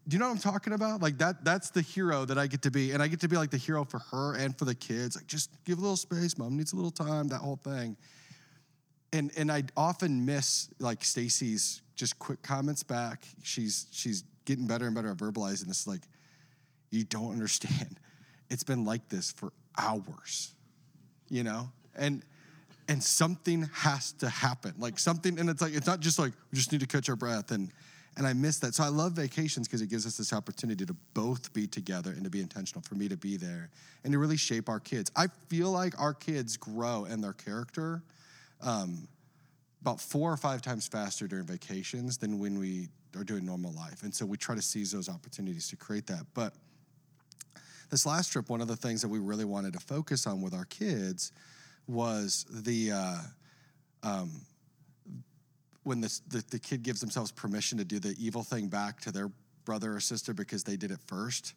Do 0.07 0.15
you 0.15 0.21
know 0.21 0.27
what 0.27 0.35
I'm 0.35 0.38
talking 0.38 0.75
about? 0.75 1.03
Like 1.03 1.19
that. 1.19 1.43
That's 1.43 1.71
the 1.71 1.83
hero 1.83 2.25
that 2.27 2.38
I 2.38 2.47
get 2.47 2.62
to 2.62 2.71
be, 2.71 2.93
and 2.93 3.03
I 3.03 3.09
get 3.09 3.19
to 3.21 3.29
be 3.29 3.37
like 3.37 3.51
the 3.51 3.57
hero 3.57 3.85
for 3.85 3.99
her 3.99 4.35
and 4.35 4.57
for 4.57 4.67
the 4.67 4.77
kids. 4.77 5.17
Like 5.17 5.27
just 5.27 5.51
give 5.65 5.79
a 5.79 5.81
little 5.81 5.97
space. 5.97 6.38
Mom 6.38 6.57
needs 6.57 6.73
a 6.73 6.77
little 6.77 6.93
time. 6.93 7.27
That 7.29 7.38
whole 7.38 7.59
thing. 7.65 7.97
And 9.12 9.31
and 9.37 9.51
I 9.53 9.64
often 9.77 10.25
miss 10.25 10.68
like 10.79 11.05
Stacy's 11.05 11.83
just 11.94 12.18
quick 12.18 12.42
comments 12.42 12.83
back. 12.83 13.25
She's 13.42 13.87
she's 13.90 14.25
getting 14.44 14.66
better 14.66 14.87
and 14.87 14.94
better 14.94 15.11
at 15.11 15.16
verbalizing 15.16 15.66
this. 15.66 15.87
Like 15.87 16.03
you 16.90 17.05
don't 17.05 17.33
understand. 17.33 17.98
It's 18.51 18.64
been 18.64 18.85
like 18.85 19.09
this 19.09 19.33
for 19.33 19.53
hours. 19.79 20.55
You 21.29 21.42
know 21.42 21.70
and 21.96 22.22
and 22.88 23.03
something 23.03 23.68
has 23.72 24.12
to 24.12 24.29
happen 24.29 24.75
like 24.79 24.98
something 24.98 25.38
and 25.38 25.48
it's 25.48 25.62
like 25.62 25.75
it's 25.75 25.87
not 25.87 26.01
just 26.01 26.18
like 26.18 26.33
we 26.51 26.57
just 26.57 26.72
need 26.72 26.81
to 26.81 26.87
catch 26.87 27.09
our 27.09 27.16
breath 27.16 27.51
and 27.51 27.70
and 28.16 28.27
i 28.27 28.33
miss 28.33 28.59
that 28.59 28.75
so 28.75 28.83
i 28.83 28.88
love 28.88 29.12
vacations 29.12 29.68
because 29.68 29.81
it 29.81 29.88
gives 29.88 30.07
us 30.07 30.16
this 30.16 30.33
opportunity 30.33 30.85
to 30.85 30.94
both 31.14 31.53
be 31.53 31.66
together 31.66 32.11
and 32.11 32.25
to 32.25 32.31
be 32.31 32.40
intentional 32.40 32.83
for 32.83 32.94
me 32.94 33.09
to 33.09 33.16
be 33.16 33.37
there 33.37 33.70
and 34.05 34.12
to 34.12 34.18
really 34.18 34.37
shape 34.37 34.68
our 34.68 34.81
kids 34.81 35.11
i 35.16 35.27
feel 35.48 35.70
like 35.70 35.98
our 36.01 36.14
kids 36.14 36.57
grow 36.57 37.05
and 37.05 37.22
their 37.22 37.33
character 37.33 38.03
um, 38.62 39.09
about 39.81 40.01
four 40.01 40.33
or 40.33 40.37
five 40.37 40.62
times 40.62 40.87
faster 40.87 41.27
during 41.27 41.44
vacations 41.44 42.18
than 42.18 42.38
when 42.38 42.59
we 42.59 42.88
are 43.16 43.25
doing 43.25 43.44
normal 43.44 43.72
life 43.72 44.03
and 44.03 44.14
so 44.14 44.25
we 44.25 44.37
try 44.37 44.55
to 44.55 44.62
seize 44.62 44.90
those 44.90 45.09
opportunities 45.09 45.68
to 45.68 45.77
create 45.77 46.07
that 46.07 46.25
but 46.35 46.55
this 47.90 48.07
last 48.07 48.33
trip 48.33 48.48
one 48.48 48.61
of 48.61 48.68
the 48.68 48.77
things 48.77 49.03
that 49.03 49.09
we 49.09 49.18
really 49.18 49.44
wanted 49.44 49.72
to 49.72 49.81
focus 49.81 50.27
on 50.27 50.40
with 50.40 50.55
our 50.55 50.64
kids 50.66 51.33
was 51.87 52.46
the 52.48 52.92
uh, 52.92 53.18
um, 54.03 54.31
when 55.85 56.01
the, 56.01 56.20
the, 56.29 56.44
the 56.51 56.59
kid 56.59 56.83
gives 56.83 57.01
themselves 57.01 57.33
permission 57.33 57.79
to 57.79 57.85
do 57.85 57.98
the 57.98 58.14
evil 58.18 58.42
thing 58.42 58.68
back 58.68 59.01
to 59.01 59.11
their 59.11 59.31
brother 59.64 59.94
or 59.94 60.01
sister 60.01 60.33
because 60.33 60.64
they 60.64 60.77
did 60.77 60.90
it 60.90 61.01
first. 61.07 61.55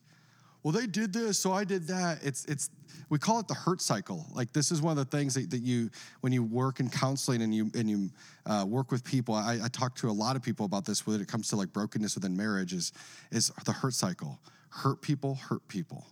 Well, 0.66 0.72
they 0.72 0.88
did 0.88 1.14
this, 1.14 1.38
so 1.38 1.54
I 1.54 1.64
did 1.64 1.86
that. 1.90 2.24
It's 2.24 2.44
it's 2.46 2.72
we 3.10 3.20
call 3.20 3.40
it 3.40 3.48
the 3.48 3.54
hurt 3.54 3.82
cycle. 3.82 4.26
Like 4.34 4.52
this 4.52 4.72
is 4.72 4.82
one 4.82 4.98
of 4.98 4.98
the 4.98 5.16
things 5.16 5.36
that, 5.36 5.52
that 5.52 5.62
you 5.62 5.92
when 6.22 6.34
you 6.34 6.42
work 6.42 6.80
in 6.80 6.90
counseling 6.90 7.44
and 7.44 7.54
you 7.54 7.70
and 7.76 7.88
you 7.88 8.10
uh, 8.48 8.66
work 8.68 8.90
with 8.90 9.04
people. 9.04 9.36
I, 9.36 9.60
I 9.64 9.68
talk 9.68 9.94
to 9.98 10.10
a 10.10 10.12
lot 10.12 10.36
of 10.36 10.42
people 10.42 10.66
about 10.66 10.84
this 10.84 11.06
when 11.06 11.22
it 11.22 11.28
comes 11.28 11.50
to 11.50 11.56
like 11.56 11.72
brokenness 11.72 12.16
within 12.16 12.36
marriage. 12.36 12.74
Is 12.74 12.94
is 13.32 13.52
the 13.64 13.74
hurt 13.74 13.94
cycle? 13.94 14.40
Hurt 14.70 15.04
people, 15.04 15.36
hurt 15.36 15.68
people. 15.68 16.08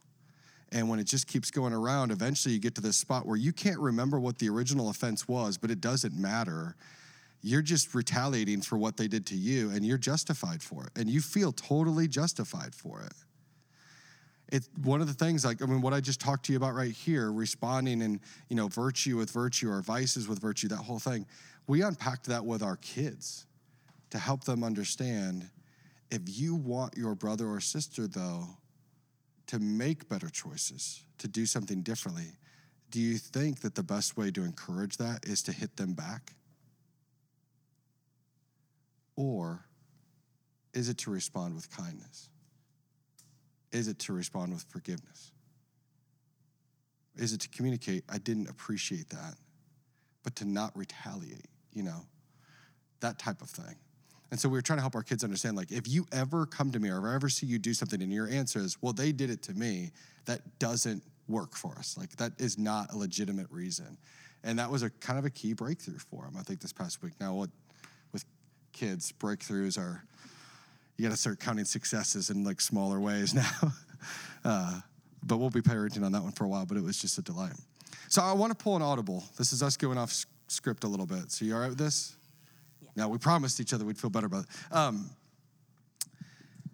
And 0.72 0.88
when 0.88 1.00
it 1.00 1.06
just 1.06 1.26
keeps 1.26 1.50
going 1.50 1.74
around, 1.74 2.12
eventually 2.12 2.54
you 2.54 2.60
get 2.60 2.76
to 2.76 2.82
this 2.82 2.98
spot 2.98 3.26
where 3.26 3.38
you 3.38 3.54
can't 3.54 3.80
remember 3.80 4.20
what 4.20 4.38
the 4.38 4.50
original 4.50 4.92
offense 4.92 5.28
was, 5.28 5.58
but 5.58 5.72
it 5.72 5.82
doesn't 5.82 6.14
matter. 6.14 6.76
You're 7.42 7.64
just 7.64 7.96
retaliating 7.96 8.62
for 8.62 8.78
what 8.78 8.98
they 8.98 9.08
did 9.08 9.26
to 9.28 9.36
you, 9.36 9.72
and 9.72 9.84
you're 9.84 9.98
justified 9.98 10.62
for 10.62 10.84
it. 10.84 10.92
And 10.96 11.10
you 11.10 11.22
feel 11.22 11.52
totally 11.54 12.08
justified 12.08 12.76
for 12.76 13.02
it. 13.02 13.14
It's 14.54 14.70
one 14.84 15.02
of 15.02 15.08
the 15.08 15.16
things, 15.16 15.44
like, 15.44 15.64
I 15.64 15.66
mean, 15.66 15.82
what 15.82 15.96
I 15.96 16.00
just 16.00 16.22
talked 16.22 16.46
to 16.46 16.52
you 16.54 16.58
about 16.58 16.76
right 16.76 16.92
here, 16.92 17.32
responding 17.32 18.04
and, 18.04 18.20
you 18.50 18.56
know, 18.56 18.68
virtue 18.68 19.18
with 19.18 19.32
virtue 19.32 19.68
or 19.68 19.82
vices 19.82 20.28
with 20.28 20.40
virtue, 20.40 20.68
that 20.68 20.78
whole 20.78 21.00
thing. 21.00 21.26
We 21.66 21.82
unpacked 21.82 22.28
that 22.28 22.46
with 22.46 22.62
our 22.62 22.76
kids 22.76 23.48
to 24.12 24.20
help 24.20 24.44
them 24.44 24.64
understand 24.64 25.50
if 26.12 26.22
you 26.26 26.54
want 26.54 26.96
your 26.96 27.16
brother 27.16 27.48
or 27.48 27.60
sister, 27.60 28.06
though, 28.06 28.46
to 29.48 29.58
make 29.58 30.08
better 30.08 30.30
choices, 30.30 31.04
to 31.18 31.28
do 31.28 31.48
something 31.48 31.82
differently, 31.82 32.28
do 32.92 33.00
you 33.00 33.18
think 33.18 33.62
that 33.62 33.74
the 33.74 33.82
best 33.82 34.18
way 34.18 34.30
to 34.30 34.44
encourage 34.44 34.98
that 34.98 35.26
is 35.26 35.42
to 35.42 35.52
hit 35.52 35.78
them 35.78 35.94
back? 35.96 36.34
Or 39.16 39.66
is 40.76 40.90
it 40.90 41.00
to 41.00 41.10
respond 41.10 41.56
with 41.56 41.76
kindness? 41.76 42.30
Is 43.74 43.90
it 43.90 44.00
to 44.00 44.14
respond 44.14 44.54
with 44.54 44.64
forgiveness? 44.70 45.32
Is 47.18 47.34
it 47.34 47.42
to 47.42 47.50
communicate, 47.50 48.04
I 48.10 48.20
didn't 48.20 48.50
appreciate 48.50 49.10
that, 49.10 49.36
but 50.24 50.36
to 50.38 50.46
not 50.46 50.72
retaliate, 50.78 51.48
you 51.74 51.84
know, 51.84 52.06
that 53.02 53.20
type 53.20 53.42
of 53.42 53.50
thing? 53.50 53.76
And 54.32 54.40
so 54.40 54.50
we 54.50 54.58
were 54.58 54.62
trying 54.62 54.78
to 54.78 54.82
help 54.82 54.96
our 54.96 55.04
kids 55.04 55.24
understand 55.24 55.56
like, 55.56 55.72
if 55.72 55.88
you 55.88 56.08
ever 56.12 56.46
come 56.46 56.72
to 56.72 56.80
me 56.80 56.90
or 56.90 57.08
I 57.08 57.14
ever 57.14 57.30
see 57.30 57.46
you 57.46 57.60
do 57.60 57.74
something 57.74 58.02
and 58.02 58.12
your 58.12 58.28
answer 58.28 58.60
is, 58.60 58.82
well, 58.82 58.94
they 58.94 59.12
did 59.12 59.30
it 59.30 59.44
to 59.44 59.54
me, 59.54 59.92
that 60.26 60.42
doesn't 60.58 61.04
work 61.28 61.56
for 61.56 61.78
us. 61.78 61.98
Like, 61.98 62.16
that 62.18 62.32
is 62.40 62.58
not 62.58 62.92
a 62.94 62.98
legitimate 62.98 63.48
reason. 63.52 63.98
And 64.44 64.58
that 64.58 64.72
was 64.72 64.82
a 64.82 64.90
kind 64.90 65.20
of 65.20 65.26
a 65.26 65.30
key 65.30 65.54
breakthrough 65.54 66.00
for 66.00 66.24
them, 66.24 66.36
I 66.38 66.42
think, 66.42 66.62
this 66.62 66.74
past 66.74 67.04
week. 67.04 67.14
Now, 67.20 67.34
what 67.36 67.50
with 68.12 68.26
kids, 68.72 69.12
breakthroughs 69.12 69.78
are, 69.78 70.04
you 70.98 71.04
got 71.04 71.12
to 71.12 71.18
start 71.18 71.40
counting 71.40 71.66
successes 71.66 72.30
in 72.30 72.44
like 72.44 72.62
smaller 72.62 73.00
ways 73.00 73.34
now. 73.44 73.74
uh, 74.46 74.80
but 75.24 75.38
we'll 75.38 75.50
be 75.50 75.62
parenting 75.62 76.04
on 76.04 76.12
that 76.12 76.22
one 76.22 76.32
for 76.34 76.44
a 76.44 76.48
while, 76.48 76.66
but 76.66 76.78
it 76.78 76.84
was 76.84 77.00
just 77.00 77.18
a 77.18 77.22
delight. 77.22 77.54
So 78.10 78.22
I 78.22 78.34
want 78.34 78.52
to 78.58 78.62
pull 78.62 78.76
an 78.76 78.82
audible. 78.82 79.24
This 79.38 79.54
is 79.54 79.64
us 79.64 79.78
going 79.78 79.98
off 79.98 80.14
script 80.48 80.84
a 80.84 80.88
little 80.88 81.06
bit. 81.06 81.32
So 81.32 81.46
you 81.46 81.56
all 81.56 81.62
right 81.62 81.70
with 81.70 81.78
this? 81.78 82.16
Yeah. 82.82 82.90
Now, 82.96 83.10
we 83.10 83.18
promised 83.18 83.60
each 83.60 83.74
other 83.74 83.86
we'd 83.86 83.98
feel 83.98 84.10
better 84.10 84.28
about 84.28 84.44
it. 84.44 84.50
Um, 84.76 85.10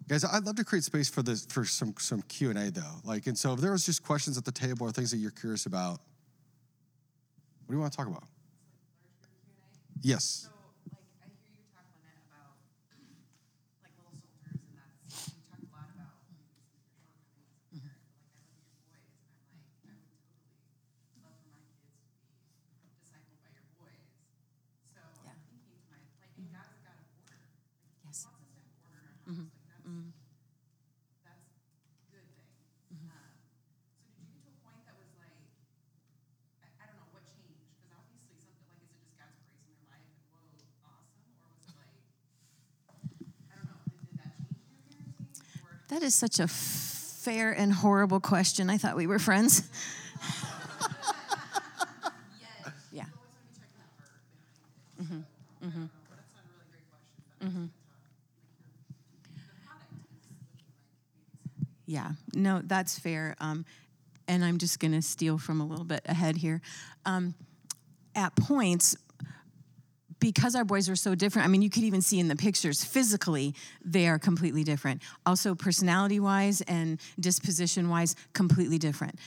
guys, 0.08 0.24
I'd 0.24 0.44
love 0.44 0.56
to 0.56 0.64
create 0.64 0.84
space 0.84 1.08
for 1.08 1.22
this 1.22 1.46
for 1.46 1.64
some 1.64 1.94
some 1.98 2.22
Q 2.22 2.50
and 2.50 2.58
A 2.58 2.70
though. 2.70 3.00
Like, 3.04 3.26
and 3.26 3.38
so 3.38 3.54
if 3.54 3.60
there 3.60 3.72
was 3.72 3.86
just 3.86 4.02
questions 4.02 4.36
at 4.36 4.44
the 4.44 4.52
table 4.52 4.86
or 4.86 4.90
things 4.92 5.12
that 5.12 5.18
you're 5.18 5.30
curious 5.30 5.66
about, 5.66 6.00
what 7.66 7.68
do 7.68 7.74
you 7.74 7.80
want 7.80 7.92
to 7.92 7.96
talk 7.96 8.08
about? 8.08 8.24
Yes. 10.02 10.48
So, 10.48 10.50
like, 10.90 11.04
I 11.22 11.28
hear 11.38 11.52
you 11.54 11.64
talk, 11.76 11.84
Lynette, 11.94 12.24
about 12.26 12.56
like 13.84 13.92
little 14.00 14.16
soldiers, 14.16 14.58
and 14.64 14.74
that's 14.74 15.28
you 15.30 15.44
talked 15.46 15.60
a 15.62 15.70
lot 15.76 15.86
about 15.92 16.24
maybe 16.26 16.48
some 16.48 16.64
of 16.64 16.72
your 16.72 16.88
shortcomings 16.88 17.44
as 17.44 17.60
a 17.60 17.76
parent. 17.76 18.00
But 18.40 18.96
like, 18.96 19.04
I 19.04 19.04
look 19.04 19.52
at 19.60 19.60
your 19.60 19.76
boys, 19.84 20.08
and 21.12 21.20
I'm 21.20 21.36
like, 21.36 21.36
I 21.36 21.36
would 21.36 21.36
totally 21.36 21.68
love 21.68 22.00
for 22.00 22.32
my 22.32 22.40
kids 22.48 22.72
to 22.72 22.80
be 22.80 22.88
discipled 22.96 23.38
by 23.44 23.52
your 23.52 23.68
boys. 23.76 24.08
So 24.96 25.04
Yeah. 25.20 25.36
I'm 25.36 25.40
thinking 25.52 25.76
to 25.76 25.84
my 25.92 26.00
like, 26.24 26.32
and 26.40 26.48
God's 26.48 26.72
a 26.74 26.80
God 26.80 26.96
of 26.96 27.06
order. 27.12 27.36
Like, 27.36 28.00
Yes. 28.08 28.24
He 28.24 28.32
wants 28.32 28.56
us 28.56 28.56
to 28.56 28.64
have 28.64 28.72
order 28.88 29.04
in 29.04 29.12
our 29.20 29.36
house. 29.44 29.60
Like 29.68 29.84
that's 31.28 31.44
that's 31.84 32.00
a 32.00 32.08
good 32.08 32.24
thing. 32.32 32.48
Um, 33.04 33.36
so 34.00 34.08
did 34.08 34.24
you 34.24 34.32
get 34.32 34.40
to 34.48 34.56
a 34.56 34.58
point 34.64 34.80
that 34.88 34.96
was 34.96 35.12
like, 35.20 35.36
I, 36.64 36.66
I 36.80 36.84
don't 36.88 36.98
know 37.00 37.10
what 37.14 37.24
changed 37.28 37.64
because 37.70 37.90
obviously 37.94 38.34
something 38.42 38.66
like 38.68 38.80
is 38.84 38.90
it 38.92 39.00
just 39.00 39.14
God's 39.16 39.38
grace 39.46 39.62
in 39.66 39.72
their 39.78 39.88
life 39.94 40.04
and 40.10 40.18
whoa 40.30 40.42
awesome 40.84 41.26
or 41.40 41.48
was 41.54 41.64
it 41.70 41.74
like 41.78 41.94
I 43.50 43.54
don't 43.56 43.66
know 43.70 43.80
did, 43.88 44.04
did 44.10 44.18
that 44.20 44.34
change 44.38 44.68
your 44.68 44.82
parenting 44.84 45.30
or 45.64 45.79
That 45.90 46.02
is 46.04 46.14
such 46.14 46.38
a 46.38 46.46
fair 46.46 47.50
and 47.50 47.72
horrible 47.72 48.20
question. 48.20 48.70
I 48.70 48.78
thought 48.78 48.96
we 48.96 49.06
were 49.06 49.18
friends. 49.18 49.68
Yeah. 52.92 53.04
but 54.98 55.04
mm-hmm. 55.64 55.82
something 57.40 57.70
Yeah, 61.86 62.12
no, 62.34 62.62
that's 62.64 62.98
fair. 62.98 63.34
Um, 63.40 63.64
and 64.28 64.44
I'm 64.44 64.58
just 64.58 64.78
going 64.78 64.92
to 64.92 65.02
steal 65.02 65.38
from 65.38 65.60
a 65.60 65.66
little 65.66 65.84
bit 65.84 66.02
ahead 66.04 66.36
here. 66.36 66.60
Um, 67.04 67.34
at 68.14 68.36
points, 68.36 68.96
because 70.20 70.54
our 70.54 70.64
boys 70.64 70.88
are 70.88 70.96
so 70.96 71.14
different, 71.14 71.46
I 71.46 71.50
mean, 71.50 71.62
you 71.62 71.70
could 71.70 71.82
even 71.82 72.02
see 72.02 72.20
in 72.20 72.28
the 72.28 72.36
pictures 72.36 72.84
physically, 72.84 73.54
they 73.84 74.06
are 74.06 74.18
completely 74.18 74.62
different. 74.62 75.02
Also, 75.26 75.54
personality 75.54 76.20
wise 76.20 76.60
and 76.62 77.00
disposition 77.18 77.88
wise, 77.88 78.14
completely 78.34 78.78
different. 78.78 79.18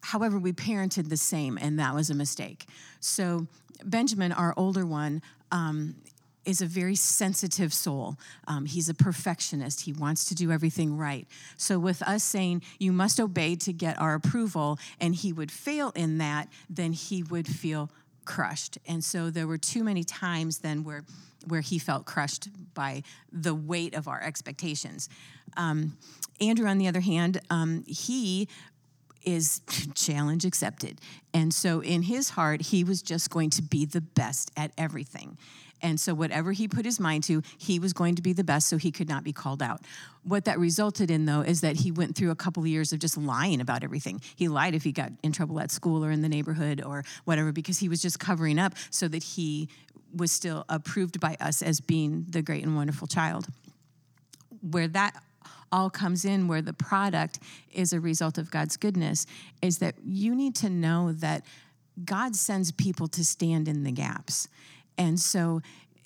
However, 0.00 0.38
we 0.38 0.52
parented 0.52 1.08
the 1.08 1.16
same, 1.16 1.58
and 1.58 1.78
that 1.78 1.94
was 1.94 2.10
a 2.10 2.14
mistake. 2.14 2.66
So, 3.00 3.46
Benjamin, 3.84 4.32
our 4.32 4.54
older 4.56 4.86
one, 4.86 5.22
um, 5.50 5.96
is 6.44 6.60
a 6.60 6.66
very 6.66 6.96
sensitive 6.96 7.72
soul. 7.72 8.16
Um, 8.48 8.66
he's 8.66 8.88
a 8.88 8.94
perfectionist. 8.94 9.82
He 9.82 9.92
wants 9.92 10.24
to 10.26 10.34
do 10.34 10.50
everything 10.50 10.96
right. 10.96 11.26
So, 11.56 11.78
with 11.78 12.02
us 12.02 12.24
saying, 12.24 12.62
you 12.78 12.92
must 12.92 13.20
obey 13.20 13.54
to 13.56 13.72
get 13.72 14.00
our 14.00 14.14
approval, 14.14 14.78
and 15.00 15.14
he 15.14 15.32
would 15.32 15.50
fail 15.50 15.92
in 15.94 16.18
that, 16.18 16.48
then 16.68 16.92
he 16.92 17.22
would 17.22 17.46
feel 17.46 17.90
crushed. 18.24 18.78
And 18.86 19.02
so, 19.02 19.30
there 19.30 19.46
were 19.46 19.58
too 19.58 19.84
many 19.84 20.04
times 20.04 20.58
then 20.58 20.84
where, 20.84 21.04
where 21.46 21.60
he 21.60 21.78
felt 21.78 22.04
crushed 22.06 22.48
by 22.74 23.02
the 23.32 23.54
weight 23.54 23.94
of 23.94 24.08
our 24.08 24.22
expectations. 24.22 25.08
Um, 25.56 25.96
Andrew, 26.40 26.66
on 26.66 26.78
the 26.78 26.88
other 26.88 27.00
hand, 27.00 27.40
um, 27.50 27.84
he 27.86 28.48
is 29.24 29.60
challenge 29.94 30.44
accepted. 30.44 31.00
And 31.32 31.52
so 31.52 31.80
in 31.80 32.02
his 32.02 32.30
heart, 32.30 32.60
he 32.60 32.84
was 32.84 33.02
just 33.02 33.30
going 33.30 33.50
to 33.50 33.62
be 33.62 33.84
the 33.84 34.00
best 34.00 34.50
at 34.56 34.72
everything. 34.76 35.38
And 35.82 35.98
so, 35.98 36.14
whatever 36.14 36.52
he 36.52 36.68
put 36.68 36.84
his 36.84 37.00
mind 37.00 37.24
to, 37.24 37.42
he 37.58 37.78
was 37.78 37.92
going 37.92 38.14
to 38.14 38.22
be 38.22 38.32
the 38.32 38.44
best 38.44 38.68
so 38.68 38.76
he 38.76 38.90
could 38.90 39.08
not 39.08 39.24
be 39.24 39.32
called 39.32 39.62
out. 39.62 39.80
What 40.22 40.44
that 40.44 40.58
resulted 40.58 41.10
in, 41.10 41.24
though, 41.24 41.40
is 41.40 41.60
that 41.62 41.76
he 41.76 41.90
went 41.90 42.16
through 42.16 42.30
a 42.30 42.36
couple 42.36 42.62
of 42.62 42.68
years 42.68 42.92
of 42.92 43.00
just 43.00 43.16
lying 43.16 43.60
about 43.60 43.82
everything. 43.82 44.20
He 44.36 44.48
lied 44.48 44.74
if 44.74 44.84
he 44.84 44.92
got 44.92 45.12
in 45.22 45.32
trouble 45.32 45.58
at 45.60 45.70
school 45.70 46.04
or 46.04 46.10
in 46.10 46.22
the 46.22 46.28
neighborhood 46.28 46.82
or 46.84 47.04
whatever 47.24 47.52
because 47.52 47.78
he 47.78 47.88
was 47.88 48.00
just 48.00 48.20
covering 48.20 48.58
up 48.58 48.74
so 48.90 49.08
that 49.08 49.22
he 49.22 49.68
was 50.14 50.30
still 50.30 50.64
approved 50.68 51.18
by 51.20 51.36
us 51.40 51.62
as 51.62 51.80
being 51.80 52.26
the 52.28 52.42
great 52.42 52.62
and 52.62 52.76
wonderful 52.76 53.06
child. 53.06 53.46
Where 54.60 54.88
that 54.88 55.20
all 55.72 55.90
comes 55.90 56.24
in 56.24 56.46
where 56.46 56.62
the 56.62 56.74
product 56.74 57.40
is 57.72 57.92
a 57.92 58.00
result 58.00 58.38
of 58.38 58.50
God's 58.50 58.76
goodness 58.76 59.26
is 59.62 59.78
that 59.78 59.94
you 60.04 60.34
need 60.34 60.54
to 60.56 60.68
know 60.68 61.12
that 61.12 61.44
God 62.04 62.36
sends 62.36 62.70
people 62.70 63.08
to 63.08 63.24
stand 63.24 63.68
in 63.68 63.82
the 63.82 63.92
gaps. 63.92 64.48
And 65.02 65.18
so 65.18 65.60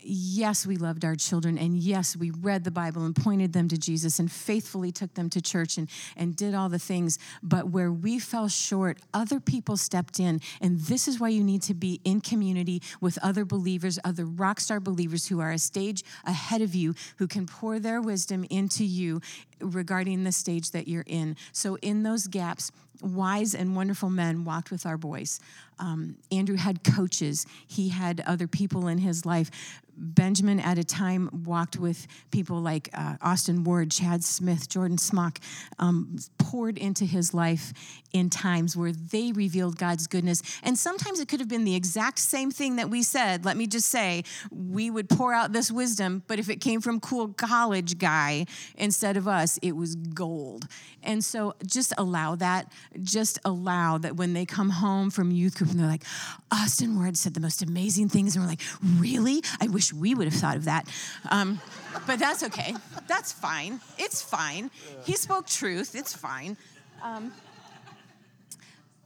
yes, 0.07 0.67
we 0.67 0.77
loved 0.77 1.05
our 1.05 1.17
children, 1.17 1.59
and 1.59 1.77
yes, 1.77 2.17
we 2.17 2.31
read 2.31 2.65
the 2.65 2.71
Bible 2.71 3.05
and 3.05 3.15
pointed 3.15 3.53
them 3.53 3.69
to 3.69 3.77
Jesus 3.77 4.19
and 4.19 4.31
faithfully 4.31 4.93
took 4.93 5.15
them 5.15 5.29
to 5.31 5.41
church 5.41 5.79
and, 5.79 5.91
and 6.17 6.37
did 6.37 6.55
all 6.55 6.69
the 6.69 6.79
things. 6.79 7.19
But 7.43 7.69
where 7.71 7.91
we 7.91 8.19
fell 8.19 8.49
short, 8.49 8.99
other 9.13 9.41
people 9.41 9.77
stepped 9.77 10.21
in. 10.21 10.41
And 10.61 10.79
this 10.81 11.09
is 11.09 11.19
why 11.19 11.29
you 11.29 11.43
need 11.43 11.63
to 11.63 11.75
be 11.75 12.01
in 12.05 12.21
community 12.21 12.83
with 13.01 13.19
other 13.23 13.45
believers, 13.45 13.99
other 14.05 14.25
rock 14.25 14.61
star 14.61 14.81
believers 14.81 15.27
who 15.27 15.41
are 15.41 15.51
a 15.51 15.59
stage 15.59 16.05
ahead 16.25 16.63
of 16.63 16.75
you, 16.75 16.95
who 17.17 17.27
can 17.27 17.47
pour 17.47 17.79
their 17.79 18.01
wisdom 18.01 18.45
into 18.51 18.85
you 18.85 19.21
regarding 19.61 20.25
the 20.25 20.33
stage 20.33 20.71
that 20.73 20.89
you're 20.89 21.05
in. 21.07 21.37
So, 21.53 21.77
in 21.77 22.03
those 22.03 22.27
gaps, 22.27 22.71
wise 23.03 23.55
and 23.55 23.77
wonderful 23.77 24.11
men 24.11 24.45
walked 24.45 24.71
with 24.71 24.87
our 24.87 24.97
boys. 24.97 25.41
Um, 25.79 26.17
Andrew 26.33 26.57
had 26.57 26.83
coaches, 26.85 27.47
he 27.67 27.89
had 27.89 28.23
other 28.27 28.47
people 28.47 28.89
in 28.89 28.99
his 28.99 29.27
life. 29.27 29.51
Benjamin, 29.99 30.61
at 30.61 30.79
a 30.79 30.85
time, 30.85 31.31
walked 31.47 31.79
with 31.79 32.07
people 32.31 32.61
like 32.61 32.91
uh, 32.93 33.17
Austin 33.23 33.65
Ward, 33.65 33.91
Chad 33.91 34.23
Smith, 34.23 34.69
Jordan 34.69 34.99
Smock, 34.99 35.39
um, 35.79 36.17
poured 36.39 36.77
into 36.77 37.05
his 37.05 37.33
life 37.33 37.73
in 38.13 38.29
times 38.29 38.77
where 38.77 38.93
they 38.93 39.33
revealed 39.33 39.79
God's 39.79 40.07
goodness. 40.07 40.43
And 40.63 40.79
sometimes 40.79 41.21
it 41.21 41.29
could 41.29 41.41
have 41.41 41.49
been 41.49 41.65
the 41.65 41.75
exact 41.75 42.19
same 42.19 42.51
thing 42.51 42.77
that 42.77 42.91
we 42.91 43.03
said. 43.03 43.45
Let 43.45 43.57
me 43.57 43.67
just 43.67 43.89
say, 43.89 44.25
we 44.51 44.91
would 44.91 45.09
pour 45.09 45.33
out 45.33 45.53
this 45.53 45.71
wisdom, 45.71 46.23
but 46.27 46.39
if 46.39 46.51
it 46.51 46.61
came 46.61 46.81
from 46.81 47.01
cool 47.01 47.29
college 47.29 47.99
guy 47.99 48.47
instead 48.77 49.17
of 49.17 49.27
us, 49.27 49.46
it 49.63 49.73
was 49.73 49.95
gold. 49.95 50.67
And 51.03 51.25
so 51.25 51.55
just 51.65 51.93
allow 51.97 52.35
that. 52.37 52.73
Just 53.03 53.39
allow 53.45 53.99
that 53.99 54.17
when 54.17 54.33
they 54.33 54.45
come 54.45 54.71
home 54.71 55.11
from 55.11 55.31
youth 55.31 55.57
group 55.57 55.71
and 55.71 55.81
they're 55.81 55.87
like, 55.87 56.05
Austin 56.51 56.99
Ward 56.99 57.17
said 57.17 57.35
the 57.35 57.41
most 57.41 57.63
amazing 57.63 58.09
things. 58.09 58.37
And 58.37 58.45
we're 58.45 58.51
like, 58.51 58.63
really? 58.99 59.43
I 59.61 59.69
wish 59.69 59.93
we 59.93 60.15
would 60.15 60.27
have 60.27 60.41
thought 60.41 60.57
of 60.57 60.65
that. 60.65 60.89
Um, 61.31 61.61
but 62.07 62.19
that's 62.19 62.43
okay. 62.45 62.75
That's 63.07 63.33
fine. 63.33 63.81
It's 63.99 64.23
fine. 64.23 64.71
He 65.05 65.15
spoke 65.15 65.47
truth. 65.47 65.95
It's 65.95 66.15
fine. 66.15 66.57
Um, 67.03 67.33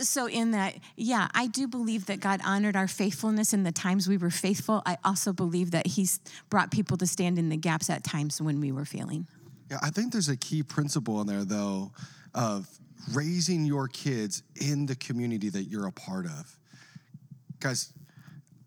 so 0.03 0.27
in 0.27 0.53
that 0.53 0.75
yeah 0.97 1.29
i 1.35 1.47
do 1.47 1.69
believe 1.69 2.07
that 2.07 2.21
god 2.21 2.41
honored 2.45 2.77
our 2.77 2.89
faithfulness 2.89 3.53
in 3.53 3.65
the 3.65 3.73
times 3.73 4.09
we 4.09 4.17
were 4.17 4.31
faithful 4.31 4.83
i 4.87 4.97
also 5.05 5.33
believe 5.33 5.71
that 5.71 5.87
he's 5.87 6.21
brought 6.49 6.71
people 6.71 6.97
to 6.97 7.07
stand 7.07 7.39
in 7.39 7.49
the 7.49 7.57
gaps 7.57 7.91
at 7.91 8.03
times 8.03 8.41
when 8.41 8.61
we 8.61 8.73
were 8.73 8.85
failing 8.85 9.27
Yeah, 9.71 9.79
I 9.83 9.91
think 9.91 10.13
there's 10.13 10.29
a 10.29 10.37
key 10.37 10.63
principle 10.63 11.21
in 11.21 11.27
there, 11.27 11.45
though, 11.45 11.93
of 12.35 12.69
raising 13.15 13.65
your 13.65 13.87
kids 13.89 14.43
in 14.61 14.87
the 14.87 14.97
community 14.97 15.49
that 15.49 15.65
you're 15.65 15.87
a 15.87 15.93
part 15.93 16.27
of. 16.27 16.59
Guys, 17.61 17.93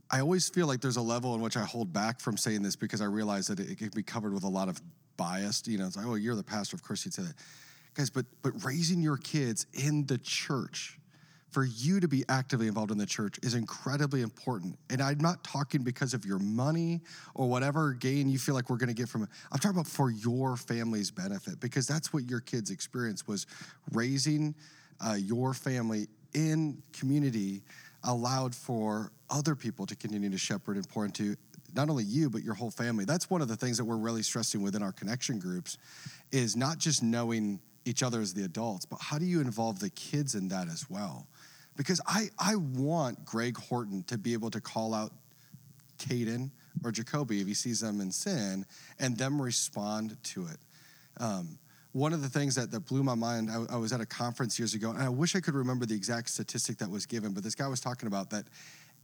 I 0.09 0.19
always 0.19 0.47
feel 0.47 0.67
like 0.67 0.79
there's 0.79 0.97
a 0.97 1.01
level 1.01 1.35
in 1.35 1.41
which 1.41 1.57
I 1.57 1.63
hold 1.63 1.91
back 1.91 2.19
from 2.19 2.37
saying 2.37 2.61
this 2.61 2.75
because 2.75 3.01
I 3.01 3.05
realize 3.05 3.47
that 3.47 3.59
it, 3.59 3.77
can 3.77 3.89
be 3.89 4.03
covered 4.03 4.33
with 4.33 4.43
a 4.43 4.49
lot 4.49 4.69
of 4.69 4.81
bias. 5.17 5.63
You 5.67 5.77
know, 5.77 5.87
it's 5.87 5.97
like, 5.97 6.05
oh, 6.05 6.15
you're 6.15 6.35
the 6.35 6.43
pastor, 6.43 6.75
of 6.75 6.83
course 6.83 7.03
you'd 7.03 7.13
say 7.13 7.23
that. 7.23 7.35
Guys, 7.95 8.09
but 8.09 8.25
but 8.41 8.53
raising 8.63 9.01
your 9.01 9.17
kids 9.17 9.67
in 9.73 10.05
the 10.07 10.17
church, 10.17 10.99
for 11.53 11.65
you 11.65 11.99
to 11.99 12.07
be 12.07 12.25
actively 12.29 12.67
involved 12.67 12.91
in 12.91 12.97
the 12.97 13.05
church 13.05 13.39
is 13.43 13.53
incredibly 13.53 14.21
important. 14.21 14.77
And 14.89 15.01
I'm 15.01 15.19
not 15.19 15.43
talking 15.43 15.83
because 15.83 16.13
of 16.13 16.25
your 16.25 16.39
money 16.39 17.01
or 17.35 17.47
whatever 17.47 17.93
gain 17.93 18.29
you 18.29 18.39
feel 18.39 18.55
like 18.55 18.69
we're 18.69 18.77
going 18.77 18.89
to 18.89 18.95
get 18.95 19.07
from 19.07 19.23
it. 19.23 19.29
I'm 19.51 19.59
talking 19.59 19.77
about 19.77 19.87
for 19.87 20.11
your 20.11 20.57
family's 20.57 21.11
benefit 21.11 21.59
because 21.59 21.87
that's 21.87 22.11
what 22.11 22.29
your 22.29 22.39
kids' 22.39 22.71
experience 22.71 23.27
was 23.27 23.45
raising 23.91 24.55
uh, 25.05 25.13
your 25.13 25.53
family 25.53 26.07
in 26.33 26.81
community 26.91 27.61
allowed 28.03 28.53
for 28.53 29.11
other 29.29 29.55
people 29.55 29.85
to 29.85 29.95
continue 29.95 30.29
to 30.29 30.37
shepherd 30.37 30.75
and 30.75 30.87
pour 30.89 31.05
into 31.05 31.35
not 31.75 31.89
only 31.89 32.03
you 32.03 32.29
but 32.29 32.43
your 32.43 32.53
whole 32.53 32.69
family 32.69 33.05
that's 33.05 33.29
one 33.29 33.41
of 33.41 33.47
the 33.47 33.55
things 33.55 33.77
that 33.77 33.85
we're 33.85 33.97
really 33.97 34.21
stressing 34.21 34.61
within 34.61 34.83
our 34.83 34.91
connection 34.91 35.39
groups 35.39 35.77
is 36.31 36.55
not 36.55 36.77
just 36.77 37.01
knowing 37.01 37.59
each 37.85 38.03
other 38.03 38.19
as 38.19 38.33
the 38.33 38.43
adults 38.43 38.85
but 38.85 38.99
how 39.01 39.17
do 39.17 39.25
you 39.25 39.41
involve 39.41 39.79
the 39.79 39.89
kids 39.91 40.35
in 40.35 40.47
that 40.49 40.67
as 40.67 40.89
well 40.89 41.27
because 41.75 42.01
i 42.07 42.29
i 42.39 42.55
want 42.55 43.23
greg 43.25 43.57
horton 43.57 44.03
to 44.03 44.17
be 44.17 44.33
able 44.33 44.49
to 44.49 44.61
call 44.61 44.93
out 44.93 45.11
Caden 45.97 46.51
or 46.83 46.91
Jacoby 46.91 47.41
if 47.41 47.47
he 47.47 47.53
sees 47.53 47.79
them 47.79 48.01
in 48.01 48.11
sin 48.11 48.65
and 48.99 49.17
them 49.17 49.41
respond 49.41 50.17
to 50.23 50.47
it. 50.47 50.57
Um, 51.17 51.57
one 51.91 52.11
of 52.11 52.21
the 52.21 52.29
things 52.29 52.55
that, 52.55 52.71
that 52.71 52.81
blew 52.81 53.03
my 53.03 53.15
mind, 53.15 53.49
I, 53.51 53.75
I 53.75 53.77
was 53.77 53.93
at 53.93 54.01
a 54.01 54.05
conference 54.05 54.57
years 54.57 54.73
ago, 54.73 54.89
and 54.89 55.01
I 55.01 55.09
wish 55.09 55.35
I 55.35 55.39
could 55.39 55.53
remember 55.53 55.85
the 55.85 55.95
exact 55.95 56.29
statistic 56.29 56.77
that 56.79 56.89
was 56.89 57.05
given, 57.05 57.33
but 57.33 57.43
this 57.43 57.55
guy 57.55 57.67
was 57.67 57.79
talking 57.79 58.07
about 58.07 58.31
that 58.31 58.45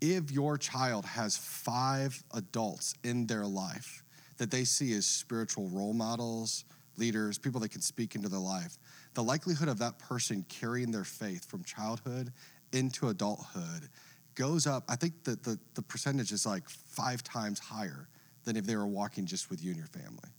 if 0.01 0.31
your 0.31 0.57
child 0.57 1.05
has 1.05 1.37
five 1.37 2.21
adults 2.33 2.95
in 3.03 3.27
their 3.27 3.45
life 3.45 4.03
that 4.37 4.49
they 4.49 4.63
see 4.63 4.93
as 4.93 5.05
spiritual 5.05 5.67
role 5.69 5.93
models, 5.93 6.65
leaders, 6.97 7.37
people 7.37 7.59
that 7.61 7.69
can 7.69 7.81
speak 7.81 8.15
into 8.15 8.27
their 8.27 8.39
life, 8.39 8.77
the 9.13 9.23
likelihood 9.23 9.67
of 9.67 9.77
that 9.79 9.99
person 9.99 10.45
carrying 10.49 10.91
their 10.91 11.03
faith 11.03 11.45
from 11.45 11.63
childhood 11.63 12.31
into 12.73 13.09
adulthood 13.09 13.89
goes 14.35 14.65
up. 14.67 14.83
I 14.87 14.95
think 14.95 15.23
that 15.25 15.43
the, 15.43 15.59
the 15.75 15.81
percentage 15.81 16.31
is 16.31 16.45
like 16.45 16.69
five 16.69 17.23
times 17.23 17.59
higher 17.59 18.07
than 18.45 18.55
if 18.55 18.65
they 18.65 18.75
were 18.75 18.87
walking 18.87 19.25
just 19.25 19.49
with 19.49 19.63
you 19.63 19.71
and 19.71 19.77
your 19.77 19.87
family. 19.87 20.29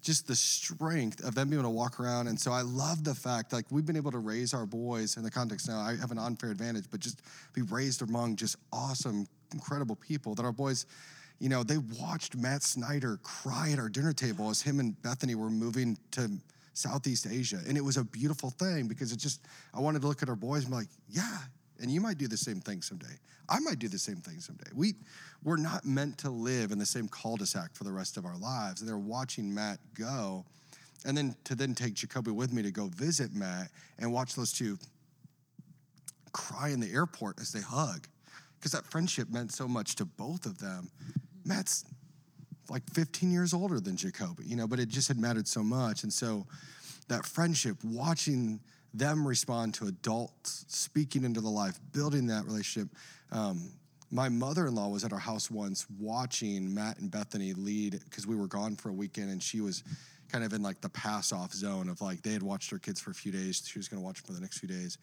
Just 0.00 0.28
the 0.28 0.36
strength 0.36 1.24
of 1.24 1.34
them 1.34 1.50
being 1.50 1.60
able 1.60 1.70
to 1.70 1.74
walk 1.74 1.98
around. 1.98 2.28
And 2.28 2.38
so 2.38 2.52
I 2.52 2.62
love 2.62 3.02
the 3.02 3.14
fact, 3.14 3.52
like, 3.52 3.66
we've 3.70 3.84
been 3.84 3.96
able 3.96 4.12
to 4.12 4.18
raise 4.18 4.54
our 4.54 4.64
boys 4.64 5.16
in 5.16 5.24
the 5.24 5.30
context 5.30 5.68
now. 5.68 5.80
I 5.80 5.96
have 5.96 6.12
an 6.12 6.18
unfair 6.18 6.50
advantage, 6.50 6.84
but 6.90 7.00
just 7.00 7.20
be 7.52 7.62
raised 7.62 8.00
among 8.00 8.36
just 8.36 8.56
awesome, 8.72 9.26
incredible 9.52 9.96
people 9.96 10.36
that 10.36 10.44
our 10.44 10.52
boys, 10.52 10.86
you 11.40 11.48
know, 11.48 11.64
they 11.64 11.78
watched 12.00 12.36
Matt 12.36 12.62
Snyder 12.62 13.18
cry 13.24 13.70
at 13.72 13.80
our 13.80 13.88
dinner 13.88 14.12
table 14.12 14.50
as 14.50 14.62
him 14.62 14.78
and 14.78 15.00
Bethany 15.02 15.34
were 15.34 15.50
moving 15.50 15.98
to 16.12 16.30
Southeast 16.78 17.26
Asia. 17.26 17.60
And 17.66 17.76
it 17.76 17.84
was 17.84 17.96
a 17.96 18.04
beautiful 18.04 18.50
thing 18.50 18.86
because 18.86 19.12
it 19.12 19.18
just, 19.18 19.44
I 19.74 19.80
wanted 19.80 20.02
to 20.02 20.08
look 20.08 20.22
at 20.22 20.28
our 20.28 20.36
boys 20.36 20.62
and 20.64 20.70
be 20.70 20.76
like, 20.76 20.88
yeah, 21.08 21.38
and 21.80 21.90
you 21.90 22.00
might 22.00 22.18
do 22.18 22.28
the 22.28 22.36
same 22.36 22.60
thing 22.60 22.82
someday. 22.82 23.14
I 23.48 23.60
might 23.60 23.78
do 23.78 23.88
the 23.88 23.98
same 23.98 24.16
thing 24.16 24.40
someday. 24.40 24.70
We, 24.74 24.94
we're 25.42 25.56
not 25.56 25.84
meant 25.84 26.18
to 26.18 26.30
live 26.30 26.70
in 26.70 26.78
the 26.78 26.86
same 26.86 27.08
cul-de-sac 27.08 27.74
for 27.74 27.84
the 27.84 27.92
rest 27.92 28.16
of 28.16 28.24
our 28.24 28.36
lives. 28.36 28.80
And 28.80 28.88
they're 28.88 28.98
watching 28.98 29.54
Matt 29.54 29.78
go, 29.94 30.44
and 31.04 31.16
then 31.16 31.34
to 31.44 31.54
then 31.54 31.74
take 31.74 31.94
Jacoby 31.94 32.30
with 32.30 32.52
me 32.52 32.62
to 32.62 32.70
go 32.70 32.86
visit 32.88 33.34
Matt 33.34 33.70
and 33.98 34.12
watch 34.12 34.34
those 34.34 34.52
two 34.52 34.78
cry 36.32 36.68
in 36.68 36.80
the 36.80 36.92
airport 36.92 37.40
as 37.40 37.52
they 37.52 37.60
hug, 37.60 38.06
because 38.58 38.72
that 38.72 38.84
friendship 38.84 39.30
meant 39.30 39.52
so 39.52 39.66
much 39.66 39.94
to 39.96 40.04
both 40.04 40.44
of 40.44 40.58
them. 40.58 40.90
Matt's 41.44 41.84
like 42.70 42.82
15 42.92 43.30
years 43.30 43.54
older 43.54 43.80
than 43.80 43.96
Jacoby, 43.96 44.44
you 44.44 44.56
know, 44.56 44.66
but 44.66 44.78
it 44.78 44.88
just 44.88 45.08
had 45.08 45.18
mattered 45.18 45.48
so 45.48 45.62
much. 45.62 46.02
And 46.02 46.12
so 46.12 46.46
that 47.08 47.24
friendship, 47.24 47.76
watching 47.82 48.60
them 48.94 49.26
respond 49.26 49.74
to 49.74 49.86
adults, 49.86 50.64
speaking 50.68 51.24
into 51.24 51.40
the 51.40 51.48
life, 51.48 51.78
building 51.92 52.26
that 52.26 52.44
relationship, 52.44 52.88
um, 53.32 53.70
my 54.10 54.28
mother-in-law 54.28 54.88
was 54.88 55.04
at 55.04 55.12
our 55.12 55.18
house 55.18 55.50
once 55.50 55.86
watching 55.98 56.72
Matt 56.72 56.98
and 56.98 57.10
Bethany 57.10 57.52
lead 57.52 58.00
because 58.04 58.26
we 58.26 58.36
were 58.36 58.46
gone 58.46 58.74
for 58.76 58.88
a 58.88 58.92
weekend 58.92 59.30
and 59.30 59.42
she 59.42 59.60
was 59.60 59.82
kind 60.30 60.44
of 60.44 60.52
in 60.52 60.62
like 60.62 60.80
the 60.80 60.88
pass-off 60.88 61.52
zone 61.52 61.88
of 61.88 62.00
like 62.00 62.22
they 62.22 62.32
had 62.32 62.42
watched 62.42 62.70
her 62.70 62.78
kids 62.78 63.00
for 63.00 63.10
a 63.10 63.14
few 63.14 63.32
days. 63.32 63.62
She 63.66 63.78
was 63.78 63.88
going 63.88 64.00
to 64.00 64.04
watch 64.04 64.22
them 64.22 64.26
for 64.26 64.32
the 64.32 64.40
next 64.40 64.58
few 64.58 64.68
days, 64.68 64.98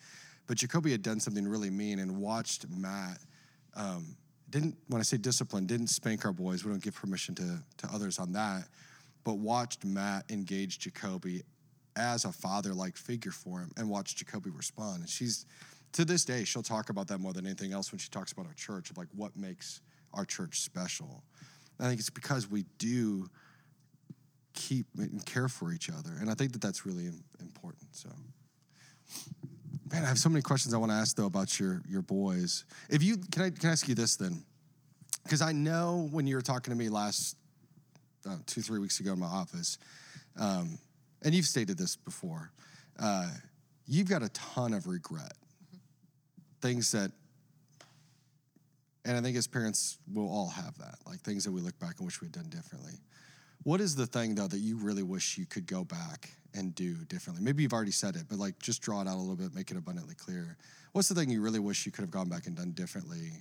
but 0.48 0.58
Jacoby 0.58 0.92
had 0.92 1.04
done 1.04 1.20
something 1.20 1.48
really 1.48 1.70
mean 1.70 2.00
and 2.00 2.18
watched 2.18 2.66
Matt. 2.70 3.20
Um, 3.76 4.16
didn't 4.56 4.78
when 4.88 5.02
I 5.02 5.04
say 5.04 5.18
discipline, 5.18 5.66
didn't 5.68 5.88
spank 5.88 6.24
our 6.24 6.32
boys. 6.32 6.64
We 6.64 6.72
don't 6.72 6.82
give 6.82 6.96
permission 6.96 7.36
to 7.36 7.60
to 7.78 7.94
others 7.94 8.20
on 8.20 8.32
that, 8.34 8.64
but 9.26 9.34
watched 9.34 9.84
Matt 9.84 10.24
engage 10.30 10.80
Jacoby 10.80 11.44
as 11.98 12.24
a 12.24 12.32
father-like 12.32 12.96
figure 12.96 13.32
for 13.32 13.60
him 13.60 13.72
and 13.78 13.90
watched 13.90 14.18
Jacoby 14.18 14.50
respond. 14.50 15.02
And 15.02 15.10
she's 15.10 15.46
to 15.92 16.06
this 16.06 16.24
day, 16.24 16.46
she'll 16.46 16.64
talk 16.64 16.90
about 16.90 17.08
that 17.08 17.20
more 17.20 17.34
than 17.34 17.46
anything 17.46 17.74
else 17.74 17.92
when 17.92 18.00
she 18.00 18.10
talks 18.10 18.32
about 18.32 18.46
our 18.48 18.54
church, 18.54 18.90
of 18.90 18.98
like 18.98 19.08
what 19.14 19.36
makes 19.36 19.82
our 20.14 20.26
church 20.26 20.62
special. 20.62 21.24
And 21.78 21.88
I 21.88 21.90
think 21.90 22.00
it's 22.00 22.10
because 22.10 22.50
we 22.50 22.64
do 22.78 23.30
keep 24.54 24.88
and 24.98 25.26
care 25.26 25.50
for 25.50 25.74
each 25.74 25.90
other. 25.90 26.12
And 26.20 26.30
I 26.30 26.34
think 26.34 26.54
that 26.54 26.62
that's 26.62 26.86
really 26.86 27.10
important. 27.42 27.88
So, 27.92 28.10
man, 29.92 30.04
I 30.04 30.08
have 30.08 30.20
so 30.20 30.30
many 30.30 30.42
questions 30.42 30.74
I 30.74 30.78
want 30.78 30.92
to 30.92 30.96
ask 30.96 31.16
though 31.16 31.26
about 31.26 31.60
your 31.60 31.82
your 31.88 32.02
boys. 32.02 32.66
If 32.90 33.04
you 33.04 33.18
can, 33.18 33.44
I 33.44 33.50
can 33.50 33.70
I 33.70 33.72
ask 33.72 33.88
you 33.88 33.96
this 33.96 34.16
then, 34.16 34.44
because 35.24 35.42
I 35.42 35.52
know 35.52 36.08
when 36.12 36.28
you 36.28 36.36
were 36.36 36.42
talking 36.42 36.72
to 36.72 36.78
me 36.78 36.90
last 36.90 37.38
uh, 38.28 38.38
two 38.46 38.62
three 38.62 38.80
weeks 38.80 39.00
ago 39.00 39.14
in 39.14 39.20
my 39.20 39.28
office, 39.28 39.78
um, 40.40 40.78
and 41.24 41.34
you've 41.34 41.46
stated 41.46 41.78
this 41.78 41.96
before, 41.96 42.52
uh, 43.00 43.30
you've 43.88 44.10
got 44.10 44.24
a 44.24 44.30
ton 44.30 44.74
of 44.74 44.88
regret, 44.88 45.34
things 46.62 46.92
that. 46.92 47.12
And 49.08 49.16
I 49.16 49.22
think 49.22 49.38
as 49.38 49.46
parents, 49.46 50.00
we'll 50.12 50.28
all 50.28 50.50
have 50.50 50.76
that, 50.80 50.96
like 51.06 51.20
things 51.20 51.44
that 51.44 51.52
we 51.52 51.62
look 51.62 51.78
back 51.78 52.00
and 52.00 52.08
wish 52.08 52.22
we'd 52.22 52.32
done 52.32 52.50
differently. 52.50 52.94
What 53.66 53.82
is 53.82 53.96
the 53.96 54.06
thing 54.06 54.36
though 54.36 54.48
that 54.48 54.60
you 54.60 54.78
really 54.78 55.02
wish 55.02 55.40
you 55.40 55.48
could 55.48 55.66
go 55.66 55.84
back 55.84 56.30
and 56.54 56.76
do 56.76 57.04
differently? 57.06 57.44
Maybe 57.44 57.64
you've 57.64 57.74
already 57.74 57.92
said 57.92 58.16
it, 58.16 58.26
but 58.30 58.38
like 58.38 58.60
just 58.60 58.80
draw 58.80 59.02
it 59.02 59.08
out 59.08 59.16
a 59.16 59.18
little 59.18 59.36
bit, 59.36 59.56
make 59.56 59.72
it 59.72 59.78
abundantly 59.78 60.14
clear. 60.14 60.56
What's 60.92 61.10
the 61.10 61.16
thing 61.16 61.32
you 61.32 61.42
really 61.42 61.60
wish 61.60 61.84
you 61.84 61.92
could 61.92 62.04
have 62.04 62.12
gone 62.12 62.30
back 62.30 62.46
and 62.46 62.56
done 62.56 62.74
differently, 62.74 63.32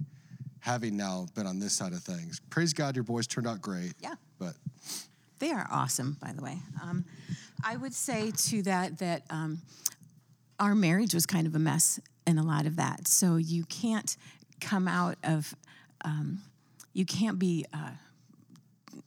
having 0.61 0.97
now 0.97 1.27
been 1.35 1.47
on 1.47 1.59
this 1.59 1.75
side 1.75 1.93
of 1.93 2.03
things? 2.03 2.41
Praise 2.49 2.73
God, 2.73 2.97
your 2.97 3.05
boys 3.05 3.27
turned 3.27 3.47
out 3.47 3.61
great. 3.61 3.93
Yeah. 4.01 4.15
But 4.39 4.55
They 5.41 5.51
are 5.51 5.69
awesome, 5.71 6.17
by 6.23 6.33
the 6.33 6.43
way. 6.43 6.57
Um, 6.83 7.05
I 7.63 7.77
would 7.77 7.93
say 7.93 8.31
to 8.31 8.63
that 8.63 8.97
that 9.01 9.25
um, 9.29 9.61
our 10.59 10.75
marriage 10.75 11.13
was 11.13 11.27
kind 11.27 11.47
of 11.47 11.55
a 11.55 11.59
mess 11.59 12.01
in 12.27 12.39
a 12.39 12.43
lot 12.43 12.65
of 12.65 12.77
that. 12.77 13.09
So 13.09 13.37
you 13.37 13.65
can't 13.65 14.17
come 14.63 14.89
out 14.89 15.19
of, 15.23 15.55
um, 16.03 16.41
you 16.95 17.05
can't 17.05 17.39
be. 17.39 17.67
Uh, 17.75 17.91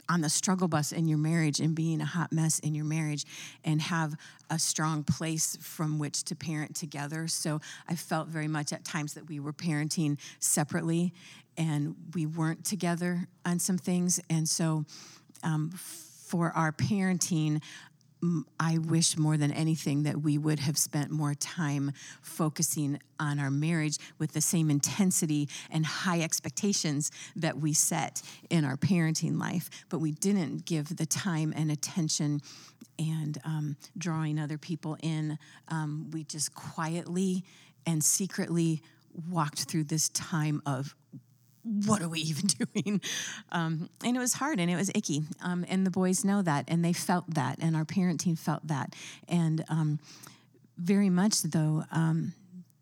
on 0.09 0.21
the 0.21 0.29
struggle 0.29 0.67
bus 0.67 0.91
in 0.91 1.07
your 1.07 1.17
marriage 1.17 1.59
and 1.59 1.75
being 1.75 2.01
a 2.01 2.05
hot 2.05 2.31
mess 2.31 2.59
in 2.59 2.75
your 2.75 2.85
marriage 2.85 3.25
and 3.63 3.81
have 3.81 4.15
a 4.49 4.59
strong 4.59 5.03
place 5.03 5.57
from 5.61 5.99
which 5.99 6.23
to 6.23 6.35
parent 6.35 6.75
together. 6.75 7.27
So 7.27 7.61
I 7.87 7.95
felt 7.95 8.27
very 8.27 8.47
much 8.47 8.73
at 8.73 8.83
times 8.83 9.13
that 9.13 9.27
we 9.27 9.39
were 9.39 9.53
parenting 9.53 10.17
separately 10.39 11.13
and 11.57 11.95
we 12.13 12.25
weren't 12.25 12.63
together 12.63 13.27
on 13.45 13.59
some 13.59 13.77
things. 13.77 14.19
And 14.29 14.47
so 14.47 14.85
um, 15.43 15.71
for 15.71 16.51
our 16.51 16.71
parenting, 16.71 17.61
I 18.59 18.79
wish 18.79 19.17
more 19.17 19.37
than 19.37 19.51
anything 19.51 20.03
that 20.03 20.21
we 20.21 20.37
would 20.37 20.59
have 20.59 20.77
spent 20.77 21.11
more 21.11 21.35
time 21.35 21.91
focusing 22.21 22.99
on 23.19 23.39
our 23.39 23.51
marriage 23.51 23.97
with 24.17 24.33
the 24.33 24.41
same 24.41 24.69
intensity 24.69 25.49
and 25.69 25.85
high 25.85 26.21
expectations 26.21 27.11
that 27.35 27.57
we 27.57 27.73
set 27.73 28.21
in 28.49 28.65
our 28.65 28.75
parenting 28.77 29.39
life. 29.39 29.69
But 29.89 29.99
we 29.99 30.11
didn't 30.11 30.65
give 30.65 30.97
the 30.97 31.05
time 31.05 31.53
and 31.55 31.71
attention 31.71 32.41
and 32.97 33.37
um, 33.43 33.77
drawing 33.97 34.39
other 34.39 34.57
people 34.57 34.97
in. 35.01 35.37
Um, 35.67 36.09
we 36.11 36.23
just 36.23 36.55
quietly 36.55 37.43
and 37.85 38.03
secretly 38.03 38.81
walked 39.29 39.63
through 39.63 39.85
this 39.85 40.09
time 40.09 40.61
of 40.65 40.95
what 41.85 42.01
are 42.01 42.09
we 42.09 42.19
even 42.31 42.47
doing? 42.47 43.01
Um, 43.51 43.89
and 44.03 44.15
it 44.15 44.19
was 44.19 44.33
hard 44.33 44.59
and 44.59 44.69
it 44.69 44.75
was 44.75 44.91
icky. 44.95 45.23
Um, 45.41 45.65
and 45.69 45.85
the 45.85 45.91
boys 45.91 46.23
know 46.23 46.41
that 46.41 46.65
and 46.67 46.83
they 46.83 46.93
felt 46.93 47.33
that, 47.33 47.57
and 47.59 47.75
our 47.75 47.85
parenting 47.85 48.37
felt 48.37 48.67
that. 48.67 48.95
And 49.27 49.63
um, 49.69 49.99
very 50.77 51.09
much, 51.09 51.41
though, 51.43 51.83
um, 51.91 52.33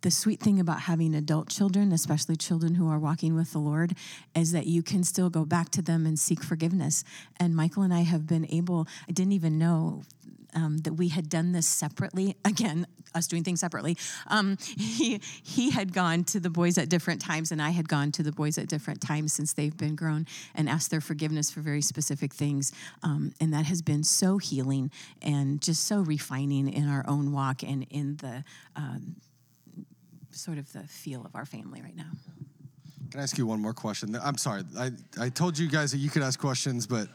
the 0.01 0.11
sweet 0.11 0.39
thing 0.39 0.59
about 0.59 0.81
having 0.81 1.15
adult 1.15 1.49
children, 1.49 1.91
especially 1.91 2.35
children 2.35 2.75
who 2.75 2.87
are 2.87 2.99
walking 2.99 3.33
with 3.33 3.53
the 3.53 3.57
Lord, 3.57 3.95
is 4.35 4.51
that 4.51 4.67
you 4.67 4.83
can 4.83 5.03
still 5.03 5.31
go 5.31 5.45
back 5.45 5.69
to 5.71 5.81
them 5.81 6.05
and 6.05 6.19
seek 6.19 6.43
forgiveness. 6.43 7.03
And 7.37 7.55
Michael 7.55 7.81
and 7.81 7.91
I 7.91 8.01
have 8.01 8.27
been 8.27 8.45
able, 8.51 8.87
I 9.09 9.13
didn't 9.13 9.33
even 9.33 9.57
know 9.57 10.03
um, 10.55 10.79
that 10.79 10.93
we 10.93 11.09
had 11.09 11.29
done 11.29 11.51
this 11.51 11.67
separately. 11.67 12.35
Again, 12.45 12.87
us 13.13 13.27
doing 13.27 13.43
things 13.43 13.59
separately. 13.59 13.97
Um, 14.27 14.57
he 14.77 15.21
he 15.43 15.71
had 15.71 15.93
gone 15.93 16.23
to 16.25 16.39
the 16.39 16.49
boys 16.49 16.77
at 16.77 16.89
different 16.89 17.21
times, 17.21 17.51
and 17.51 17.61
I 17.61 17.69
had 17.69 17.87
gone 17.87 18.11
to 18.13 18.23
the 18.23 18.31
boys 18.31 18.57
at 18.57 18.67
different 18.67 19.01
times 19.01 19.33
since 19.33 19.53
they've 19.53 19.75
been 19.75 19.95
grown, 19.95 20.25
and 20.53 20.69
asked 20.69 20.91
their 20.91 21.01
forgiveness 21.01 21.49
for 21.51 21.61
very 21.61 21.81
specific 21.81 22.33
things. 22.33 22.71
Um, 23.03 23.33
and 23.39 23.53
that 23.53 23.65
has 23.65 23.81
been 23.81 24.03
so 24.03 24.37
healing 24.37 24.91
and 25.21 25.61
just 25.61 25.85
so 25.85 26.01
refining 26.01 26.71
in 26.71 26.87
our 26.89 27.05
own 27.07 27.31
walk 27.31 27.63
and 27.63 27.85
in 27.89 28.17
the 28.17 28.43
um, 28.75 29.15
sort 30.31 30.57
of 30.57 30.71
the 30.73 30.83
feel 30.83 31.25
of 31.25 31.35
our 31.35 31.45
family 31.45 31.81
right 31.81 31.95
now. 31.95 32.11
can 33.09 33.19
I 33.19 33.23
ask 33.23 33.37
you 33.37 33.45
one 33.45 33.61
more 33.61 33.73
question? 33.73 34.17
I'm 34.21 34.37
sorry. 34.37 34.63
I, 34.77 34.91
I 35.19 35.29
told 35.29 35.57
you 35.57 35.69
guys 35.69 35.91
that 35.91 35.97
you 35.97 36.09
could 36.09 36.23
ask 36.23 36.39
questions, 36.39 36.85
but 36.85 37.07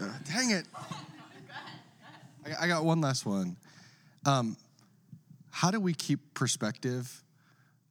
uh, 0.00 0.08
dang 0.32 0.50
it. 0.50 0.66
I, 2.60 2.68
got 2.68 2.84
one 2.84 3.00
last 3.00 3.26
one. 3.26 3.56
Um, 4.24 4.56
how 5.50 5.70
do 5.70 5.80
we 5.80 5.94
keep 5.94 6.34
perspective 6.34 7.22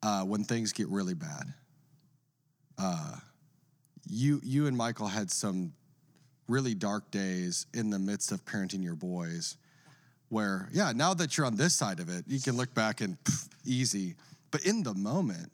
uh, 0.03 0.24
when 0.24 0.43
things 0.43 0.72
get 0.72 0.88
really 0.88 1.14
bad? 1.14 1.53
Uh, 2.78 3.16
you, 4.08 4.39
you 4.43 4.68
and 4.68 4.78
Michael 4.78 5.08
had 5.08 5.32
some 5.32 5.74
really 6.47 6.76
dark 6.76 7.10
days 7.12 7.66
in 7.74 7.89
the 7.89 7.99
midst 7.99 8.32
of 8.32 8.45
parenting 8.45 8.84
your 8.84 8.95
boys 8.95 9.58
where, 10.30 10.70
yeah, 10.72 10.91
now 10.93 11.14
that 11.14 11.38
you're 11.38 11.45
on 11.45 11.56
this 11.56 11.76
side 11.76 11.99
of 11.99 12.10
it, 12.10 12.26
you 12.28 12.39
can 12.39 12.56
look 12.56 12.74
back 12.74 13.01
and 13.01 13.22
pff, 13.24 13.47
easy. 13.66 14.16
But 14.51 14.66
in 14.66 14.84
the 14.84 14.93
moment, 14.93 15.51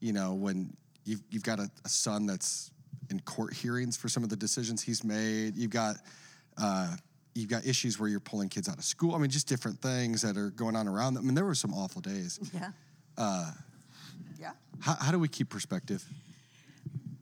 you 0.00 0.12
know, 0.12 0.34
when 0.34 0.74
you've, 1.04 1.22
you've 1.30 1.42
got 1.42 1.58
a, 1.58 1.70
a 1.84 1.88
son 1.88 2.26
that's 2.26 2.70
in 3.10 3.20
court 3.20 3.52
hearings 3.52 3.96
for 3.96 4.08
some 4.08 4.22
of 4.22 4.30
the 4.30 4.36
decisions 4.36 4.82
he's 4.82 5.04
made, 5.04 5.56
you've 5.56 5.70
got 5.70 5.96
uh, 6.58 6.96
you've 7.34 7.48
got 7.48 7.64
issues 7.64 7.98
where 7.98 8.08
you're 8.08 8.20
pulling 8.20 8.48
kids 8.48 8.68
out 8.68 8.78
of 8.78 8.84
school. 8.84 9.14
I 9.14 9.18
mean, 9.18 9.30
just 9.30 9.46
different 9.46 9.80
things 9.80 10.22
that 10.22 10.36
are 10.36 10.50
going 10.50 10.76
on 10.76 10.88
around 10.88 11.14
them. 11.14 11.24
I 11.24 11.26
mean, 11.26 11.34
there 11.34 11.44
were 11.44 11.54
some 11.54 11.72
awful 11.72 12.00
days. 12.00 12.40
Yeah. 12.52 12.70
yeah. 14.38 14.50
How, 14.80 14.94
how 14.94 15.12
do 15.12 15.18
we 15.18 15.28
keep 15.28 15.48
perspective? 15.48 16.04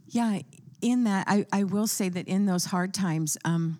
Yeah, 0.08 0.40
in 0.80 1.04
that, 1.04 1.26
I, 1.28 1.46
I 1.52 1.64
will 1.64 1.86
say 1.86 2.08
that 2.08 2.28
in 2.28 2.46
those 2.46 2.64
hard 2.66 2.94
times, 2.94 3.36
um, 3.44 3.78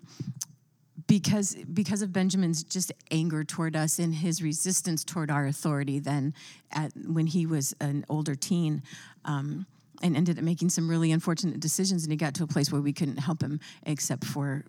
because 1.07 1.55
because 1.73 2.03
of 2.03 2.13
Benjamin's 2.13 2.63
just 2.63 2.91
anger 3.09 3.43
toward 3.43 3.75
us 3.75 3.97
and 3.97 4.13
his 4.13 4.43
resistance 4.43 5.03
toward 5.03 5.31
our 5.31 5.47
authority, 5.47 5.97
then 5.97 6.35
at, 6.71 6.91
when 7.07 7.25
he 7.25 7.47
was 7.47 7.75
an 7.81 8.05
older 8.09 8.35
teen, 8.35 8.83
um, 9.25 9.65
and 10.03 10.15
ended 10.15 10.37
up 10.37 10.43
making 10.43 10.69
some 10.69 10.87
really 10.87 11.11
unfortunate 11.11 11.59
decisions, 11.59 12.03
and 12.03 12.11
he 12.11 12.17
got 12.17 12.35
to 12.35 12.43
a 12.43 12.47
place 12.47 12.71
where 12.71 12.81
we 12.81 12.93
couldn't 12.93 13.17
help 13.17 13.41
him 13.41 13.59
except 13.83 14.23
for 14.23 14.63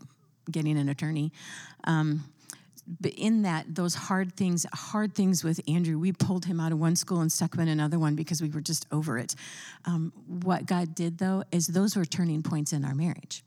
getting 0.51 0.79
an 0.79 0.89
attorney. 0.89 1.33
Um, 1.85 2.25
but 3.01 3.13
in 3.13 3.43
that 3.43 3.73
those 3.75 3.95
hard 3.95 4.35
things 4.35 4.67
hard 4.73 5.15
things 5.15 5.45
with 5.45 5.61
andrew 5.69 5.99
we 5.99 6.13
pulled 6.13 6.45
him 6.45 6.59
out 6.59 6.73
of 6.73 6.79
one 6.81 6.97
school 6.97 7.21
and 7.21 7.31
stuck 7.31 7.55
him 7.55 7.61
in 7.61 7.69
another 7.69 7.99
one 7.99 8.17
because 8.17 8.43
we 8.43 8.49
were 8.49 8.61
just 8.61 8.87
over 8.91 9.19
it. 9.19 9.35
Um, 9.85 10.13
what 10.27 10.67
god 10.67 10.95
did 10.95 11.19
though 11.19 11.45
is 11.53 11.69
those 11.69 11.95
were 11.97 12.05
turning 12.05 12.43
points 12.43 12.73
in 12.73 12.85
our 12.85 12.95
marriage. 12.95 13.45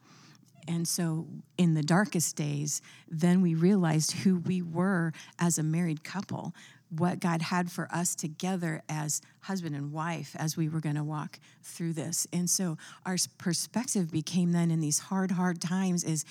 And 0.66 0.88
so 0.88 1.28
in 1.58 1.74
the 1.74 1.84
darkest 1.84 2.36
days 2.38 2.82
then 3.10 3.42
we 3.42 3.54
realized 3.54 4.12
who 4.12 4.38
we 4.38 4.62
were 4.62 5.12
as 5.40 5.58
a 5.58 5.64
married 5.64 6.04
couple 6.04 6.54
what 6.98 7.20
god 7.20 7.42
had 7.42 7.72
for 7.72 7.88
us 7.92 8.16
together 8.16 8.82
as 8.88 9.22
husband 9.42 9.76
and 9.76 9.92
wife 9.92 10.36
as 10.38 10.56
we 10.56 10.70
were 10.70 10.80
going 10.80 10.96
to 10.96 11.04
walk 11.04 11.40
through 11.62 11.94
this. 11.94 12.28
And 12.32 12.50
so 12.50 12.78
our 13.06 13.18
perspective 13.38 14.12
became 14.12 14.52
then 14.52 14.72
in 14.72 14.80
these 14.80 15.00
hard 15.00 15.32
hard 15.32 15.62
times 15.62 16.04
is 16.04 16.26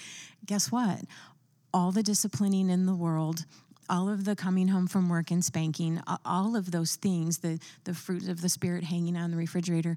guess 0.46 0.72
what? 0.72 1.00
All 1.74 1.92
the 1.92 2.02
disciplining 2.02 2.70
in 2.70 2.86
the 2.86 2.94
world 2.94 3.44
all 3.90 4.08
of 4.08 4.24
the 4.24 4.36
coming 4.36 4.68
home 4.68 4.86
from 4.86 5.08
work 5.08 5.30
and 5.30 5.44
spanking 5.44 6.00
all 6.24 6.54
of 6.54 6.70
those 6.70 6.94
things 6.94 7.38
the 7.38 7.58
the 7.82 7.92
fruit 7.92 8.28
of 8.28 8.40
the 8.40 8.48
spirit 8.48 8.84
hanging 8.84 9.16
on 9.16 9.32
the 9.32 9.36
refrigerator 9.36 9.96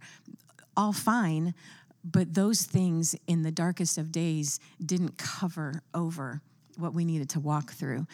all 0.75 0.91
fine 0.91 1.53
but 2.03 2.33
those 2.33 2.63
things 2.63 3.15
in 3.27 3.43
the 3.43 3.51
darkest 3.51 3.97
of 3.97 4.11
days 4.11 4.59
didn't 4.83 5.17
cover 5.17 5.83
over 5.93 6.41
what 6.77 6.93
we 6.93 7.05
needed 7.05 7.29
to 7.31 7.39
walk 7.39 7.71
through. 7.71 8.05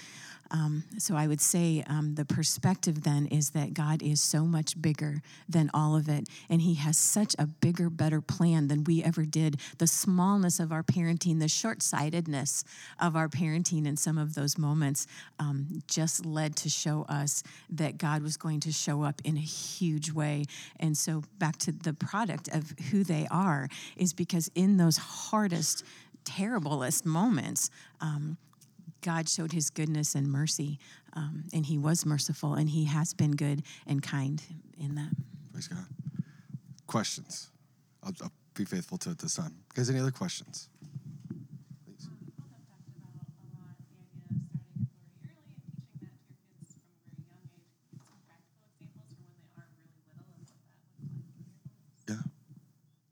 Um, 0.52 0.84
so 0.98 1.16
I 1.16 1.28
would 1.28 1.40
say 1.40 1.84
um, 1.88 2.16
the 2.16 2.26
perspective 2.26 3.04
then 3.04 3.26
is 3.28 3.52
that 3.52 3.74
God 3.74 4.04
is 4.04 4.22
so 4.22 4.46
much 4.46 4.80
bigger 4.82 5.22
than 5.48 5.72
all 5.74 5.96
of 5.96 6.10
it, 6.10 6.28
and 6.50 6.62
He 6.62 6.74
has 6.76 6.98
such 6.98 7.36
a 7.40 7.48
bigger, 7.48 7.90
better 7.90 8.22
plan 8.22 8.68
than 8.68 8.84
we 8.84 9.02
ever 9.02 9.24
did. 9.24 9.60
The 9.78 9.88
smallness 9.88 10.60
of 10.60 10.72
our 10.72 10.84
parenting, 10.84 11.40
the 11.40 11.48
short 11.48 11.82
sightedness 11.82 12.64
of 13.00 13.16
our 13.16 13.30
parenting 13.30 13.88
in 13.88 13.96
some 13.96 14.18
of 14.18 14.34
those 14.34 14.58
moments 14.58 15.08
um, 15.40 15.82
just 15.88 16.26
led 16.26 16.58
to 16.58 16.70
show 16.70 17.06
us 17.08 17.44
that 17.70 17.98
God 17.98 18.22
was 18.22 18.36
going 18.36 18.60
to 18.62 18.72
show 18.74 19.04
up 19.04 19.22
in 19.24 19.38
a 19.38 19.42
huge 19.42 20.12
way. 20.12 20.44
And 20.80 20.98
so, 20.98 21.24
back 21.40 21.58
to 21.60 21.72
the 21.72 21.94
product 21.94 22.50
of 22.50 22.74
who 22.92 23.06
they 23.06 23.26
are, 23.32 23.70
is 23.96 24.12
because 24.12 24.52
in 24.54 24.76
those 24.76 24.98
hardest, 24.98 25.86
terriblest 26.26 27.06
moments, 27.06 27.70
um, 28.02 28.38
God 29.02 29.28
showed 29.30 29.52
his 29.52 29.70
goodness 29.70 30.16
and 30.16 30.28
mercy, 30.32 30.80
um, 31.14 31.44
and 31.54 31.66
he 31.66 31.78
was 31.78 32.06
merciful, 32.06 32.54
and 32.54 32.70
he 32.70 32.86
has 32.86 33.14
been 33.14 33.32
good 33.36 33.64
and 33.88 34.02
kind 34.02 34.42
in 34.80 34.96
that. 34.96 35.12
Praise 35.52 35.68
God. 35.68 35.86
Questions? 36.88 37.50
I'll, 38.04 38.14
I'll 38.22 38.32
be 38.54 38.66
faithful 38.66 38.98
to 39.00 39.12
it 39.12 39.20
this 39.20 39.36
time. 39.36 39.56
Guys, 39.74 39.90
any 39.90 40.00
other 40.00 40.12
questions? 40.12 40.70
Please. 41.86 42.08
Um, 42.08 42.18
people 42.26 42.48
have 42.52 42.66
talked 42.68 42.88
about 42.90 43.02
a 43.02 43.18
lot 43.18 43.24
the 43.24 43.66
idea 43.66 44.04
of 44.04 44.12
starting 44.18 44.42
authority 44.42 45.06
early 45.24 45.56
and 45.56 45.66
teaching 45.72 46.02
that 46.02 46.02
to 46.02 46.06
your 46.06 46.14
kids 46.50 46.76
from 46.76 46.84
a 46.84 47.00
very 47.00 47.24
young 47.26 47.46
age. 47.56 47.80
Some 47.96 48.22
practical 48.28 48.66
examples 48.68 49.08
for 49.16 49.24
when 49.30 49.40
they 49.46 49.56
are 49.56 49.70
really 49.72 49.92
little 50.04 50.28
and 50.28 50.36
what 50.36 50.36
that 50.36 50.38
looks 50.38 50.52
like 50.54 50.68
for 50.92 51.02
your 51.02 51.10
lives. 51.16 51.42
Yeah. 52.10 52.22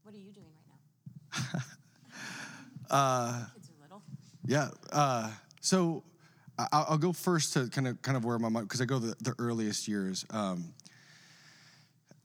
What 0.04 0.12
are 0.14 0.24
you 0.24 0.34
doing 0.36 0.54
right 0.54 0.70
now? 0.70 0.80
Uh, 2.90 3.46
Kids 3.54 3.70
are 3.70 3.82
little. 3.84 4.02
Yeah. 4.48 4.70
Uh, 4.92 5.30
so 5.60 6.04
I'll, 6.58 6.86
I'll 6.90 6.98
go 6.98 7.14
first 7.14 7.54
to 7.54 7.70
kind 7.70 7.88
of 7.88 8.02
kind 8.02 8.18
of 8.18 8.26
where 8.26 8.38
my 8.40 8.50
mind 8.50 8.68
because 8.68 8.82
I 8.82 8.86
go 8.86 9.00
the, 9.00 9.16
the 9.22 9.36
earliest 9.40 9.88
years. 9.88 10.26
Um, 10.32 10.74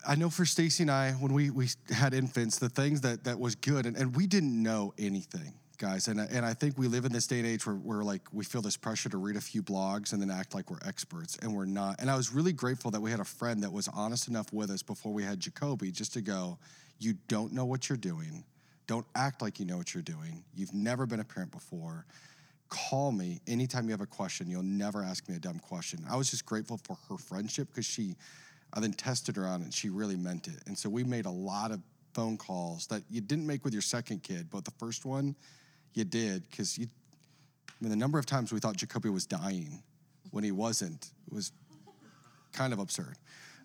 I 0.06 0.16
know 0.16 0.28
for 0.28 0.44
Stacy 0.44 0.82
and 0.82 0.90
I, 0.90 1.12
when 1.12 1.32
we 1.32 1.50
we 1.50 1.68
had 1.90 2.14
infants, 2.14 2.58
the 2.58 2.68
things 2.68 3.00
that 3.02 3.24
that 3.24 3.38
was 3.38 3.54
good, 3.54 3.86
and, 3.86 3.96
and 3.96 4.14
we 4.14 4.26
didn't 4.26 4.62
know 4.62 4.92
anything, 4.98 5.54
guys. 5.78 6.08
And 6.08 6.20
and 6.20 6.44
I 6.44 6.52
think 6.52 6.76
we 6.76 6.88
live 6.88 7.04
in 7.04 7.12
this 7.12 7.26
day 7.26 7.38
and 7.38 7.46
age 7.46 7.66
where 7.66 7.76
we're 7.76 8.02
like 8.02 8.22
we 8.32 8.44
feel 8.44 8.60
this 8.60 8.76
pressure 8.76 9.08
to 9.08 9.18
read 9.18 9.36
a 9.36 9.40
few 9.40 9.62
blogs 9.62 10.12
and 10.12 10.20
then 10.20 10.30
act 10.30 10.54
like 10.54 10.70
we're 10.70 10.84
experts, 10.84 11.38
and 11.40 11.54
we're 11.54 11.64
not. 11.64 12.00
And 12.00 12.10
I 12.10 12.16
was 12.16 12.32
really 12.32 12.52
grateful 12.52 12.90
that 12.90 13.00
we 13.00 13.10
had 13.10 13.20
a 13.20 13.24
friend 13.24 13.62
that 13.62 13.72
was 13.72 13.88
honest 13.88 14.28
enough 14.28 14.52
with 14.52 14.70
us 14.70 14.82
before 14.82 15.12
we 15.12 15.22
had 15.22 15.40
Jacoby, 15.40 15.90
just 15.90 16.12
to 16.14 16.20
go, 16.20 16.58
you 16.98 17.14
don't 17.28 17.52
know 17.52 17.64
what 17.64 17.88
you're 17.88 17.98
doing. 17.98 18.44
Don't 18.86 19.06
act 19.14 19.40
like 19.40 19.58
you 19.58 19.64
know 19.64 19.78
what 19.78 19.94
you're 19.94 20.02
doing. 20.02 20.44
You've 20.54 20.74
never 20.74 21.06
been 21.06 21.20
a 21.20 21.24
parent 21.24 21.50
before. 21.50 22.04
Call 22.74 23.12
me 23.12 23.40
anytime 23.46 23.84
you 23.84 23.92
have 23.92 24.00
a 24.00 24.06
question. 24.06 24.50
You'll 24.50 24.64
never 24.64 25.04
ask 25.04 25.28
me 25.28 25.36
a 25.36 25.38
dumb 25.38 25.60
question. 25.60 26.04
I 26.10 26.16
was 26.16 26.28
just 26.28 26.44
grateful 26.44 26.80
for 26.82 26.96
her 27.08 27.16
friendship 27.16 27.68
because 27.68 27.86
she, 27.86 28.16
I 28.72 28.80
then 28.80 28.92
tested 28.92 29.36
her 29.36 29.46
on 29.46 29.62
it 29.62 29.72
she 29.72 29.90
really 29.90 30.16
meant 30.16 30.48
it. 30.48 30.60
And 30.66 30.76
so 30.76 30.88
we 30.90 31.04
made 31.04 31.26
a 31.26 31.30
lot 31.30 31.70
of 31.70 31.80
phone 32.14 32.36
calls 32.36 32.88
that 32.88 33.02
you 33.08 33.20
didn't 33.20 33.46
make 33.46 33.64
with 33.64 33.72
your 33.72 33.82
second 33.82 34.24
kid, 34.24 34.48
but 34.50 34.64
the 34.64 34.72
first 34.72 35.04
one 35.04 35.36
you 35.92 36.02
did 36.02 36.50
because 36.50 36.76
you, 36.76 36.88
I 37.68 37.72
mean, 37.80 37.90
the 37.90 37.96
number 37.96 38.18
of 38.18 38.26
times 38.26 38.52
we 38.52 38.58
thought 38.58 38.76
Jacoby 38.76 39.08
was 39.08 39.24
dying 39.24 39.80
when 40.32 40.42
he 40.42 40.50
wasn't 40.50 41.12
was 41.30 41.52
kind 42.52 42.72
of 42.72 42.80
absurd. 42.80 43.14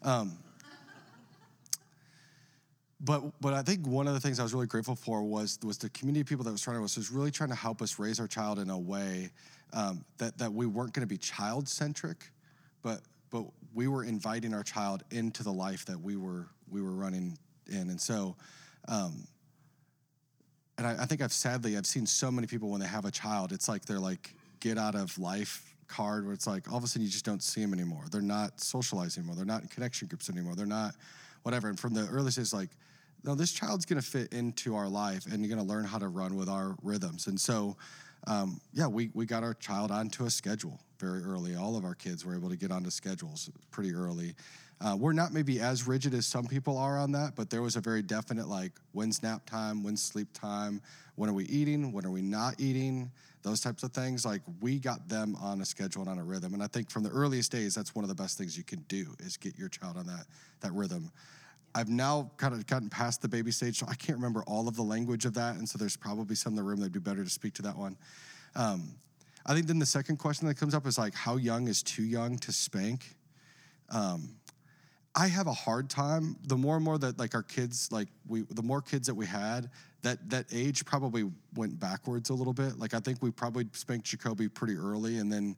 Um, 0.03 0.37
but 3.01 3.23
but 3.39 3.53
I 3.53 3.61
think 3.61 3.87
one 3.87 4.07
of 4.07 4.13
the 4.13 4.19
things 4.19 4.39
I 4.39 4.43
was 4.43 4.53
really 4.53 4.67
grateful 4.67 4.95
for 4.95 5.23
was 5.23 5.57
was 5.63 5.77
the 5.77 5.89
community 5.89 6.21
of 6.21 6.27
people 6.27 6.43
that 6.45 6.51
was 6.51 6.61
trying 6.61 6.77
to 6.77 6.81
was, 6.81 7.11
really 7.11 7.31
trying 7.31 7.49
to 7.49 7.55
help 7.55 7.81
us 7.81 7.97
raise 7.97 8.19
our 8.19 8.27
child 8.27 8.59
in 8.59 8.69
a 8.69 8.77
way 8.77 9.29
um, 9.73 10.03
that 10.17 10.37
that 10.37 10.51
we 10.51 10.65
weren't 10.65 10.93
going 10.93 11.07
to 11.07 11.07
be 11.07 11.17
child 11.17 11.67
centric, 11.67 12.31
but 12.81 13.01
but 13.29 13.45
we 13.73 13.87
were 13.87 14.03
inviting 14.03 14.53
our 14.53 14.63
child 14.63 15.03
into 15.11 15.43
the 15.43 15.53
life 15.53 15.85
that 15.85 15.99
we 15.99 16.17
were 16.17 16.47
we 16.69 16.81
were 16.81 16.91
running 16.91 17.37
in, 17.67 17.89
and 17.89 17.99
so. 17.99 18.35
Um, 18.87 19.27
and 20.77 20.87
I, 20.87 21.03
I 21.03 21.05
think 21.05 21.21
I've 21.21 21.33
sadly 21.33 21.75
I've 21.75 21.85
seen 21.85 22.05
so 22.05 22.31
many 22.31 22.47
people 22.47 22.69
when 22.69 22.79
they 22.79 22.87
have 22.87 23.03
a 23.03 23.11
child, 23.11 23.51
it's 23.51 23.67
like 23.67 23.83
they're 23.83 23.99
like 23.99 24.33
get 24.61 24.77
out 24.77 24.95
of 24.95 25.17
life 25.19 25.75
card 25.89 26.23
where 26.23 26.33
it's 26.33 26.47
like 26.47 26.71
all 26.71 26.77
of 26.77 26.83
a 26.85 26.87
sudden 26.87 27.01
you 27.01 27.09
just 27.09 27.25
don't 27.25 27.43
see 27.43 27.61
them 27.61 27.73
anymore. 27.73 28.05
They're 28.09 28.21
not 28.21 28.61
socializing 28.61 29.21
anymore. 29.21 29.35
They're 29.35 29.45
not 29.45 29.61
in 29.61 29.67
connection 29.67 30.07
groups 30.07 30.29
anymore. 30.29 30.55
They're 30.55 30.65
not 30.65 30.95
whatever. 31.43 31.67
And 31.67 31.79
from 31.79 31.93
the 31.93 32.07
early 32.07 32.31
stages, 32.31 32.53
like, 32.53 32.69
no, 33.23 33.35
this 33.35 33.51
child's 33.51 33.85
going 33.85 34.01
to 34.01 34.07
fit 34.07 34.33
into 34.33 34.75
our 34.75 34.87
life, 34.87 35.25
and 35.25 35.45
you're 35.45 35.53
going 35.53 35.65
to 35.65 35.71
learn 35.71 35.85
how 35.85 35.97
to 35.97 36.07
run 36.07 36.35
with 36.35 36.49
our 36.49 36.75
rhythms. 36.81 37.27
And 37.27 37.39
so, 37.39 37.75
um, 38.27 38.59
yeah, 38.73 38.87
we 38.87 39.09
we 39.13 39.25
got 39.25 39.43
our 39.43 39.53
child 39.53 39.91
onto 39.91 40.25
a 40.25 40.29
schedule 40.29 40.79
very 40.99 41.23
early. 41.23 41.55
All 41.55 41.77
of 41.77 41.85
our 41.85 41.95
kids 41.95 42.25
were 42.25 42.35
able 42.35 42.49
to 42.49 42.57
get 42.57 42.71
onto 42.71 42.89
schedules 42.89 43.49
pretty 43.71 43.93
early. 43.93 44.35
Uh, 44.81 44.95
we're 44.97 45.13
not 45.13 45.33
maybe 45.33 45.59
as 45.59 45.87
rigid 45.87 46.13
as 46.13 46.25
some 46.25 46.45
people 46.45 46.77
are 46.77 46.97
on 46.97 47.11
that, 47.11 47.35
but 47.35 47.49
there 47.49 47.61
was 47.61 47.75
a 47.75 47.81
very 47.81 48.01
definite 48.01 48.47
like 48.47 48.71
when's 48.93 49.21
nap 49.21 49.45
time, 49.45 49.83
when's 49.83 50.01
sleep 50.01 50.29
time, 50.33 50.81
when 51.15 51.29
are 51.29 51.33
we 51.33 51.43
eating, 51.45 51.91
when 51.91 52.05
are 52.05 52.11
we 52.11 52.21
not 52.21 52.55
eating, 52.59 53.11
those 53.43 53.59
types 53.59 53.83
of 53.83 53.91
things. 53.91 54.25
Like 54.25 54.41
we 54.61 54.79
got 54.79 55.09
them 55.09 55.35
on 55.41 55.59
a 55.59 55.65
schedule 55.65 56.03
and 56.03 56.11
on 56.11 56.17
a 56.17 56.23
rhythm, 56.23 56.53
and 56.53 56.63
I 56.63 56.67
think 56.67 56.89
from 56.89 57.03
the 57.03 57.09
earliest 57.09 57.51
days, 57.51 57.75
that's 57.75 57.93
one 57.93 58.05
of 58.05 58.09
the 58.09 58.15
best 58.15 58.37
things 58.37 58.57
you 58.57 58.63
can 58.63 58.79
do 58.87 59.07
is 59.19 59.35
get 59.35 59.57
your 59.57 59.69
child 59.69 59.97
on 59.97 60.05
that 60.07 60.25
that 60.61 60.71
rhythm. 60.71 61.11
I've 61.75 61.89
now 61.89 62.31
kind 62.37 62.53
of 62.53 62.65
gotten 62.67 62.89
past 62.89 63.21
the 63.21 63.27
baby 63.27 63.51
stage, 63.51 63.79
so 63.79 63.85
I 63.89 63.95
can't 63.95 64.17
remember 64.17 64.43
all 64.47 64.67
of 64.67 64.75
the 64.75 64.81
language 64.81 65.25
of 65.25 65.33
that, 65.35 65.55
and 65.55 65.67
so 65.67 65.77
there's 65.77 65.97
probably 65.97 66.35
some 66.35 66.53
in 66.53 66.55
the 66.55 66.63
room 66.63 66.79
that'd 66.79 66.91
be 66.91 66.99
better 66.99 67.23
to 67.23 67.29
speak 67.29 67.53
to 67.55 67.61
that 67.63 67.77
one. 67.77 67.97
Um, 68.55 68.95
I 69.45 69.53
think 69.53 69.67
then 69.67 69.79
the 69.79 69.85
second 69.85 70.17
question 70.17 70.47
that 70.47 70.55
comes 70.55 70.73
up 70.73 70.85
is 70.85 70.97
like, 70.97 71.13
how 71.13 71.37
young 71.37 71.67
is 71.67 71.81
too 71.83 72.03
young 72.03 72.37
to 72.39 72.51
spank? 72.51 73.15
Um, 73.89 74.35
I 75.15 75.27
have 75.27 75.47
a 75.47 75.53
hard 75.53 75.89
time. 75.89 76.37
The 76.47 76.55
more 76.55 76.75
and 76.75 76.85
more 76.85 76.97
that 76.97 77.17
like 77.17 77.33
our 77.33 77.43
kids, 77.43 77.91
like 77.91 78.07
we, 78.27 78.41
the 78.51 78.61
more 78.61 78.81
kids 78.81 79.07
that 79.07 79.15
we 79.15 79.25
had, 79.25 79.69
that 80.01 80.29
that 80.29 80.45
age 80.51 80.85
probably 80.85 81.29
went 81.55 81.79
backwards 81.79 82.29
a 82.29 82.33
little 82.33 82.53
bit. 82.53 82.77
Like 82.77 82.93
I 82.93 82.99
think 82.99 83.21
we 83.21 83.31
probably 83.31 83.65
spanked 83.73 84.05
Jacoby 84.05 84.47
pretty 84.49 84.75
early, 84.75 85.17
and 85.17 85.31
then 85.31 85.55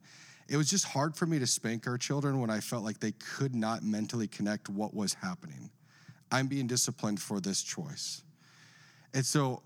it 0.48 0.56
was 0.56 0.70
just 0.70 0.86
hard 0.86 1.14
for 1.14 1.26
me 1.26 1.38
to 1.38 1.46
spank 1.46 1.86
our 1.86 1.98
children 1.98 2.40
when 2.40 2.50
I 2.50 2.60
felt 2.60 2.82
like 2.82 2.98
they 2.98 3.12
could 3.12 3.54
not 3.54 3.82
mentally 3.82 4.26
connect 4.26 4.68
what 4.68 4.94
was 4.94 5.14
happening. 5.14 5.70
I'm 6.32 6.46
being 6.48 6.66
disciplined 6.66 7.20
for 7.20 7.40
this 7.40 7.62
choice, 7.62 8.22
and 9.14 9.24
so 9.24 9.62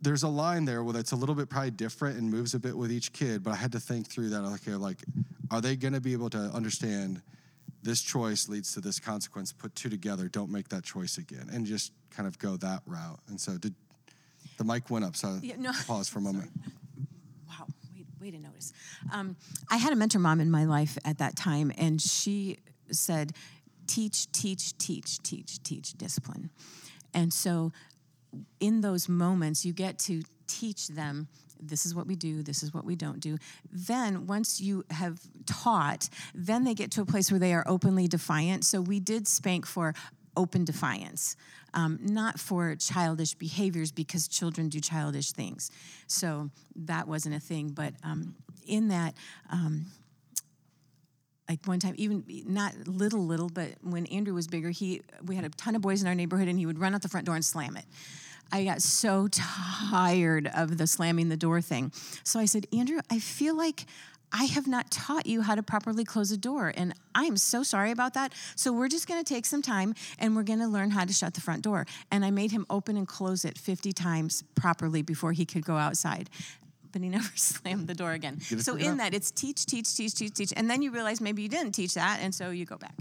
there's 0.00 0.22
a 0.22 0.28
line 0.28 0.64
there 0.64 0.84
where 0.84 0.96
it's 0.96 1.10
a 1.12 1.16
little 1.16 1.34
bit 1.34 1.50
probably 1.50 1.72
different 1.72 2.16
and 2.18 2.30
moves 2.30 2.54
a 2.54 2.58
bit 2.58 2.76
with 2.76 2.92
each 2.92 3.12
kid. 3.12 3.42
But 3.42 3.52
I 3.52 3.56
had 3.56 3.72
to 3.72 3.80
think 3.80 4.06
through 4.06 4.28
that. 4.30 4.42
Okay, 4.44 4.74
like, 4.76 4.98
are 5.50 5.60
they 5.60 5.74
going 5.76 5.94
to 5.94 6.00
be 6.00 6.12
able 6.12 6.30
to 6.30 6.38
understand? 6.38 7.20
this 7.80 8.02
choice 8.02 8.48
leads 8.48 8.74
to 8.74 8.80
this 8.80 8.98
consequence 8.98 9.52
put 9.52 9.72
two 9.76 9.88
together 9.88 10.26
don't 10.28 10.50
make 10.50 10.68
that 10.68 10.82
choice 10.82 11.16
again 11.16 11.48
and 11.52 11.64
just 11.64 11.92
kind 12.10 12.26
of 12.26 12.36
go 12.40 12.56
that 12.56 12.82
route 12.86 13.20
and 13.28 13.40
so 13.40 13.56
did 13.56 13.72
the 14.58 14.64
mic 14.64 14.90
went 14.90 15.04
up 15.04 15.14
so 15.14 15.38
Yeah, 15.42 15.54
no. 15.56 15.70
pause 15.86 16.08
for 16.08 16.18
a 16.18 16.22
moment 16.22 16.50
Wow, 17.48 17.66
way, 17.94 18.04
way 18.20 18.30
to 18.32 18.38
notice. 18.40 18.72
Um, 19.12 19.36
I 19.70 19.76
had 19.76 19.92
a 19.92 19.96
mentor 19.96 20.18
mom 20.18 20.40
in 20.40 20.50
my 20.50 20.64
life 20.64 20.98
at 21.04 21.18
that 21.18 21.36
time, 21.36 21.72
and 21.78 22.02
she 22.02 22.58
said, 22.90 23.32
teach, 23.88 24.30
teach, 24.30 24.78
teach, 24.78 25.20
teach, 25.22 25.62
teach 25.62 25.94
discipline. 25.94 26.50
And 27.12 27.32
so 27.32 27.72
in 28.60 28.80
those 28.82 29.08
moments, 29.08 29.64
you 29.64 29.72
get 29.72 29.98
to 30.00 30.22
teach 30.46 30.88
them 30.88 31.28
this 31.60 31.84
is 31.84 31.94
what 31.94 32.06
we 32.06 32.14
do, 32.14 32.42
this 32.42 32.62
is 32.62 32.72
what 32.72 32.84
we 32.84 32.94
don't 32.94 33.20
do. 33.20 33.36
Then, 33.72 34.26
once 34.26 34.60
you 34.60 34.84
have 34.90 35.20
taught, 35.46 36.08
then 36.34 36.62
they 36.64 36.74
get 36.74 36.92
to 36.92 37.00
a 37.02 37.04
place 37.04 37.32
where 37.32 37.40
they 37.40 37.52
are 37.52 37.64
openly 37.66 38.06
defiant. 38.06 38.64
So, 38.64 38.80
we 38.80 39.00
did 39.00 39.26
spank 39.26 39.66
for 39.66 39.92
open 40.36 40.64
defiance, 40.64 41.34
um, 41.74 41.98
not 42.00 42.38
for 42.38 42.76
childish 42.76 43.34
behaviors 43.34 43.90
because 43.90 44.28
children 44.28 44.68
do 44.68 44.78
childish 44.78 45.32
things. 45.32 45.70
So, 46.06 46.50
that 46.76 47.08
wasn't 47.08 47.34
a 47.34 47.40
thing. 47.40 47.70
But 47.70 47.94
um, 48.04 48.36
in 48.64 48.88
that, 48.88 49.14
um, 49.50 49.86
like 51.48 51.64
one 51.66 51.78
time 51.78 51.94
even 51.96 52.24
not 52.46 52.74
little 52.86 53.24
little 53.24 53.48
but 53.48 53.68
when 53.82 54.06
andrew 54.06 54.34
was 54.34 54.46
bigger 54.46 54.70
he 54.70 55.00
we 55.24 55.34
had 55.34 55.44
a 55.44 55.48
ton 55.50 55.74
of 55.74 55.82
boys 55.82 56.02
in 56.02 56.08
our 56.08 56.14
neighborhood 56.14 56.48
and 56.48 56.58
he 56.58 56.66
would 56.66 56.78
run 56.78 56.94
out 56.94 57.02
the 57.02 57.08
front 57.08 57.26
door 57.26 57.34
and 57.34 57.44
slam 57.44 57.76
it 57.76 57.84
i 58.52 58.64
got 58.64 58.82
so 58.82 59.28
tired 59.28 60.50
of 60.54 60.78
the 60.78 60.86
slamming 60.86 61.28
the 61.28 61.36
door 61.36 61.60
thing 61.60 61.92
so 62.24 62.38
i 62.38 62.44
said 62.44 62.66
andrew 62.72 63.00
i 63.10 63.18
feel 63.18 63.56
like 63.56 63.86
I 64.30 64.44
have 64.44 64.66
not 64.66 64.90
taught 64.90 65.26
you 65.26 65.40
how 65.40 65.54
to 65.54 65.62
properly 65.62 66.04
close 66.04 66.30
a 66.30 66.36
door, 66.36 66.72
and 66.76 66.92
I 67.14 67.24
am 67.24 67.38
so 67.38 67.62
sorry 67.62 67.90
about 67.90 68.12
that. 68.12 68.34
So, 68.56 68.72
we're 68.72 68.88
just 68.88 69.08
gonna 69.08 69.24
take 69.24 69.46
some 69.46 69.62
time 69.62 69.94
and 70.18 70.36
we're 70.36 70.42
gonna 70.42 70.68
learn 70.68 70.90
how 70.90 71.06
to 71.06 71.12
shut 71.12 71.32
the 71.32 71.40
front 71.40 71.62
door. 71.62 71.86
And 72.10 72.24
I 72.24 72.30
made 72.30 72.50
him 72.50 72.66
open 72.68 72.98
and 72.98 73.08
close 73.08 73.46
it 73.46 73.56
50 73.56 73.92
times 73.92 74.44
properly 74.54 75.00
before 75.00 75.32
he 75.32 75.46
could 75.46 75.64
go 75.64 75.76
outside 75.76 76.28
but 76.92 77.02
he 77.02 77.08
never 77.18 77.30
slammed 77.34 77.86
the 77.86 77.94
door 77.94 78.12
again. 78.12 78.40
So 78.40 78.76
in 78.76 78.92
out. 78.92 78.98
that, 78.98 79.14
it's 79.14 79.30
teach, 79.30 79.66
teach, 79.66 79.94
teach, 79.96 80.14
teach, 80.14 80.34
teach, 80.34 80.52
and 80.56 80.68
then 80.70 80.82
you 80.82 80.90
realize 80.90 81.20
maybe 81.20 81.42
you 81.42 81.48
didn't 81.48 81.72
teach 81.72 81.94
that, 81.94 82.20
and 82.20 82.34
so 82.34 82.50
you 82.50 82.64
go 82.64 82.76
back. 82.76 82.94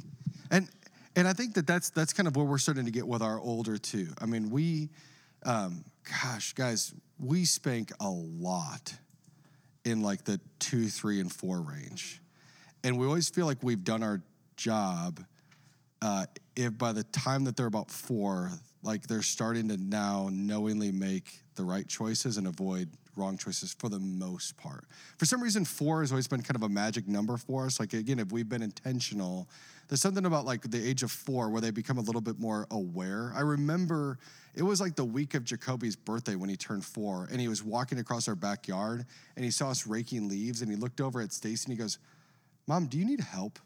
and 0.52 0.68
and 1.16 1.28
i 1.28 1.34
think 1.34 1.56
that 1.56 1.66
that's 1.66 1.90
that's 1.90 2.14
kind 2.14 2.28
of 2.28 2.36
where 2.36 2.46
we're 2.46 2.60
starting 2.60 2.86
to 2.86 2.92
get 2.92 3.08
with 3.08 3.24
our 3.24 3.40
older 3.40 3.76
too 3.80 4.08
i 4.22 4.26
mean 4.28 4.52
we 4.52 4.88
um, 5.46 5.84
gosh 6.24 6.54
guys 6.54 6.94
we 7.20 7.46
spank 7.46 7.92
a 8.00 8.10
lot 8.10 8.94
in 9.86 10.02
like 10.02 10.24
the 10.26 10.40
two, 10.60 10.88
three, 10.88 11.20
and 11.20 11.32
four 11.32 11.62
range. 11.62 12.22
And 12.84 12.98
we 13.00 13.06
always 13.06 13.30
feel 13.30 13.46
like 13.46 13.58
we've 13.62 13.84
done 13.84 14.04
our 14.04 14.22
job 14.56 15.24
uh, 16.02 16.26
if 16.56 16.78
by 16.78 16.92
the 16.92 17.04
time 17.06 17.46
that 17.46 17.56
they're 17.56 17.66
about 17.66 17.90
four, 17.90 18.52
like 18.84 19.08
they're 19.08 19.24
starting 19.24 19.70
to 19.70 19.78
now 19.78 20.30
knowingly 20.32 20.92
make 20.92 21.42
the 21.56 21.64
right 21.64 21.88
choices 21.88 22.38
and 22.38 22.46
avoid 22.46 22.90
wrong 23.18 23.38
choices 23.38 23.74
for 23.74 23.90
the 23.90 24.00
most 24.00 24.58
part. 24.58 24.86
For 25.18 25.26
some 25.26 25.42
reason, 25.42 25.66
four 25.66 26.02
has 26.02 26.12
always 26.12 26.28
been 26.28 26.42
kind 26.42 26.56
of 26.56 26.64
a 26.64 26.70
magic 26.70 27.08
number 27.08 27.38
for 27.38 27.66
us. 27.66 27.80
Like, 27.80 27.94
again, 27.94 28.20
if 28.20 28.32
we've 28.32 28.48
been 28.48 28.62
intentional, 28.62 29.48
there's 29.88 30.02
something 30.02 30.26
about 30.26 30.46
like 30.46 30.70
the 30.70 30.86
age 30.86 31.04
of 31.04 31.12
four 31.12 31.50
where 31.50 31.62
they 31.62 31.72
become 31.72 31.98
a 31.98 32.02
little 32.02 32.22
bit 32.22 32.40
more 32.40 32.68
aware. 32.72 33.32
I 33.36 33.42
remember 33.42 34.20
it 34.54 34.64
was 34.64 34.82
like 34.82 34.96
the 34.96 35.06
week 35.06 35.34
of 35.34 35.44
Jacoby's 35.44 35.96
birthday 35.96 36.36
when 36.36 36.50
he 36.50 36.58
turned 36.58 36.84
four, 36.84 37.28
and 37.32 37.40
he 37.40 37.48
was 37.48 37.64
walking 37.64 38.00
across 38.00 38.28
our 38.28 38.36
backyard 38.36 39.06
and 39.36 39.46
he 39.46 39.52
saw 39.52 39.70
us 39.70 39.88
raking 39.88 40.28
leaves 40.28 40.62
and 40.62 40.70
he 40.70 40.76
looked 40.76 41.00
over 41.00 41.22
at 41.22 41.32
Stacy 41.32 41.66
and 41.66 41.78
he 41.78 41.82
goes, 41.82 42.00
Mom, 42.68 42.88
do 42.88 42.98
you 42.98 43.06
need 43.06 43.22
help? 43.22 43.60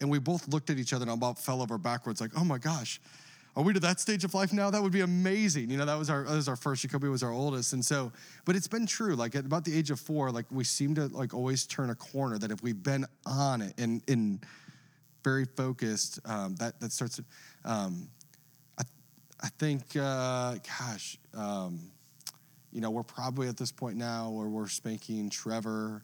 And 0.00 0.10
we 0.10 0.18
both 0.18 0.48
looked 0.48 0.70
at 0.70 0.78
each 0.78 0.92
other 0.92 1.02
and 1.04 1.12
about 1.12 1.38
fell 1.38 1.62
over 1.62 1.78
backwards, 1.78 2.20
like, 2.20 2.32
oh 2.36 2.44
my 2.44 2.58
gosh, 2.58 3.00
are 3.56 3.62
we 3.62 3.72
to 3.72 3.80
that 3.80 4.00
stage 4.00 4.24
of 4.24 4.34
life 4.34 4.52
now? 4.52 4.70
That 4.70 4.82
would 4.82 4.92
be 4.92 5.02
amazing. 5.02 5.70
You 5.70 5.76
know, 5.76 5.84
that 5.84 5.98
was 5.98 6.10
our 6.10 6.24
that 6.24 6.34
was 6.34 6.48
our 6.48 6.56
first. 6.56 6.82
Jacoby 6.82 7.08
was 7.08 7.22
our 7.22 7.30
oldest, 7.30 7.72
and 7.72 7.84
so, 7.84 8.12
but 8.44 8.56
it's 8.56 8.66
been 8.66 8.86
true. 8.86 9.14
Like 9.14 9.36
at 9.36 9.44
about 9.44 9.64
the 9.64 9.76
age 9.76 9.90
of 9.90 10.00
four, 10.00 10.30
like 10.30 10.46
we 10.50 10.64
seem 10.64 10.94
to 10.96 11.06
like 11.08 11.34
always 11.34 11.66
turn 11.66 11.90
a 11.90 11.94
corner. 11.94 12.38
That 12.38 12.50
if 12.50 12.62
we've 12.62 12.82
been 12.82 13.06
on 13.26 13.62
it 13.62 13.74
and 13.78 14.02
in 14.08 14.40
very 15.22 15.44
focused, 15.44 16.18
um, 16.24 16.56
that 16.56 16.80
that 16.80 16.90
starts. 16.90 17.20
Um, 17.64 18.08
I 18.78 18.82
I 19.40 19.48
think, 19.58 19.84
uh, 19.96 20.56
gosh, 20.78 21.18
um, 21.32 21.92
you 22.72 22.80
know, 22.80 22.90
we're 22.90 23.04
probably 23.04 23.46
at 23.46 23.56
this 23.56 23.70
point 23.70 23.96
now 23.96 24.30
where 24.30 24.48
we're 24.48 24.68
spanking 24.68 25.30
Trevor 25.30 26.00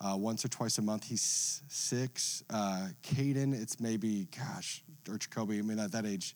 uh, 0.00 0.16
once 0.16 0.44
or 0.44 0.48
twice 0.48 0.78
a 0.78 0.82
month. 0.82 1.04
He's 1.04 1.62
six. 1.68 2.42
Uh, 2.50 2.88
Caden, 3.02 3.54
it's 3.60 3.78
maybe, 3.80 4.26
gosh, 4.36 4.82
or 5.08 5.16
Jacoby, 5.16 5.58
I 5.58 5.62
mean, 5.62 5.78
at 5.78 5.92
that 5.92 6.06
age, 6.06 6.34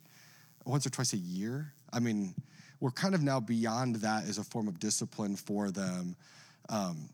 once 0.65 0.87
or 0.87 0.91
twice 0.91 1.13
a 1.13 1.19
year. 1.19 1.73
I 1.93 2.01
mean, 2.01 2.35
we're 2.81 2.91
kind 2.91 3.15
of 3.15 3.23
now 3.23 3.41
beyond 3.41 3.97
that 3.97 4.25
as 4.25 4.39
a 4.39 4.45
form 4.45 4.69
of 4.69 4.79
discipline 4.79 5.37
for 5.37 5.71
them. 5.71 6.17
Um, 6.69 7.09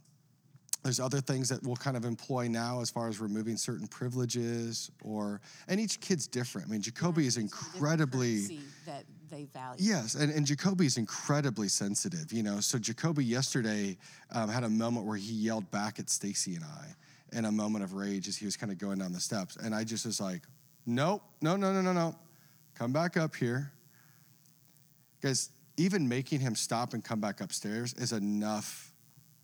there's 0.84 1.01
other 1.01 1.20
things 1.20 1.49
that 1.49 1.62
we'll 1.62 1.76
kind 1.76 1.96
of 1.96 2.05
employ 2.05 2.49
now 2.49 2.80
as 2.80 2.88
far 2.88 3.09
as 3.09 3.20
removing 3.20 3.57
certain 3.57 3.86
privileges 3.88 4.90
or 5.03 5.40
and 5.66 5.80
each 5.80 6.01
kid's 6.01 6.26
different. 6.26 6.68
I 6.68 6.70
mean, 6.70 6.80
Jacoby 6.80 7.26
is 7.26 7.36
incredibly 7.36 8.61
that 8.86 9.05
they 9.28 9.44
value. 9.44 9.76
Yes, 9.78 10.14
and, 10.14 10.32
and 10.32 10.46
Jacoby 10.46 10.86
is 10.86 10.96
incredibly 10.96 11.68
sensitive, 11.68 12.32
you 12.32 12.42
know. 12.42 12.61
So 12.61 12.78
Jacoby 12.78 13.24
yesterday 13.24 13.99
um, 14.30 14.49
had 14.49 14.64
a 14.64 14.68
moment 14.68 15.05
where 15.05 15.16
he 15.16 15.32
yelled 15.32 15.70
back 15.70 15.99
at 15.99 16.09
Stacy 16.09 16.55
and 16.55 16.64
I 16.64 17.36
in 17.36 17.44
a 17.44 17.53
moment 17.53 17.84
of 17.84 17.92
rage 17.92 18.28
as 18.28 18.36
he 18.36 18.46
was 18.46 18.57
kind 18.57 18.72
of 18.72 18.78
going 18.78 18.99
down 18.99 19.12
the 19.12 19.20
steps. 19.20 19.57
And 19.57 19.74
I 19.74 19.84
just 19.84 20.07
was 20.07 20.20
like, 20.20 20.42
nope, 20.86 21.22
no, 21.42 21.57
no, 21.57 21.72
no, 21.72 21.82
no, 21.82 21.92
no. 21.92 22.14
Come 22.78 22.92
back 22.92 23.16
up 23.16 23.34
here. 23.34 23.72
Guys, 25.20 25.50
even 25.76 26.08
making 26.08 26.38
him 26.38 26.54
stop 26.54 26.94
and 26.94 27.02
come 27.02 27.20
back 27.20 27.40
upstairs 27.40 27.92
is 27.94 28.12
enough 28.12 28.92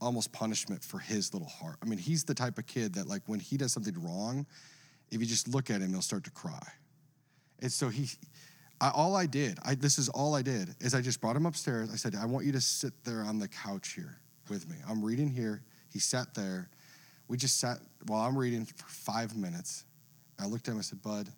almost 0.00 0.32
punishment 0.32 0.84
for 0.84 0.98
his 1.00 1.32
little 1.32 1.48
heart. 1.48 1.76
I 1.82 1.86
mean, 1.86 1.98
he's 1.98 2.22
the 2.22 2.34
type 2.34 2.58
of 2.58 2.66
kid 2.66 2.94
that 2.94 3.08
like 3.08 3.22
when 3.26 3.40
he 3.40 3.56
does 3.56 3.72
something 3.72 3.94
wrong, 4.00 4.46
if 5.10 5.20
you 5.20 5.26
just 5.26 5.48
look 5.48 5.68
at 5.68 5.80
him, 5.80 5.90
he'll 5.90 6.00
start 6.00 6.22
to 6.24 6.30
cry. 6.30 6.62
And 7.60 7.72
so 7.72 7.88
he 7.88 8.08
I, 8.80 8.90
all 8.90 9.16
I 9.16 9.26
did, 9.26 9.58
I, 9.64 9.74
this 9.74 9.98
is 9.98 10.08
all 10.08 10.34
I 10.34 10.42
did, 10.42 10.74
is 10.80 10.94
I 10.94 11.00
just 11.00 11.20
brought 11.20 11.34
him 11.34 11.46
upstairs. 11.46 11.90
I 11.92 11.96
said, 11.96 12.14
I 12.14 12.26
want 12.26 12.44
you 12.44 12.52
to 12.52 12.60
sit 12.60 12.92
there 13.02 13.22
on 13.22 13.38
the 13.38 13.48
couch 13.48 13.94
here 13.94 14.18
with 14.48 14.68
me. 14.68 14.76
I'm 14.88 15.02
reading 15.02 15.28
here. 15.28 15.62
He 15.92 15.98
sat 15.98 16.34
there. 16.34 16.68
We 17.28 17.36
just 17.36 17.58
sat 17.58 17.78
while 18.06 18.20
I'm 18.20 18.36
reading 18.36 18.64
for 18.64 18.86
five 18.88 19.36
minutes. 19.36 19.84
I 20.38 20.46
looked 20.46 20.68
at 20.68 20.72
him. 20.72 20.78
I 20.78 20.82
said, 20.82 21.02
Bud, 21.02 21.30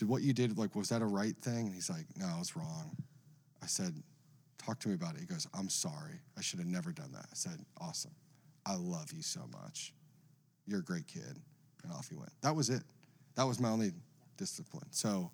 did 0.00 0.08
what 0.08 0.22
you 0.22 0.32
did 0.32 0.56
like 0.56 0.74
was 0.74 0.88
that 0.88 1.02
a 1.02 1.06
right 1.06 1.36
thing? 1.36 1.66
And 1.66 1.74
he's 1.74 1.90
like, 1.90 2.06
No, 2.16 2.36
it's 2.40 2.56
wrong. 2.56 2.96
I 3.62 3.66
said, 3.66 3.94
Talk 4.58 4.80
to 4.80 4.88
me 4.88 4.94
about 4.94 5.14
it. 5.14 5.20
He 5.20 5.26
goes, 5.26 5.46
I'm 5.54 5.68
sorry. 5.68 6.20
I 6.36 6.40
should 6.40 6.58
have 6.58 6.68
never 6.68 6.90
done 6.90 7.12
that. 7.12 7.26
I 7.30 7.34
said, 7.34 7.58
Awesome. 7.80 8.14
I 8.66 8.76
love 8.76 9.12
you 9.12 9.22
so 9.22 9.40
much. 9.62 9.92
You're 10.66 10.80
a 10.80 10.82
great 10.84 11.06
kid. 11.06 11.36
And 11.82 11.92
off 11.92 12.08
he 12.08 12.16
went. 12.16 12.30
That 12.42 12.56
was 12.56 12.70
it. 12.70 12.82
That 13.36 13.44
was 13.44 13.60
my 13.60 13.68
only 13.68 13.92
discipline. 14.36 14.86
So, 14.90 15.30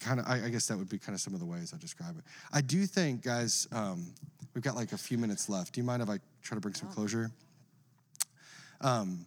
kind 0.00 0.20
of, 0.20 0.26
I, 0.26 0.44
I, 0.44 0.48
guess 0.48 0.66
that 0.68 0.78
would 0.78 0.88
be 0.88 0.98
kind 0.98 1.14
of 1.14 1.20
some 1.20 1.34
of 1.34 1.40
the 1.40 1.46
ways 1.46 1.72
I 1.74 1.78
describe 1.78 2.16
it. 2.16 2.24
I 2.52 2.60
do 2.60 2.86
think, 2.86 3.22
guys, 3.22 3.68
um, 3.72 4.14
we've 4.54 4.64
got 4.64 4.74
like 4.74 4.92
a 4.92 4.96
few 4.96 5.18
minutes 5.18 5.48
left. 5.48 5.74
Do 5.74 5.80
you 5.80 5.84
mind 5.84 6.02
if 6.02 6.08
I 6.08 6.18
try 6.42 6.54
to 6.54 6.60
bring 6.60 6.74
some 6.74 6.88
closure? 6.88 7.30
Um, 8.80 9.26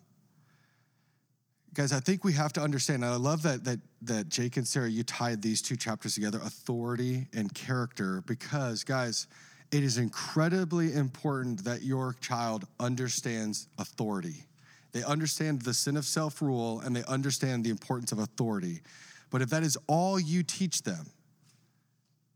guys, 1.73 1.93
I 1.93 1.99
think 1.99 2.23
we 2.23 2.33
have 2.33 2.53
to 2.53 2.61
understand. 2.61 3.05
I 3.05 3.15
love 3.15 3.43
that 3.43 3.63
that 3.65 3.79
that 4.03 4.29
Jake 4.29 4.57
and 4.57 4.67
Sarah, 4.67 4.89
you 4.89 5.03
tied 5.03 5.41
these 5.41 5.61
two 5.61 5.75
chapters 5.75 6.15
together, 6.15 6.39
authority 6.39 7.27
and 7.33 7.53
character, 7.53 8.23
because 8.25 8.83
guys, 8.83 9.27
it 9.71 9.83
is 9.83 9.97
incredibly 9.97 10.93
important 10.93 11.63
that 11.63 11.83
your 11.83 12.15
child 12.19 12.65
understands 12.79 13.67
authority. 13.77 14.45
They 14.91 15.03
understand 15.03 15.61
the 15.61 15.73
sin 15.73 15.95
of 15.95 16.05
self 16.05 16.41
rule 16.41 16.81
and 16.81 16.95
they 16.95 17.03
understand 17.05 17.63
the 17.63 17.69
importance 17.69 18.11
of 18.11 18.19
authority. 18.19 18.81
But 19.29 19.41
if 19.41 19.49
that 19.51 19.63
is 19.63 19.77
all 19.87 20.19
you 20.19 20.43
teach 20.43 20.83
them, 20.83 21.05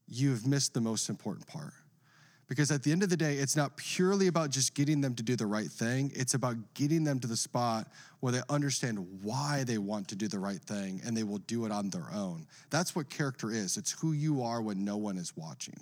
you've 0.08 0.48
missed 0.48 0.74
the 0.74 0.82
most 0.82 1.10
important 1.10 1.48
part. 1.48 1.74
Because 2.48 2.70
at 2.70 2.84
the 2.84 2.92
end 2.92 3.02
of 3.02 3.10
the 3.10 3.18
day, 3.18 3.36
it's 3.36 3.56
not 3.56 3.76
purely 3.76 4.28
about 4.28 4.52
just 4.52 4.76
getting 4.76 5.02
them 5.02 5.16
to 5.16 5.24
do 5.24 5.36
the 5.36 5.48
right 5.48 5.68
thing. 5.68 6.12
It's 6.16 6.36
about 6.36 6.56
getting 6.76 7.04
them 7.04 7.20
to 7.20 7.28
the 7.28 7.36
spot 7.36 7.88
where 8.20 8.32
they 8.32 8.42
understand 8.50 9.06
why 9.24 9.64
they 9.66 9.80
want 9.80 10.08
to 10.10 10.16
do 10.16 10.28
the 10.28 10.40
right 10.40 10.62
thing 10.62 11.02
and 11.06 11.18
they 11.18 11.24
will 11.24 11.40
do 11.40 11.66
it 11.66 11.72
on 11.72 11.90
their 11.90 12.08
own. 12.14 12.46
That's 12.70 12.96
what 12.96 13.10
character 13.10 13.52
is. 13.52 13.78
It's 13.78 13.92
who 13.92 14.14
you 14.14 14.44
are 14.44 14.62
when 14.62 14.86
no 14.86 14.98
one 14.98 15.18
is 15.18 15.36
watching. 15.36 15.80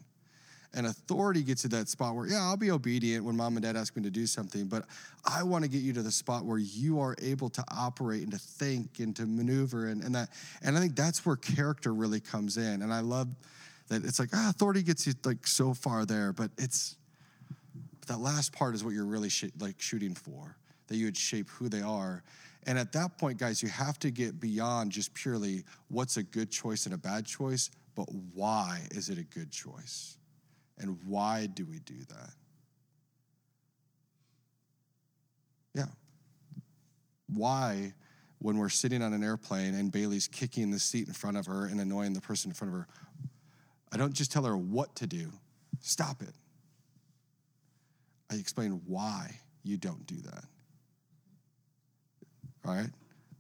And 0.76 0.88
authority 0.88 1.44
gets 1.44 1.62
to 1.64 1.68
that 1.70 1.88
spot 1.88 2.16
where, 2.16 2.26
yeah, 2.26 2.42
I'll 2.42 2.58
be 2.58 2.72
obedient 2.72 3.24
when 3.24 3.38
mom 3.38 3.58
and 3.58 3.64
dad 3.64 3.76
ask 3.76 3.96
me 3.96 4.02
to 4.04 4.10
do 4.10 4.26
something, 4.26 4.66
but 4.66 4.86
I 5.24 5.44
want 5.44 5.64
to 5.64 5.70
get 5.70 5.84
you 5.84 5.94
to 5.94 6.02
the 6.02 6.12
spot 6.12 6.46
where 6.46 6.58
you 6.58 7.00
are 7.00 7.16
able 7.22 7.50
to 7.50 7.64
operate 7.70 8.24
and 8.24 8.32
to 8.32 8.40
think 8.40 9.00
and 9.00 9.16
to 9.18 9.28
maneuver 9.28 9.88
and, 9.88 10.04
and 10.04 10.16
that. 10.16 10.30
And 10.64 10.76
I 10.76 10.80
think 10.80 10.96
that's 10.96 11.26
where 11.26 11.36
character 11.36 11.94
really 11.94 12.20
comes 12.20 12.58
in. 12.58 12.82
And 12.82 12.92
I 12.92 13.02
love 13.02 13.28
that 13.94 14.06
it's 14.06 14.20
like, 14.20 14.30
ah, 14.34 14.50
authority 14.50 14.82
gets 14.82 15.06
you 15.06 15.14
like 15.24 15.46
so 15.46 15.74
far 15.74 16.06
there, 16.06 16.34
but 16.34 16.50
it's 16.58 16.98
that 18.08 18.20
last 18.20 18.52
part 18.52 18.76
is 18.76 18.84
what 18.84 18.94
you're 18.94 19.06
really 19.06 19.30
sh- 19.30 19.46
like 19.60 19.80
shooting 19.80 20.16
for, 20.16 20.58
that 20.88 20.96
you 20.96 21.06
would 21.06 21.18
shape 21.18 21.50
who 21.50 21.70
they 21.70 21.82
are. 21.82 22.24
And 22.66 22.78
at 22.80 22.92
that 22.94 23.18
point, 23.18 23.38
guys, 23.38 23.62
you 23.62 23.70
have 23.70 24.00
to 24.00 24.12
get 24.12 24.40
beyond 24.40 24.92
just 24.92 25.14
purely 25.14 25.64
what's 25.90 26.18
a 26.18 26.24
good 26.24 26.50
choice 26.50 26.86
and 26.86 26.96
a 26.96 26.98
bad 26.98 27.26
choice, 27.26 27.70
but 27.96 28.08
why 28.34 28.82
is 28.92 29.10
it 29.10 29.18
a 29.18 29.24
good 29.24 29.52
choice? 29.52 30.18
And 30.80 30.98
why 31.06 31.46
do 31.46 31.66
we 31.66 31.80
do 31.80 32.00
that? 32.10 32.34
Yeah. 35.76 35.86
Why, 37.28 37.94
when 38.40 38.58
we're 38.58 38.70
sitting 38.70 39.02
on 39.02 39.14
an 39.14 39.24
airplane 39.24 39.76
and 39.76 39.92
Bailey's 39.92 40.28
kicking 40.28 40.72
the 40.72 40.80
seat 40.80 41.08
in 41.08 41.14
front 41.14 41.38
of 41.38 41.46
her 41.46 41.66
and 41.68 41.80
annoying 41.80 42.14
the 42.14 42.22
person 42.22 42.50
in 42.50 42.56
front 42.56 42.74
of 42.74 42.80
her, 42.80 42.88
I 43.94 43.98
don't 43.98 44.14
just 44.14 44.32
tell 44.32 44.44
her 44.44 44.58
what 44.58 44.96
to 44.98 45.08
do, 45.08 45.32
stop 45.82 46.22
it. 46.22 46.34
I 48.32 48.36
explain 48.36 48.82
why 48.88 49.40
you 49.64 49.78
don't 49.78 50.06
do 50.08 50.16
that. 50.16 50.44
All 52.66 52.74
right? 52.74 52.90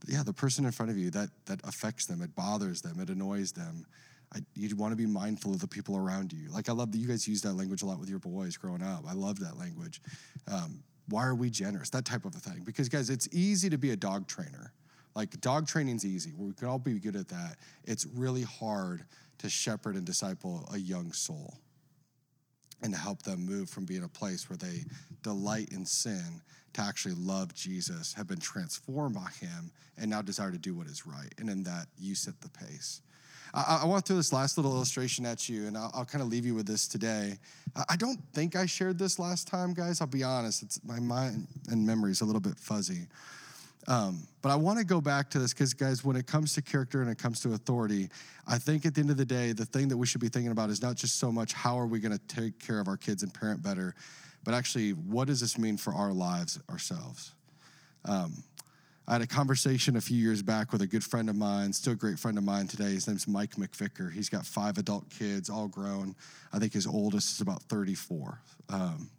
Yeah, 0.08 0.22
the 0.24 0.34
person 0.34 0.66
in 0.66 0.72
front 0.72 0.92
of 0.92 0.98
you, 0.98 1.10
that, 1.12 1.30
that 1.46 1.60
affects 1.64 2.06
them, 2.06 2.22
it 2.22 2.36
bothers 2.36 2.82
them, 2.82 3.00
it 3.00 3.10
annoys 3.10 3.52
them. 3.52 3.86
I, 4.36 4.40
you 4.56 4.76
want 4.76 4.92
to 4.92 4.96
be 4.96 5.06
mindful 5.06 5.54
of 5.54 5.60
the 5.60 5.68
people 5.68 5.98
around 5.98 6.34
you. 6.34 6.52
Like 6.52 6.70
I 6.70 6.74
love 6.74 6.92
that 6.92 6.98
you 6.98 7.08
guys 7.08 7.28
use 7.28 7.42
that 7.42 7.54
language 7.54 7.82
a 7.82 7.86
lot 7.86 8.00
with 8.00 8.10
your 8.10 8.20
boys 8.20 8.58
growing 8.58 8.84
up. 8.84 9.04
I 9.08 9.14
love 9.14 9.40
that 9.40 9.58
language. 9.58 10.02
Um, 10.52 10.84
why 11.10 11.26
are 11.26 11.36
we 11.36 11.50
generous? 11.50 11.90
That 11.90 12.06
type 12.06 12.26
of 12.26 12.36
a 12.36 12.40
thing. 12.40 12.64
Because 12.66 12.90
guys, 12.90 13.10
it's 13.10 13.28
easy 13.32 13.70
to 13.70 13.78
be 13.78 13.92
a 13.92 13.96
dog 13.96 14.28
trainer. 14.28 14.74
Like 15.16 15.40
dog 15.42 15.68
training's 15.68 16.06
easy. 16.06 16.32
We 16.38 16.54
can 16.54 16.68
all 16.68 16.80
be 16.80 17.00
good 17.00 17.16
at 17.16 17.28
that. 17.30 17.58
It's 17.84 18.06
really 18.06 18.44
hard 18.44 19.06
to 19.40 19.50
shepherd 19.50 19.96
and 19.96 20.06
disciple 20.06 20.68
a 20.74 20.78
young 20.78 21.12
soul 21.12 21.56
and 22.82 22.94
to 22.94 23.00
help 23.00 23.24
them 23.24 23.46
move 23.46 23.70
from 23.70 23.86
being 23.86 24.04
a 24.04 24.10
place 24.10 24.50
where 24.50 24.58
they 24.58 24.84
delight 25.22 25.70
in 25.72 25.86
sin 25.86 26.42
to 26.74 26.82
actually 26.82 27.16
love 27.16 27.54
Jesus, 27.54 28.14
have 28.14 28.28
been 28.28 28.40
transformed 28.40 29.16
by 29.16 29.30
him, 29.40 29.72
and 29.98 30.10
now 30.10 30.22
desire 30.22 30.52
to 30.52 30.58
do 30.58 30.74
what 30.74 30.88
is 30.88 31.06
right. 31.06 31.34
And 31.38 31.50
in 31.50 31.64
that, 31.64 31.88
you 31.98 32.16
set 32.16 32.42
the 32.42 32.50
pace. 32.50 33.02
I, 33.54 33.82
I 33.84 33.86
want 33.86 34.06
to 34.06 34.10
throw 34.10 34.18
this 34.18 34.34
last 34.34 34.58
little 34.58 34.74
illustration 34.74 35.26
at 35.26 35.48
you, 35.48 35.68
and 35.68 35.78
I'll, 35.78 35.92
I'll 35.94 36.06
kind 36.06 36.22
of 36.22 36.30
leave 36.30 36.46
you 36.46 36.56
with 36.56 36.66
this 36.66 36.88
today. 36.88 37.38
I, 37.76 37.84
I 37.92 37.96
don't 37.96 38.20
think 38.34 38.56
I 38.56 38.66
shared 38.66 38.98
this 38.98 39.20
last 39.20 39.48
time, 39.48 39.74
guys. 39.74 40.02
I'll 40.02 40.08
be 40.08 40.24
honest, 40.24 40.64
it's 40.64 40.84
my 40.84 41.00
mind 41.00 41.48
and 41.70 41.86
memory 41.86 42.12
is 42.12 42.22
a 42.22 42.26
little 42.26 42.42
bit 42.42 42.58
fuzzy. 42.58 43.08
Um, 43.88 44.28
but 44.42 44.50
I 44.50 44.56
want 44.56 44.80
to 44.80 44.86
go 44.86 45.02
back 45.02 45.30
to 45.32 45.40
this 45.40 45.54
because, 45.54 45.74
guys, 45.74 46.04
when 46.04 46.16
it 46.16 46.26
comes 46.26 46.54
to 46.54 46.62
character 46.62 47.02
and 47.02 47.10
it 47.10 47.18
comes 47.18 47.42
to 47.42 47.54
authority, 47.54 48.10
I 48.48 48.58
think 48.58 48.86
at 48.86 48.96
the 48.96 49.02
end 49.02 49.10
of 49.10 49.18
the 49.18 49.26
day, 49.26 49.52
the 49.52 49.66
thing 49.66 49.90
that 49.90 49.98
we 49.98 50.06
should 50.06 50.22
be 50.22 50.30
thinking 50.30 50.52
about 50.52 50.70
is 50.70 50.82
not 50.82 50.96
just 50.96 51.20
so 51.20 51.32
much 51.32 51.54
how 51.54 51.78
are 51.78 51.88
we 51.88 52.00
going 52.00 52.18
to 52.18 52.28
take 52.28 52.60
care 52.60 52.80
of 52.80 52.88
our 52.88 52.98
kids 52.98 53.24
and 53.24 53.34
parent 53.34 53.62
better, 53.62 53.94
but 54.44 54.54
actually, 54.54 54.92
what 54.92 55.28
does 55.28 55.40
this 55.40 55.58
mean 55.58 55.78
for 55.78 55.94
our 55.94 56.12
lives 56.12 56.60
ourselves? 56.70 57.34
Um, 58.06 58.44
I 59.08 59.14
had 59.14 59.22
a 59.22 59.28
conversation 59.28 59.98
a 59.98 60.02
few 60.02 60.18
years 60.18 60.42
back 60.42 60.72
with 60.72 60.82
a 60.82 60.88
good 60.88 61.04
friend 61.04 61.30
of 61.30 61.36
mine, 61.36 61.74
still 61.74 61.92
a 61.92 61.96
great 61.96 62.18
friend 62.18 62.38
of 62.38 62.44
mine 62.46 62.68
today. 62.68 62.92
His 62.92 63.08
name's 63.08 63.28
Mike 63.28 63.56
McVicker. 63.56 64.12
He's 64.12 64.30
got 64.30 64.46
five 64.46 64.78
adult 64.78 65.10
kids, 65.10 65.50
all 65.50 65.68
grown. 65.68 66.16
I 66.54 66.60
think 66.60 66.72
his 66.72 66.88
oldest 66.88 67.36
is 67.36 67.42
about 67.42 67.62
34. 67.64 68.40
Um, 68.70 69.10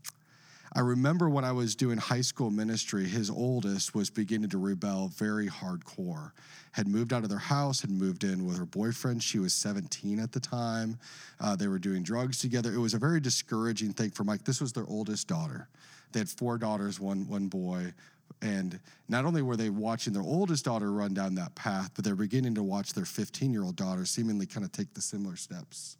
I 0.76 0.80
remember 0.80 1.28
when 1.28 1.44
I 1.44 1.52
was 1.52 1.76
doing 1.76 1.98
high 1.98 2.20
school 2.20 2.50
ministry, 2.50 3.04
his 3.04 3.30
oldest 3.30 3.94
was 3.94 4.10
beginning 4.10 4.50
to 4.50 4.58
rebel 4.58 5.06
very 5.06 5.46
hardcore. 5.46 6.32
Had 6.72 6.88
moved 6.88 7.12
out 7.12 7.22
of 7.22 7.28
their 7.28 7.38
house, 7.38 7.80
had 7.80 7.92
moved 7.92 8.24
in 8.24 8.44
with 8.44 8.58
her 8.58 8.66
boyfriend. 8.66 9.22
She 9.22 9.38
was 9.38 9.54
17 9.54 10.18
at 10.18 10.32
the 10.32 10.40
time. 10.40 10.98
Uh, 11.38 11.54
they 11.54 11.68
were 11.68 11.78
doing 11.78 12.02
drugs 12.02 12.40
together. 12.40 12.74
It 12.74 12.78
was 12.78 12.92
a 12.92 12.98
very 12.98 13.20
discouraging 13.20 13.92
thing 13.92 14.10
for 14.10 14.24
Mike. 14.24 14.42
This 14.42 14.60
was 14.60 14.72
their 14.72 14.86
oldest 14.88 15.28
daughter. 15.28 15.68
They 16.10 16.18
had 16.18 16.28
four 16.28 16.58
daughters, 16.58 16.98
one, 16.98 17.28
one 17.28 17.46
boy. 17.46 17.94
And 18.42 18.80
not 19.08 19.24
only 19.24 19.42
were 19.42 19.56
they 19.56 19.70
watching 19.70 20.12
their 20.12 20.22
oldest 20.22 20.64
daughter 20.64 20.90
run 20.90 21.14
down 21.14 21.36
that 21.36 21.54
path, 21.54 21.92
but 21.94 22.04
they're 22.04 22.16
beginning 22.16 22.56
to 22.56 22.64
watch 22.64 22.94
their 22.94 23.04
15 23.04 23.52
year 23.52 23.62
old 23.62 23.76
daughter 23.76 24.04
seemingly 24.04 24.46
kind 24.46 24.66
of 24.66 24.72
take 24.72 24.92
the 24.94 25.00
similar 25.00 25.36
steps. 25.36 25.98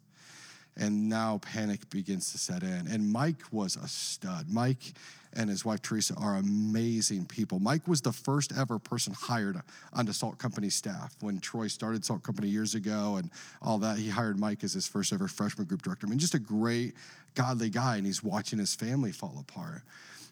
And 0.77 1.07
now 1.07 1.39
panic 1.41 1.89
begins 1.89 2.31
to 2.33 2.37
set 2.37 2.61
in. 2.61 2.87
And 2.87 3.11
Mike 3.11 3.43
was 3.51 3.77
a 3.77 3.87
stud. 3.87 4.47
Mike 4.49 4.93
and 5.35 5.49
his 5.49 5.65
wife 5.65 5.81
Teresa 5.81 6.13
are 6.15 6.35
amazing 6.35 7.25
people. 7.25 7.59
Mike 7.59 7.87
was 7.87 8.01
the 8.01 8.11
first 8.11 8.53
ever 8.57 8.79
person 8.79 9.13
hired 9.13 9.61
onto 9.93 10.13
Salt 10.13 10.37
Company 10.37 10.69
staff. 10.69 11.15
When 11.19 11.39
Troy 11.39 11.67
started 11.67 12.05
Salt 12.05 12.23
Company 12.23 12.47
years 12.47 12.75
ago 12.75 13.17
and 13.17 13.29
all 13.61 13.77
that, 13.79 13.97
he 13.97 14.09
hired 14.09 14.39
Mike 14.39 14.63
as 14.63 14.73
his 14.73 14.87
first 14.87 15.11
ever 15.13 15.27
freshman 15.27 15.67
group 15.67 15.81
director. 15.81 16.07
I 16.07 16.09
mean, 16.09 16.19
just 16.19 16.35
a 16.35 16.39
great, 16.39 16.93
godly 17.35 17.69
guy, 17.69 17.97
and 17.97 18.05
he's 18.05 18.23
watching 18.23 18.59
his 18.59 18.75
family 18.75 19.11
fall 19.11 19.35
apart. 19.39 19.81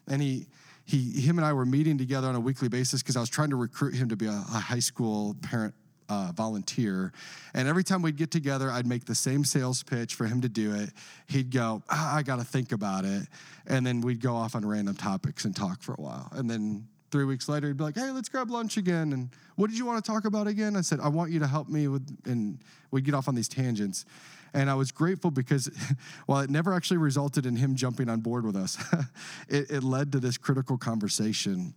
And 0.08 0.22
he, 0.22 0.46
he, 0.86 1.20
him 1.20 1.38
and 1.38 1.46
I 1.46 1.52
were 1.52 1.66
meeting 1.66 1.98
together 1.98 2.28
on 2.28 2.34
a 2.34 2.40
weekly 2.40 2.68
basis 2.68 3.02
because 3.02 3.16
I 3.16 3.20
was 3.20 3.30
trying 3.30 3.50
to 3.50 3.56
recruit 3.56 3.94
him 3.94 4.08
to 4.08 4.16
be 4.16 4.26
a, 4.26 4.30
a 4.30 4.58
high 4.58 4.80
school 4.80 5.36
parent 5.42 5.74
uh, 6.08 6.32
volunteer. 6.34 7.12
And 7.54 7.68
every 7.68 7.84
time 7.84 8.02
we'd 8.02 8.16
get 8.16 8.30
together, 8.30 8.70
I'd 8.70 8.86
make 8.86 9.04
the 9.04 9.14
same 9.14 9.44
sales 9.44 9.82
pitch 9.82 10.14
for 10.14 10.26
him 10.26 10.40
to 10.42 10.48
do 10.48 10.74
it. 10.74 10.90
He'd 11.26 11.50
go, 11.50 11.82
ah, 11.88 12.16
I 12.16 12.22
got 12.22 12.36
to 12.36 12.44
think 12.44 12.72
about 12.72 13.04
it. 13.04 13.26
And 13.66 13.86
then 13.86 14.00
we'd 14.00 14.20
go 14.20 14.34
off 14.34 14.54
on 14.54 14.66
random 14.66 14.94
topics 14.94 15.44
and 15.44 15.54
talk 15.54 15.82
for 15.82 15.94
a 15.94 16.00
while. 16.00 16.28
And 16.32 16.48
then 16.48 16.88
three 17.10 17.24
weeks 17.24 17.48
later, 17.48 17.68
he'd 17.68 17.76
be 17.76 17.84
like, 17.84 17.96
hey, 17.96 18.10
let's 18.10 18.28
grab 18.28 18.50
lunch 18.50 18.76
again. 18.76 19.12
And 19.12 19.30
what 19.56 19.70
did 19.70 19.78
you 19.78 19.86
want 19.86 20.04
to 20.04 20.10
talk 20.10 20.24
about 20.24 20.46
again? 20.46 20.76
I 20.76 20.80
said, 20.80 21.00
I 21.00 21.08
want 21.08 21.30
you 21.30 21.38
to 21.40 21.46
help 21.46 21.68
me 21.68 21.86
with, 21.88 22.16
and 22.26 22.58
we'd 22.90 23.04
get 23.04 23.14
off 23.14 23.28
on 23.28 23.34
these 23.34 23.48
tangents. 23.48 24.04
And 24.52 24.70
I 24.70 24.74
was 24.74 24.92
grateful 24.92 25.30
because 25.30 25.70
while 26.26 26.40
it 26.40 26.50
never 26.50 26.74
actually 26.74 26.96
resulted 26.96 27.46
in 27.46 27.56
him 27.56 27.74
jumping 27.74 28.08
on 28.08 28.20
board 28.20 28.44
with 28.44 28.56
us, 28.56 28.78
it, 29.48 29.70
it 29.70 29.84
led 29.84 30.12
to 30.12 30.20
this 30.20 30.36
critical 30.36 30.76
conversation. 30.76 31.74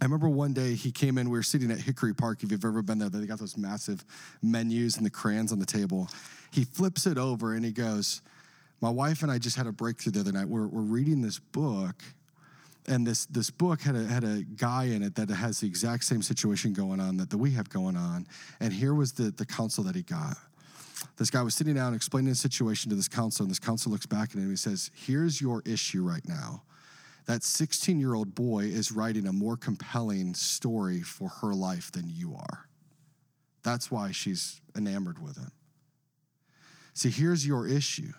I 0.00 0.04
remember 0.06 0.30
one 0.30 0.54
day 0.54 0.74
he 0.74 0.90
came 0.90 1.18
in, 1.18 1.28
we 1.28 1.36
were 1.36 1.42
sitting 1.42 1.70
at 1.70 1.78
Hickory 1.78 2.14
Park. 2.14 2.42
If 2.42 2.50
you've 2.50 2.64
ever 2.64 2.80
been 2.80 2.98
there, 2.98 3.10
they 3.10 3.26
got 3.26 3.38
those 3.38 3.58
massive 3.58 4.02
menus 4.42 4.96
and 4.96 5.04
the 5.04 5.10
crayons 5.10 5.52
on 5.52 5.58
the 5.58 5.66
table. 5.66 6.08
He 6.50 6.64
flips 6.64 7.06
it 7.06 7.18
over 7.18 7.54
and 7.54 7.62
he 7.62 7.70
goes, 7.70 8.22
My 8.80 8.88
wife 8.88 9.22
and 9.22 9.30
I 9.30 9.38
just 9.38 9.56
had 9.56 9.66
a 9.66 9.72
breakthrough 9.72 10.12
the 10.12 10.20
other 10.20 10.32
night. 10.32 10.48
We're, 10.48 10.66
we're 10.68 10.80
reading 10.80 11.20
this 11.20 11.38
book, 11.38 12.02
and 12.88 13.06
this, 13.06 13.26
this 13.26 13.50
book 13.50 13.82
had 13.82 13.94
a, 13.94 14.04
had 14.06 14.24
a 14.24 14.42
guy 14.56 14.84
in 14.84 15.02
it 15.02 15.16
that 15.16 15.28
has 15.28 15.60
the 15.60 15.66
exact 15.66 16.04
same 16.04 16.22
situation 16.22 16.72
going 16.72 16.98
on 16.98 17.18
that, 17.18 17.28
that 17.28 17.38
we 17.38 17.50
have 17.52 17.68
going 17.68 17.96
on. 17.96 18.26
And 18.58 18.72
here 18.72 18.94
was 18.94 19.12
the, 19.12 19.24
the 19.30 19.44
counsel 19.44 19.84
that 19.84 19.94
he 19.94 20.02
got. 20.02 20.38
This 21.18 21.28
guy 21.28 21.42
was 21.42 21.54
sitting 21.54 21.74
down 21.74 21.92
explaining 21.92 22.30
the 22.30 22.36
situation 22.36 22.88
to 22.88 22.96
this 22.96 23.08
counselor, 23.08 23.44
and 23.44 23.50
this 23.50 23.58
counselor 23.58 23.92
looks 23.92 24.06
back 24.06 24.30
at 24.30 24.36
him 24.36 24.44
and 24.44 24.50
he 24.50 24.56
says, 24.56 24.90
Here's 24.94 25.42
your 25.42 25.62
issue 25.66 26.02
right 26.02 26.26
now. 26.26 26.62
That 27.26 27.42
16 27.42 28.00
year 28.00 28.14
old 28.14 28.34
boy 28.34 28.64
is 28.64 28.92
writing 28.92 29.26
a 29.26 29.32
more 29.32 29.56
compelling 29.56 30.34
story 30.34 31.00
for 31.02 31.28
her 31.28 31.54
life 31.54 31.92
than 31.92 32.08
you 32.08 32.34
are. 32.34 32.68
That's 33.62 33.90
why 33.90 34.12
she's 34.12 34.60
enamored 34.76 35.22
with 35.22 35.36
him. 35.36 35.52
See, 36.94 37.10
here's 37.10 37.46
your 37.46 37.66
issue. 37.66 38.12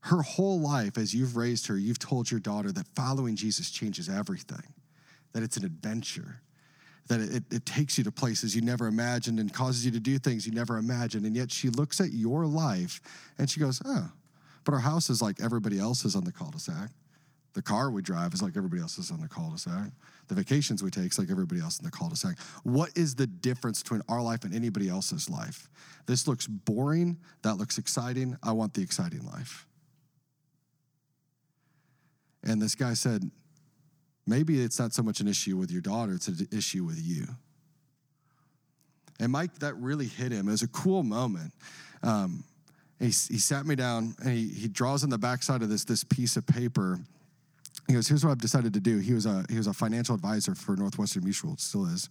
Her 0.00 0.22
whole 0.22 0.60
life, 0.60 0.98
as 0.98 1.14
you've 1.14 1.36
raised 1.36 1.66
her, 1.66 1.76
you've 1.76 1.98
told 1.98 2.30
your 2.30 2.38
daughter 2.38 2.70
that 2.72 2.86
following 2.94 3.34
Jesus 3.34 3.70
changes 3.70 4.08
everything, 4.08 4.74
that 5.32 5.42
it's 5.42 5.56
an 5.56 5.64
adventure, 5.64 6.42
that 7.08 7.20
it, 7.20 7.42
it, 7.50 7.66
takes 7.66 7.98
you 7.98 8.04
to 8.04 8.12
places 8.12 8.54
you 8.54 8.62
never 8.62 8.86
imagined 8.86 9.40
and 9.40 9.52
causes 9.52 9.84
you 9.84 9.90
to 9.92 10.00
do 10.00 10.18
things 10.18 10.46
you 10.46 10.52
never 10.52 10.76
imagined. 10.76 11.26
And 11.26 11.36
yet 11.36 11.50
she 11.50 11.70
looks 11.70 12.00
at 12.00 12.12
your 12.12 12.46
life 12.46 13.00
and 13.38 13.48
she 13.48 13.58
goes, 13.58 13.80
oh, 13.84 14.10
but 14.64 14.74
our 14.74 14.80
house 14.80 15.10
is 15.10 15.22
like 15.22 15.40
everybody 15.40 15.78
else's 15.78 16.14
on 16.14 16.24
the 16.24 16.32
cul 16.32 16.50
de 16.50 16.58
sac. 16.58 16.90
The 17.56 17.62
car 17.62 17.90
we 17.90 18.02
drive 18.02 18.34
is 18.34 18.42
like 18.42 18.54
everybody 18.54 18.82
else's 18.82 19.10
on 19.10 19.18
the 19.18 19.28
cul 19.28 19.48
de 19.48 19.56
sac. 19.56 19.90
The 20.28 20.34
vacations 20.34 20.82
we 20.82 20.90
take 20.90 21.06
is 21.06 21.18
like 21.18 21.30
everybody 21.30 21.62
else 21.62 21.78
in 21.78 21.86
the 21.86 21.90
cul 21.90 22.10
de 22.10 22.14
sac. 22.14 22.38
What 22.64 22.90
is 22.94 23.14
the 23.14 23.26
difference 23.26 23.82
between 23.82 24.02
our 24.10 24.20
life 24.20 24.44
and 24.44 24.54
anybody 24.54 24.90
else's 24.90 25.30
life? 25.30 25.70
This 26.04 26.28
looks 26.28 26.46
boring. 26.46 27.16
That 27.40 27.54
looks 27.54 27.78
exciting. 27.78 28.36
I 28.42 28.52
want 28.52 28.74
the 28.74 28.82
exciting 28.82 29.24
life. 29.24 29.66
And 32.44 32.60
this 32.60 32.74
guy 32.74 32.92
said, 32.92 33.22
maybe 34.26 34.60
it's 34.60 34.78
not 34.78 34.92
so 34.92 35.02
much 35.02 35.20
an 35.20 35.26
issue 35.26 35.56
with 35.56 35.70
your 35.70 35.80
daughter, 35.80 36.12
it's 36.12 36.28
an 36.28 36.46
issue 36.52 36.84
with 36.84 37.00
you. 37.02 37.24
And 39.18 39.32
Mike, 39.32 39.60
that 39.60 39.74
really 39.76 40.08
hit 40.08 40.30
him. 40.30 40.46
It 40.46 40.50
was 40.50 40.62
a 40.62 40.68
cool 40.68 41.02
moment. 41.02 41.54
Um, 42.02 42.44
he, 42.98 43.06
he 43.06 43.38
sat 43.38 43.64
me 43.64 43.76
down 43.76 44.14
and 44.22 44.34
he, 44.34 44.46
he 44.48 44.68
draws 44.68 45.04
on 45.04 45.08
the 45.08 45.16
backside 45.16 45.62
of 45.62 45.70
this, 45.70 45.84
this 45.84 46.04
piece 46.04 46.36
of 46.36 46.46
paper. 46.46 47.00
He 47.86 47.94
goes, 47.94 48.08
Here's 48.08 48.24
what 48.24 48.32
I've 48.32 48.40
decided 48.40 48.74
to 48.74 48.80
do. 48.80 48.98
He 48.98 49.12
was 49.12 49.26
a, 49.26 49.44
he 49.48 49.56
was 49.56 49.66
a 49.66 49.72
financial 49.72 50.14
advisor 50.14 50.54
for 50.54 50.76
Northwestern 50.76 51.24
Mutual, 51.24 51.56
still 51.56 51.86
is. 51.86 52.08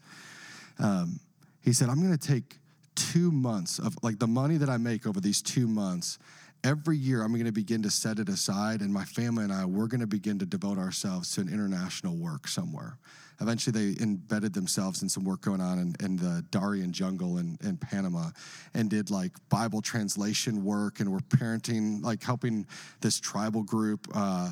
Um, 0.80 1.20
he 1.62 1.74
said, 1.74 1.90
I'm 1.90 2.02
going 2.02 2.18
to 2.18 2.28
take 2.28 2.58
two 2.96 3.32
months 3.32 3.80
of 3.80 3.96
like 4.02 4.20
the 4.20 4.28
money 4.28 4.58
that 4.58 4.70
I 4.70 4.78
make 4.78 5.06
over 5.06 5.20
these 5.20 5.42
two 5.42 5.68
months 5.68 6.18
every 6.66 6.98
year 6.98 7.22
I'm 7.22 7.32
going 7.32 7.46
to 7.46 7.52
begin 7.52 7.84
to 7.84 7.92
set 7.92 8.18
it 8.18 8.28
aside, 8.28 8.82
and 8.82 8.92
my 8.92 9.06
family 9.06 9.44
and 9.44 9.54
I, 9.54 9.66
we're 9.66 9.88
going 9.88 10.02
to 10.02 10.08
begin 10.08 10.40
to 10.40 10.46
devote 10.46 10.80
ourselves 10.80 11.34
to 11.36 11.42
an 11.42 11.48
international 11.48 12.16
work 12.16 12.48
somewhere. 12.48 12.98
Eventually, 13.40 13.94
they 13.94 14.02
embedded 14.02 14.54
themselves 14.54 15.04
in 15.04 15.10
some 15.10 15.26
work 15.26 15.42
going 15.42 15.62
on 15.62 15.78
in, 15.78 15.96
in 16.00 16.16
the 16.16 16.44
Darien 16.50 16.92
jungle 16.92 17.38
in, 17.38 17.58
in 17.64 17.78
Panama 17.78 18.30
and 18.74 18.90
did 18.90 19.12
like 19.12 19.32
Bible 19.50 19.82
translation 19.82 20.64
work 20.64 21.02
and 21.02 21.12
were 21.12 21.20
parenting, 21.20 22.02
like 22.02 22.24
helping 22.24 22.66
this 23.02 23.20
tribal 23.20 23.62
group. 23.62 24.08
Uh, 24.14 24.50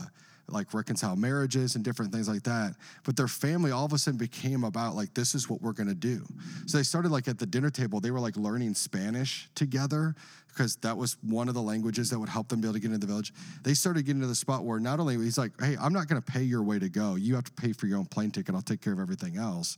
like 0.50 0.74
reconcile 0.74 1.16
marriages 1.16 1.76
and 1.76 1.84
different 1.84 2.12
things 2.12 2.28
like 2.28 2.44
that. 2.44 2.76
But 3.04 3.16
their 3.16 3.28
family 3.28 3.72
all 3.72 3.86
of 3.86 3.94
a 3.94 3.98
sudden 3.98 4.18
became 4.18 4.64
about 4.64 4.96
like, 4.96 5.14
this 5.14 5.36
is 5.36 5.50
what 5.50 5.62
we're 5.62 5.74
gonna 5.74 5.94
do. 5.94 6.26
So 6.66 6.78
they 6.78 6.84
started 6.84 7.12
like 7.12 7.28
at 7.28 7.40
the 7.40 7.46
dinner 7.46 7.70
table, 7.70 8.00
they 8.00 8.12
were 8.12 8.20
like 8.20 8.36
learning 8.38 8.74
Spanish 8.76 9.50
together 9.56 10.16
because 10.50 10.76
that 10.78 10.96
was 10.96 11.18
one 11.22 11.48
of 11.48 11.56
the 11.56 11.62
languages 11.62 12.10
that 12.12 12.20
would 12.20 12.30
help 12.30 12.48
them 12.50 12.62
be 12.62 12.68
able 12.68 12.74
to 12.74 12.80
get 12.80 12.88
into 12.88 13.00
the 13.00 13.08
village. 13.08 13.34
They 13.64 13.74
started 13.74 14.06
getting 14.06 14.22
to 14.22 14.28
the 14.28 14.36
spot 14.36 14.64
where 14.64 14.80
not 14.80 15.00
only 15.00 15.18
he's 15.18 15.38
like, 15.38 15.52
hey, 15.60 15.76
I'm 15.82 15.94
not 15.94 16.08
gonna 16.08 16.22
pay 16.22 16.44
your 16.44 16.62
way 16.62 16.78
to 16.78 16.90
go. 16.90 17.16
You 17.16 17.36
have 17.36 17.46
to 17.46 17.54
pay 17.54 17.74
for 17.74 17.88
your 17.88 17.98
own 17.98 18.06
plane 18.06 18.32
ticket. 18.32 18.54
I'll 18.54 18.62
take 18.62 18.82
care 18.82 18.94
of 18.94 19.00
everything 19.00 19.38
else. 19.38 19.78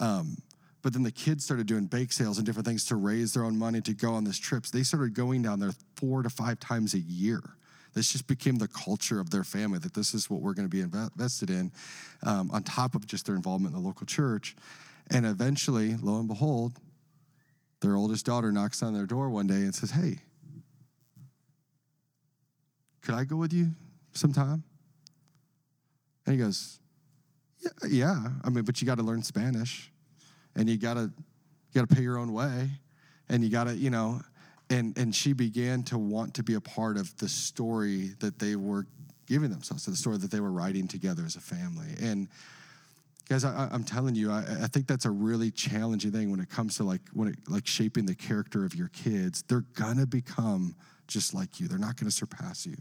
Um, 0.00 0.36
but 0.82 0.92
then 0.92 1.02
the 1.02 1.10
kids 1.10 1.44
started 1.44 1.66
doing 1.66 1.86
bake 1.86 2.12
sales 2.12 2.38
and 2.38 2.46
different 2.46 2.66
things 2.66 2.84
to 2.86 2.96
raise 2.96 3.34
their 3.34 3.44
own 3.44 3.58
money 3.58 3.80
to 3.80 3.92
go 3.92 4.14
on 4.14 4.24
this 4.24 4.38
trips. 4.38 4.70
They 4.70 4.84
started 4.84 5.12
going 5.12 5.42
down 5.42 5.58
there 5.58 5.72
four 5.96 6.22
to 6.22 6.30
five 6.30 6.60
times 6.60 6.94
a 6.94 7.00
year. 7.00 7.42
This 7.98 8.12
just 8.12 8.28
became 8.28 8.58
the 8.58 8.68
culture 8.68 9.18
of 9.18 9.30
their 9.30 9.42
family 9.42 9.80
that 9.80 9.92
this 9.92 10.14
is 10.14 10.30
what 10.30 10.40
we're 10.40 10.54
going 10.54 10.68
to 10.68 10.70
be 10.70 10.82
invested 10.82 11.50
in, 11.50 11.72
um, 12.22 12.48
on 12.52 12.62
top 12.62 12.94
of 12.94 13.08
just 13.08 13.26
their 13.26 13.34
involvement 13.34 13.74
in 13.74 13.82
the 13.82 13.84
local 13.84 14.06
church. 14.06 14.54
And 15.10 15.26
eventually, 15.26 15.96
lo 15.96 16.20
and 16.20 16.28
behold, 16.28 16.74
their 17.80 17.96
oldest 17.96 18.24
daughter 18.24 18.52
knocks 18.52 18.84
on 18.84 18.94
their 18.94 19.04
door 19.04 19.30
one 19.30 19.48
day 19.48 19.62
and 19.62 19.74
says, 19.74 19.90
Hey, 19.90 20.20
could 23.02 23.16
I 23.16 23.24
go 23.24 23.34
with 23.34 23.52
you 23.52 23.72
sometime? 24.12 24.62
And 26.24 26.36
he 26.36 26.40
goes, 26.40 26.78
Yeah, 27.58 27.88
yeah. 27.88 28.28
I 28.44 28.50
mean, 28.50 28.62
but 28.62 28.80
you 28.80 28.86
got 28.86 28.98
to 28.98 29.04
learn 29.04 29.24
Spanish 29.24 29.90
and 30.54 30.68
you 30.68 30.76
got 30.76 30.94
to 30.94 31.10
you 31.10 31.74
got 31.74 31.88
to 31.88 31.96
pay 31.96 32.02
your 32.02 32.16
own 32.16 32.32
way 32.32 32.70
and 33.28 33.42
you 33.42 33.50
got 33.50 33.64
to, 33.64 33.74
you 33.74 33.90
know, 33.90 34.20
and 34.70 34.96
and 34.98 35.14
she 35.14 35.32
began 35.32 35.82
to 35.84 35.98
want 35.98 36.34
to 36.34 36.42
be 36.42 36.54
a 36.54 36.60
part 36.60 36.96
of 36.96 37.16
the 37.18 37.28
story 37.28 38.10
that 38.20 38.38
they 38.38 38.56
were 38.56 38.86
giving 39.26 39.50
themselves 39.50 39.84
to 39.84 39.90
the 39.90 39.96
story 39.96 40.16
that 40.18 40.30
they 40.30 40.40
were 40.40 40.50
writing 40.50 40.88
together 40.88 41.22
as 41.24 41.36
a 41.36 41.40
family. 41.40 41.88
And 42.00 42.28
guys 43.28 43.44
I, 43.44 43.68
am 43.72 43.84
telling 43.84 44.14
you 44.14 44.30
I, 44.30 44.40
I, 44.62 44.66
think 44.68 44.86
that's 44.86 45.04
a 45.04 45.10
really 45.10 45.50
challenging 45.50 46.12
thing 46.12 46.30
when 46.30 46.40
it 46.40 46.48
comes 46.48 46.76
to 46.78 46.84
like 46.84 47.02
when 47.12 47.28
it 47.28 47.36
like 47.46 47.66
shaping 47.66 48.06
the 48.06 48.14
character 48.14 48.64
of 48.64 48.74
your 48.74 48.88
kids. 48.88 49.42
They're 49.42 49.64
gonna 49.74 50.06
become 50.06 50.74
just 51.06 51.34
like 51.34 51.60
you. 51.60 51.68
They're 51.68 51.78
not 51.78 51.96
gonna 51.96 52.10
surpass 52.10 52.66
you. 52.66 52.76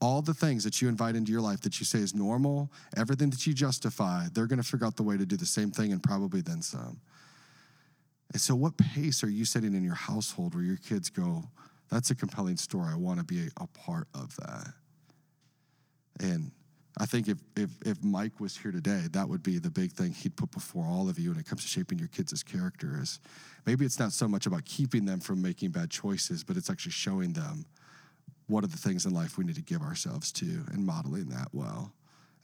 All 0.00 0.20
the 0.20 0.34
things 0.34 0.64
that 0.64 0.82
you 0.82 0.88
invite 0.88 1.14
into 1.14 1.30
your 1.30 1.40
life 1.40 1.60
that 1.60 1.78
you 1.78 1.86
say 1.86 2.00
is 2.00 2.14
normal 2.14 2.70
everything 2.96 3.30
that 3.30 3.46
you 3.46 3.54
justify 3.54 4.26
they're 4.32 4.48
gonna 4.48 4.62
figure 4.62 4.86
out 4.86 4.96
the 4.96 5.02
way 5.02 5.16
to 5.16 5.24
do 5.24 5.36
the 5.36 5.46
same 5.46 5.70
thing 5.70 5.92
and 5.92 6.02
probably 6.02 6.40
then 6.40 6.60
some 6.60 7.00
and 8.32 8.40
so, 8.40 8.54
what 8.54 8.76
pace 8.76 9.22
are 9.22 9.30
you 9.30 9.44
setting 9.44 9.74
in 9.74 9.84
your 9.84 9.94
household 9.94 10.54
where 10.54 10.64
your 10.64 10.78
kids 10.78 11.10
go, 11.10 11.44
that's 11.90 12.10
a 12.10 12.14
compelling 12.14 12.56
story. 12.56 12.88
I 12.90 12.96
want 12.96 13.18
to 13.18 13.24
be 13.24 13.48
a 13.58 13.66
part 13.66 14.08
of 14.14 14.34
that. 14.36 14.72
And 16.20 16.52
I 16.98 17.06
think 17.06 17.28
if, 17.28 17.38
if, 17.56 17.70
if 17.84 18.02
Mike 18.02 18.40
was 18.40 18.56
here 18.56 18.70
today, 18.70 19.04
that 19.12 19.28
would 19.28 19.42
be 19.42 19.58
the 19.58 19.70
big 19.70 19.92
thing 19.92 20.12
he'd 20.12 20.36
put 20.36 20.50
before 20.50 20.86
all 20.86 21.08
of 21.08 21.18
you 21.18 21.30
when 21.30 21.38
it 21.38 21.46
comes 21.46 21.62
to 21.62 21.68
shaping 21.68 21.98
your 21.98 22.08
kids' 22.08 22.42
character 22.42 22.98
is 23.00 23.20
maybe 23.66 23.84
it's 23.84 23.98
not 23.98 24.12
so 24.12 24.28
much 24.28 24.46
about 24.46 24.64
keeping 24.64 25.04
them 25.04 25.20
from 25.20 25.40
making 25.42 25.70
bad 25.70 25.90
choices, 25.90 26.44
but 26.44 26.56
it's 26.56 26.70
actually 26.70 26.92
showing 26.92 27.32
them 27.32 27.66
what 28.46 28.64
are 28.64 28.68
the 28.68 28.76
things 28.76 29.06
in 29.06 29.12
life 29.14 29.38
we 29.38 29.44
need 29.44 29.54
to 29.54 29.62
give 29.62 29.82
ourselves 29.82 30.32
to 30.32 30.64
and 30.72 30.84
modeling 30.84 31.26
that 31.26 31.48
well. 31.52 31.92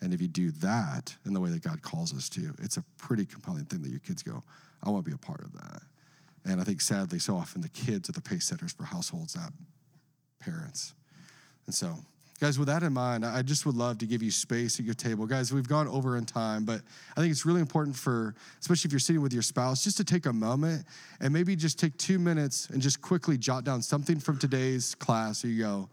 And 0.01 0.15
if 0.15 0.23
you 0.23 0.29
do 0.29 0.51
that 0.53 1.17
in 1.27 1.35
the 1.35 1.41
way 1.41 1.51
that 1.51 1.63
God 1.63 1.83
calls 1.83 2.15
us 2.15 2.29
to, 2.31 2.55
it's 2.63 2.77
a 2.77 2.85
pretty 2.99 3.27
compelling 3.27 3.65
thing 3.65 3.83
that 3.83 3.91
your 3.91 4.01
kids 4.01 4.23
go, 4.23 4.45
I 4.83 4.91
want 4.91 5.05
to 5.05 5.11
be 5.11 5.15
a 5.15 5.19
part 5.19 5.41
of 5.41 5.53
that. 5.55 5.83
And 6.45 6.61
I 6.61 6.65
think 6.65 6.81
sadly, 6.81 7.19
so 7.19 7.37
often 7.37 7.61
the 7.61 7.69
kids 7.69 8.09
are 8.09 8.13
the 8.13 8.21
pace 8.21 8.47
setters 8.47 8.73
for 8.73 8.85
households, 8.85 9.37
not 9.37 9.53
parents. 10.41 10.95
And 11.67 11.75
so 11.75 11.99
Guys, 12.41 12.57
with 12.57 12.69
that 12.69 12.85
in 12.85 12.93
mind, 12.93 13.27
I 13.27 13.43
just 13.43 13.67
would 13.67 13.75
love 13.75 13.99
to 13.99 14.07
give 14.07 14.23
you 14.23 14.31
space 14.31 14.79
at 14.79 14.85
your 14.85 14.95
table. 14.95 15.27
Guys, 15.27 15.53
we've 15.53 15.67
gone 15.67 15.89
over 15.89 16.17
in 16.17 16.25
time, 16.25 16.65
but 16.65 16.83
I 17.17 17.21
think 17.21 17.33
it's 17.33 17.45
really 17.45 17.61
important 17.61 17.97
for, 17.97 18.33
especially 18.61 18.89
if 18.89 18.93
you're 18.93 19.01
sitting 19.01 19.23
with 19.23 19.33
your 19.33 19.43
spouse, 19.43 19.83
just 19.83 19.97
to 19.97 20.05
take 20.05 20.25
a 20.25 20.33
moment 20.33 20.87
and 21.21 21.33
maybe 21.33 21.57
just 21.57 21.81
take 21.81 21.97
two 21.99 22.21
minutes 22.21 22.69
and 22.71 22.81
just 22.81 23.03
quickly 23.03 23.39
jot 23.39 23.65
down 23.65 23.83
something 23.83 24.21
from 24.21 24.39
today's 24.39 24.95
class. 24.95 25.43
Here 25.43 25.51
you 25.51 25.65
go. 25.65 25.89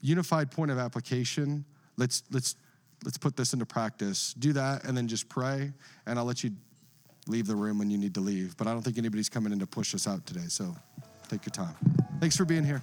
Unified 0.00 0.50
point 0.50 0.72
of 0.72 0.78
application. 0.78 1.64
Let's 1.96 2.24
let's 2.32 2.56
let's 3.04 3.16
put 3.16 3.36
this 3.36 3.52
into 3.52 3.64
practice. 3.64 4.34
Do 4.36 4.52
that 4.54 4.82
and 4.82 4.96
then 4.96 5.06
just 5.06 5.28
pray, 5.28 5.72
and 6.04 6.18
I'll 6.18 6.24
let 6.24 6.42
you 6.42 6.50
leave 7.26 7.46
the 7.46 7.56
room 7.56 7.78
when 7.78 7.90
you 7.90 7.98
need 7.98 8.14
to 8.14 8.20
leave. 8.20 8.56
But 8.56 8.66
I 8.66 8.72
don't 8.72 8.82
think 8.82 8.98
anybody's 8.98 9.28
coming 9.28 9.52
in 9.52 9.58
to 9.60 9.66
push 9.66 9.94
us 9.94 10.06
out 10.06 10.24
today, 10.26 10.46
so 10.48 10.74
take 11.28 11.46
your 11.46 11.52
time. 11.52 11.74
Thanks 12.20 12.36
for 12.36 12.44
being 12.44 12.64
here. 12.64 12.82